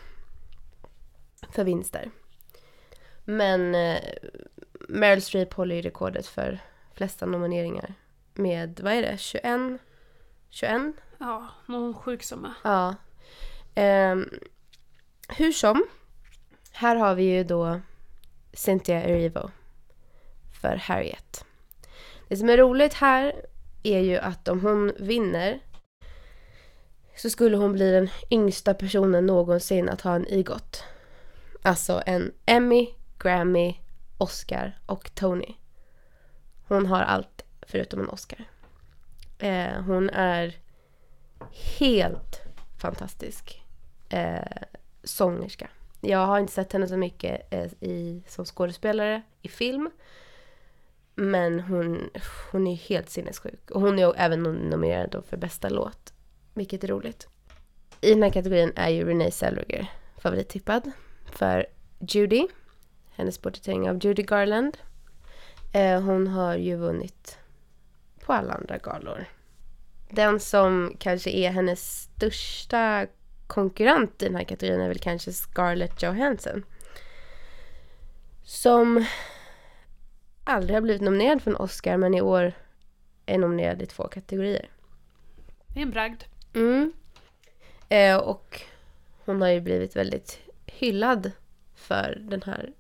[1.52, 2.12] För vinster.
[3.26, 4.00] Men eh,
[4.90, 6.60] Meryl Streep håller ju rekordet för
[6.94, 7.94] flesta nomineringar.
[8.36, 9.82] Med, vad är det, 21?
[10.50, 10.82] 21?
[11.18, 12.54] Ja, någon sjuk som är.
[12.64, 12.96] Ja.
[13.76, 14.30] Ehm,
[15.30, 15.86] hur som.
[16.72, 17.82] Här har vi ju då
[18.54, 19.52] Cynthia Erivo
[20.62, 21.46] för Harriet.
[22.28, 23.46] Det som är roligt här
[23.84, 25.60] är ju att om hon vinner
[27.16, 30.84] så skulle hon bli den yngsta personen någonsin att ha en EGOT.
[31.62, 32.88] Alltså en Emmy,
[33.20, 33.76] Grammy,
[34.18, 35.56] Oscar och Tony.
[36.68, 37.35] Hon har allt
[37.66, 38.46] förutom en Oscar.
[39.38, 40.56] Eh, hon är
[41.80, 42.42] helt
[42.78, 43.64] fantastisk
[44.10, 44.42] eh,
[45.04, 45.70] sångerska.
[46.02, 49.90] Jag har inte sett henne så mycket eh, i, som skådespelare i film.
[51.16, 52.10] Men hon,
[52.52, 53.72] hon är helt sinnessjuk.
[53.72, 56.14] Och hon är även nominerad då för bästa låt.
[56.54, 57.28] Vilket är roligt.
[58.02, 60.92] I den här kategorin är ju Renee Zellweger favorittippad.
[61.26, 61.66] För
[62.00, 62.48] Judy.
[63.12, 64.78] Hennes porträttering av Judy Garland.
[65.74, 67.38] Eh, hon har ju vunnit
[68.26, 69.26] på alla andra galor.
[70.10, 73.08] Den som kanske är hennes största
[73.48, 76.64] konkurrent i den här kategorin är väl kanske Scarlett Johansson.
[78.44, 79.06] Som
[80.44, 82.54] aldrig har blivit nominerad för en Oscar men i år
[83.26, 84.70] är nominerad i två kategorier.
[85.68, 86.24] Det är en bragd.
[86.54, 86.94] Mm.
[87.90, 88.62] Eh, och
[89.26, 91.32] hon har ju blivit väldigt hyllad
[91.76, 92.74] för den här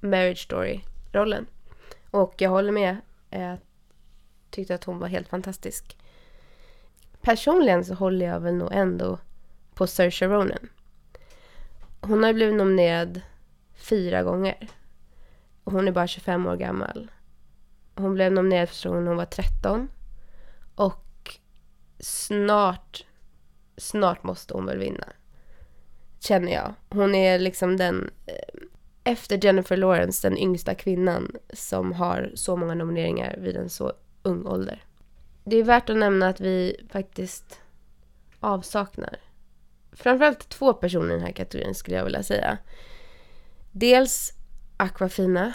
[0.00, 1.46] Marriage Story-rollen.
[2.10, 2.96] Och jag håller med.
[3.30, 3.58] Eh, Jag
[4.58, 5.96] tyckte att hon var helt fantastisk.
[7.20, 9.18] Personligen så håller jag väl nog ändå
[9.74, 10.68] på Saoirse Ronan.
[12.00, 13.20] Hon har ju blivit nominerad
[13.74, 14.68] fyra gånger.
[15.64, 17.10] Och hon är bara 25 år gammal.
[17.94, 19.88] Hon blev nominerad första gången hon var 13.
[20.74, 21.38] Och
[21.98, 23.04] snart,
[23.76, 25.08] snart måste hon väl vinna.
[26.20, 26.74] Känner jag.
[26.88, 28.64] Hon är liksom den, eh,
[29.04, 33.92] efter Jennifer Lawrence, den yngsta kvinnan som har så många nomineringar vid en så
[34.28, 34.84] ung ålder.
[35.44, 37.60] Det är värt att nämna att vi faktiskt
[38.40, 39.18] avsaknar
[39.92, 42.58] framförallt två personer i den här kategorin skulle jag vilja säga.
[43.72, 44.32] Dels
[44.76, 45.52] Aquafina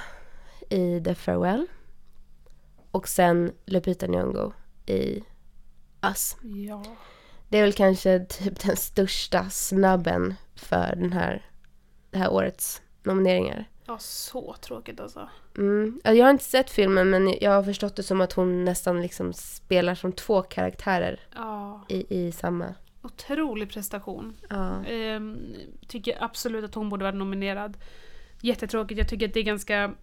[0.70, 1.68] i The Farewell
[2.92, 4.54] och sen Lupita Nyong'o
[4.86, 5.24] i
[6.02, 6.38] Us.
[6.42, 6.84] Ja.
[7.50, 11.46] Det är väl kanske typ den största snabben för den här,
[12.12, 13.70] det här årets nomineringar.
[13.86, 15.30] Ja, så tråkigt alltså.
[15.58, 16.02] Mm.
[16.04, 19.02] Ja, Jag har inte sett filmen men jag har förstått det som att hon nästan
[19.02, 22.76] liksom spelar som två karaktärer Ja, i, i samma.
[23.02, 24.36] otrolig prestation.
[24.50, 24.86] Ja.
[24.86, 25.38] Ehm,
[25.88, 27.78] tycker absolut att hon borde vara nominerad.
[28.42, 28.98] Jättetråkigt.
[28.98, 29.94] Jag tycker att det är ganska,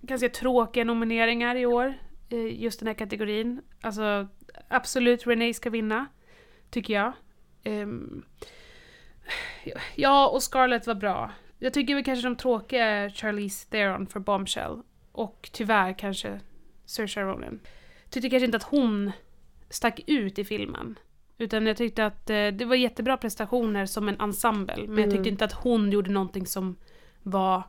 [0.00, 1.94] ganska tråkiga nomineringar i år.
[2.28, 3.62] eh, Just den här kategorin.
[3.80, 4.28] Alltså,
[4.68, 6.06] absolut Renee ska vinna.
[6.70, 7.12] Tycker jag.
[7.64, 8.24] Ehm,
[9.94, 11.30] ja, och Scarlett var bra.
[11.64, 14.82] Jag tycker väl kanske de tråkiga är Charlize Theron för Bombshell.
[15.12, 16.40] Och tyvärr kanske
[16.84, 17.60] Saoirse Ronan.
[18.10, 19.12] Tyckte kanske inte att hon
[19.70, 20.98] stack ut i filmen.
[21.38, 24.86] Utan jag tyckte att eh, det var jättebra prestationer som en ensemble.
[24.88, 26.76] Men jag tyckte inte att hon gjorde någonting som
[27.22, 27.62] var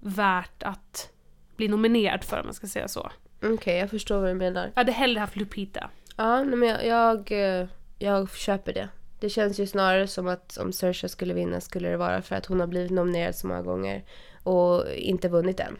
[0.00, 1.12] värt att
[1.56, 3.10] bli nominerad för om man ska säga så.
[3.42, 4.62] Okej, jag förstår vad du menar.
[4.74, 5.90] Jag hade hellre haft Lupita.
[6.16, 7.68] Ja, men jag, jag, eh,
[7.98, 8.88] jag köper det.
[9.20, 12.46] Det känns ju snarare som att om Saoirse skulle vinna skulle det vara för att
[12.46, 14.04] hon har blivit nominerad så många gånger
[14.42, 15.76] och inte vunnit än.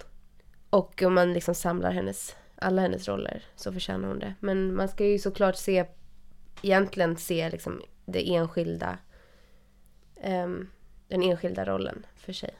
[0.70, 4.34] Och om man liksom samlar hennes, alla hennes roller så förtjänar hon det.
[4.40, 5.84] Men man ska ju såklart se,
[6.62, 8.98] egentligen se liksom det enskilda,
[10.20, 10.68] ehm,
[11.08, 12.54] den enskilda rollen för sig.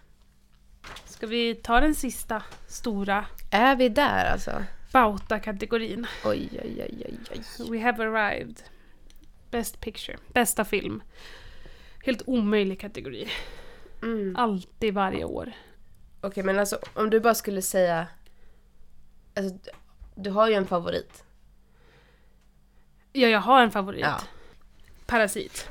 [1.04, 4.64] Ska vi ta den sista stora Är vi där alltså?
[4.92, 6.06] Bauta-kategorin?
[6.24, 7.70] Oj, oj, oj, oj, oj.
[7.70, 8.62] We have arrived.
[9.50, 10.18] Best picture.
[10.28, 11.02] Bästa film.
[12.04, 13.28] Helt omöjlig kategori.
[14.02, 14.36] Mm.
[14.36, 15.52] Alltid varje år.
[16.20, 18.06] Okej, men alltså om du bara skulle säga...
[19.36, 19.72] Alltså,
[20.14, 21.24] du- har ju en favorit.
[23.12, 24.00] Ja, jag har en favorit.
[24.00, 24.20] Ja.
[25.06, 25.68] Parasit.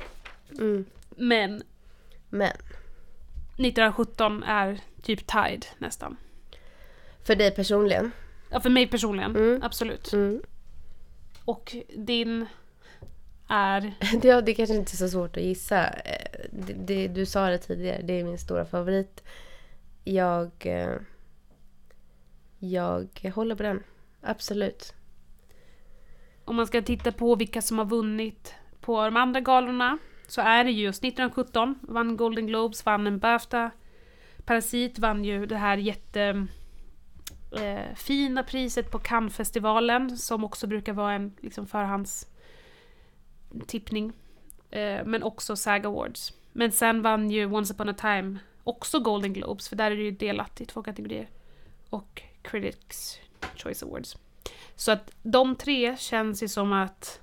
[0.58, 0.84] Mm.
[1.10, 1.62] Men
[2.30, 2.50] Men
[3.56, 6.16] 1917 är typ tied nästan.
[7.24, 8.10] för dig personligen.
[8.50, 9.36] Ja, för mig personligen.
[9.36, 9.62] Mm.
[9.62, 10.12] Absolut.
[10.12, 10.42] Mm.
[11.44, 12.46] Och din
[13.50, 13.94] är...
[14.22, 15.86] Det, det kanske inte är så svårt att gissa.
[15.88, 19.24] Eh, Det, det, du sa det tidigare, det är min stora favorit.
[20.04, 20.50] Jag...
[20.60, 20.96] eh,
[22.58, 23.82] Jag håller på den.
[24.22, 24.94] Absolut.
[26.44, 30.64] Om man ska titta på vilka som har vunnit på de andra galorna så är
[30.64, 33.70] det just 1917, vann Golden Globes, vann en Bafta.
[34.44, 36.46] Parasit vann ju det här jätte
[37.60, 41.66] eh, fina priset på Cannes-festivalen som också brukar vara en liksom,
[43.50, 44.12] förhandstippning.
[44.70, 46.32] Eh, men också SAG Awards.
[46.52, 50.02] Men sen vann ju Once upon a time också Golden Globes för där är det
[50.02, 51.28] ju delat i två kategorier.
[51.90, 53.20] Och Critics
[53.56, 54.16] Choice Awards.
[54.74, 57.20] Så att de tre känns ju som att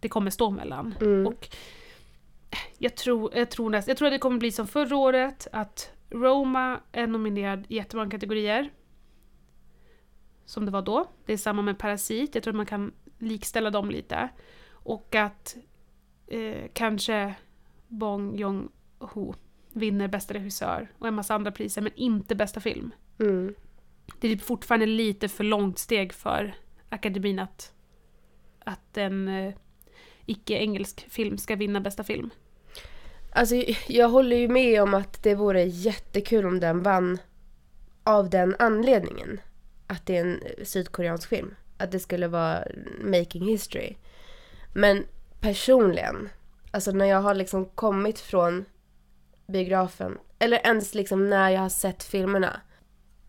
[0.00, 0.94] det kommer stå mellan.
[1.00, 1.26] Mm.
[1.26, 1.48] Och
[2.78, 5.92] jag tror, jag, tror näst, jag tror att det kommer bli som förra året, att
[6.10, 8.70] Roma är nominerad i jättemånga kategorier.
[10.44, 11.06] Som det var då.
[11.26, 14.28] Det är samma med Parasit, jag tror att man kan likställa dem lite.
[14.88, 15.56] Och att
[16.26, 17.34] eh, kanske
[17.88, 19.34] Bong Joon-ho
[19.72, 22.90] vinner bästa regissör och en massa andra priser, men inte bästa film.
[23.18, 23.54] Mm.
[24.20, 26.54] Det är typ fortfarande lite för långt steg för
[26.88, 27.72] akademin att,
[28.58, 29.54] att en eh,
[30.26, 32.30] icke-engelsk film ska vinna bästa film.
[33.32, 33.54] Alltså,
[33.88, 37.18] jag håller ju med om att det vore jättekul om den vann
[38.04, 39.40] av den anledningen.
[39.86, 41.54] Att det är en sydkoreansk film.
[41.78, 42.64] Att det skulle vara
[43.00, 43.96] making history.
[44.72, 45.06] Men
[45.40, 46.28] personligen,
[46.70, 48.64] alltså när jag har liksom kommit från
[49.46, 52.60] biografen, eller ens liksom när jag har sett filmerna,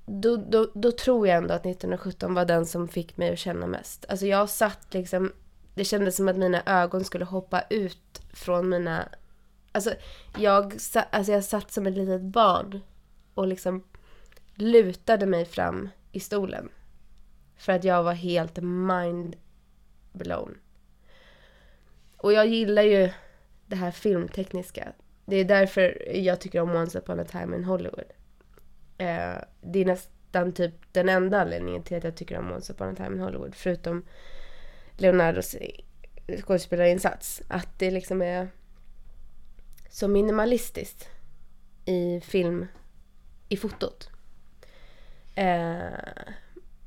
[0.06, 3.68] då, då, då tror jag ändå att 1917 var den som fick mig att känna
[3.68, 4.06] mest.
[4.10, 5.32] Alltså jag satt liksom,
[5.74, 9.10] det kändes som att mina ögon skulle hoppa ut från mina
[9.72, 9.94] Alltså
[10.38, 10.74] jag,
[11.11, 12.82] alltså jag satt som ett litet barn
[13.34, 13.84] och liksom
[14.56, 16.70] lutade mig fram i stolen.
[17.57, 19.36] För att jag var helt mind
[20.11, 20.57] blown.
[22.20, 23.10] Och jag gillar ju
[23.66, 24.94] det här filmtekniska.
[25.26, 28.12] Det är därför jag tycker om Once upon a time in Hollywood.
[28.98, 32.90] Eh, det är nästan typ den enda anledningen till att jag tycker om Once upon
[32.90, 33.56] a time in Hollywood.
[33.56, 34.06] Förutom
[34.98, 35.56] Leonardos
[36.38, 37.41] skådespelarinsats.
[37.48, 38.48] Att det liksom är
[39.90, 41.10] så minimalistiskt
[41.86, 42.68] i film,
[43.50, 44.10] i fotot.
[45.36, 45.90] Eh,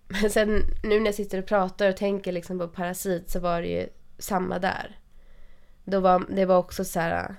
[0.09, 3.62] men sen nu när jag sitter och pratar och tänker liksom på Parasit så var
[3.62, 3.88] det ju
[4.18, 4.98] samma där.
[5.84, 7.34] Då var, det var också så här...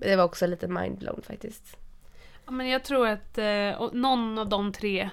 [0.00, 1.76] Det var också lite mindblown faktiskt.
[2.44, 5.10] Ja, men jag tror att eh, någon av de tre,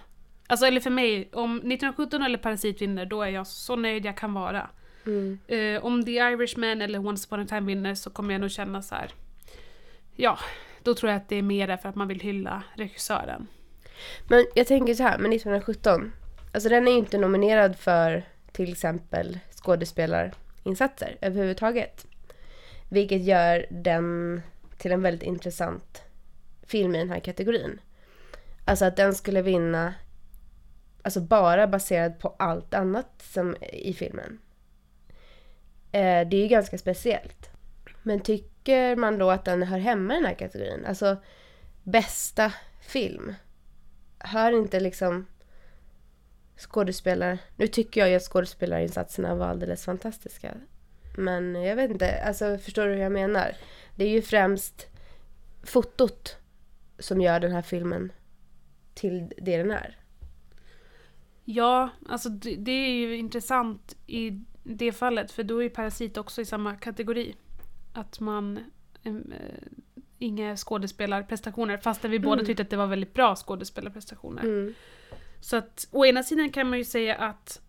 [0.47, 4.17] alltså eller för mig, om 1917 eller Parasit vinner då är jag så nöjd jag
[4.17, 4.69] kan vara.
[5.05, 5.39] Mm.
[5.47, 8.81] Eh, om The Irishman eller Once upon a time vinner så kommer jag nog känna
[8.81, 9.11] så här.
[10.15, 10.39] Ja,
[10.83, 13.47] då tror jag att det är mer därför att man vill hylla regissören.
[14.27, 16.11] Men jag tänker så här, med 1917.
[16.53, 22.05] Alltså den är ju inte nominerad för till exempel skådespelarinsats insatser överhuvudtaget.
[22.89, 24.41] Vilket gör den
[24.77, 26.03] till en väldigt intressant
[26.63, 27.81] film i den här kategorin.
[28.65, 29.93] Alltså att den skulle vinna
[31.01, 34.39] alltså bara baserad på allt annat som i filmen.
[35.91, 37.49] Eh, det är ju ganska speciellt.
[38.03, 40.85] Men tycker man då att den hör hemma i den här kategorin?
[40.85, 41.17] Alltså
[41.83, 43.33] bästa film.
[44.19, 45.25] Hör inte liksom
[46.59, 47.39] skådespelare...
[47.55, 50.53] Nu tycker jag ju att skådespelarinsatserna var alldeles fantastiska.
[51.17, 53.55] Men jag vet inte, alltså förstår du hur jag menar?
[53.95, 54.87] Det är ju främst
[55.63, 56.37] fotot
[56.99, 58.11] som gör den här filmen
[58.93, 59.97] till det den är.
[61.45, 66.17] Ja, alltså det, det är ju intressant i det fallet för då är ju Parasit
[66.17, 67.35] också i samma kategori.
[67.93, 68.59] Att man...
[69.03, 69.13] Äh,
[70.21, 72.45] inga skådespelarprestationer fastän vi båda Mm.
[72.45, 74.43] tyckte att det var väldigt bra skådespelarprestationer.
[74.43, 74.73] Mm.
[75.41, 77.61] Så att å ena sidan kan man ju säga att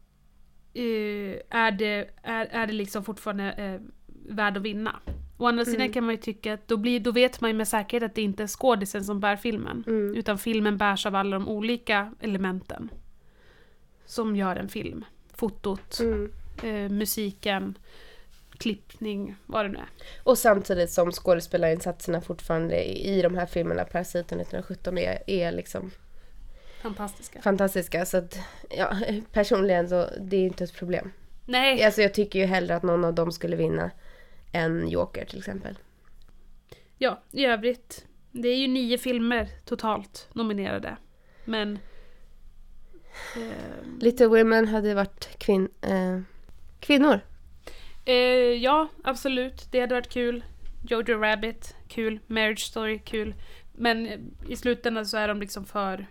[0.75, 3.81] eh, är, det, är, är det liksom fortfarande eh,
[4.35, 5.01] värd att vinna.
[5.39, 5.93] Å andra sidan Mm.
[5.93, 8.23] kan man ju tycka att då, blir, då vet man ju med säkerhet att det
[8.23, 9.85] inte är skådisen som bär filmen.
[9.87, 10.15] Mm.
[10.15, 12.89] Utan filmen bärs av alla de olika elementen.
[14.07, 15.05] Som gör en film.
[15.35, 16.31] Fotot, Mm.
[16.63, 17.79] eh, musiken,
[18.59, 19.89] klippning, vad det nu är.
[20.23, 25.91] Och samtidigt som skådespelarinsatserna fortfarande i de här filmerna, Parasiten 1917, är, är liksom
[26.83, 27.43] Fantastiska.
[27.43, 28.05] fantastiska.
[28.07, 28.39] Så att,
[28.71, 28.97] ja,
[29.33, 31.13] personligen så, det är inte ett problem.
[31.47, 33.91] Nej, Alltså jag tycker ju hellre att någon av dem skulle vinna
[34.53, 35.79] än Joker till exempel.
[36.99, 38.07] ja, i övrigt.
[38.33, 40.97] Det är ju nio filmer totalt nominerade.
[41.45, 41.79] Men...
[43.37, 46.21] ehm, Little Women hade varit kvin, eh,
[46.81, 47.21] kvinnor.
[48.05, 48.15] Eh,
[48.63, 49.69] ja, absolut.
[49.71, 50.45] Det hade varit kul.
[50.89, 52.21] Jojo Rabbit, kul.
[52.27, 53.35] Marriage Story, kul.
[53.73, 56.07] Men eh, i slutändan så är de liksom för...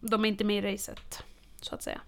[0.00, 1.22] De är inte med i racet,
[1.60, 2.00] så att säga.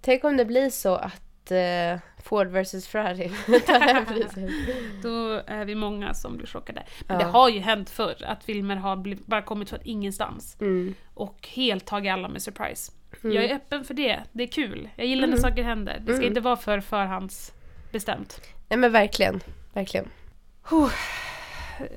[0.00, 3.28] Tänk om det blir så att eh, Ford vs Ferrari
[3.66, 4.50] tar hem priset.
[5.02, 6.82] Då är vi många som blir chockade.
[7.06, 7.24] Men Ja.
[7.26, 10.56] det har ju hänt förr att filmer har blivit, bara kommit från ingenstans.
[10.60, 10.94] Mm.
[11.14, 12.92] Och helt tagit alla med surprise.
[13.24, 13.36] Mm.
[13.36, 14.20] Jag är öppen för det.
[14.32, 14.88] Det är kul.
[14.96, 15.50] Jag gillar när Mm.
[15.50, 15.96] saker händer.
[16.00, 16.28] Det ska Mm.
[16.28, 18.40] inte vara för förhandsbestämt.
[18.68, 19.40] Nej men verkligen,
[19.72, 20.08] verkligen.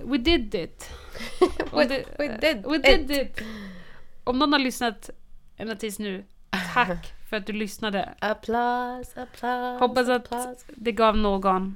[0.03, 0.89] We did it!
[1.71, 3.39] We- we did we did it!
[4.23, 5.10] Om någon har lyssnat
[5.57, 6.23] ända tills nu,
[6.73, 8.10] tack för att du lyssnade.
[8.19, 10.65] Applås, applås, Hoppas att applås.
[10.76, 11.76] det gav någon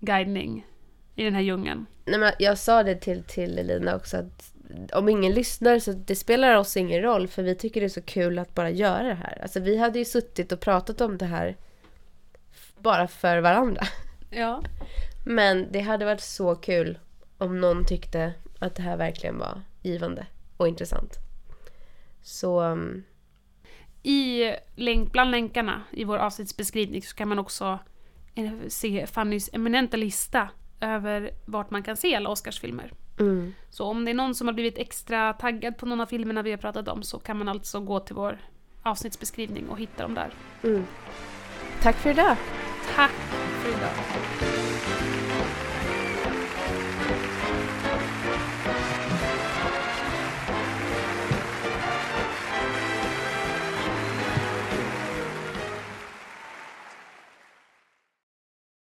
[0.00, 0.66] guidning
[1.14, 1.86] i den här djungeln.
[2.04, 4.54] Nej, men jag sa det till, till Elina också att
[4.92, 8.02] om ingen lyssnar så det spelar oss ingen roll för vi tycker det är så
[8.02, 9.38] kul att bara göra det här.
[9.42, 11.56] Alltså vi hade ju suttit och pratat om det här
[12.78, 13.82] bara för varandra.
[14.30, 14.62] Ja.
[15.26, 16.98] Men det hade varit så kul
[17.38, 20.26] om någon tyckte att det här verkligen var givande
[20.56, 21.18] och intressant.
[22.24, 23.04] Så um,
[24.02, 27.78] I länk, bland länkarna i vår avsnittsbeskrivning så kan man också
[28.34, 30.48] eh, se Fannys eminenta lista
[30.80, 32.92] över vart man kan se alla Oscarsfilmer.
[33.20, 33.54] mm.
[33.70, 36.50] Så om det är någon som har blivit extra taggad på någon av filmerna vi
[36.50, 38.38] har pratat om så kan man alltså gå till vår
[38.82, 40.34] avsnittsbeskrivning och hitta dem där.
[40.62, 40.86] Mm.
[41.82, 42.36] tack för idag!
[42.94, 43.12] Tack
[43.62, 44.63] för idag!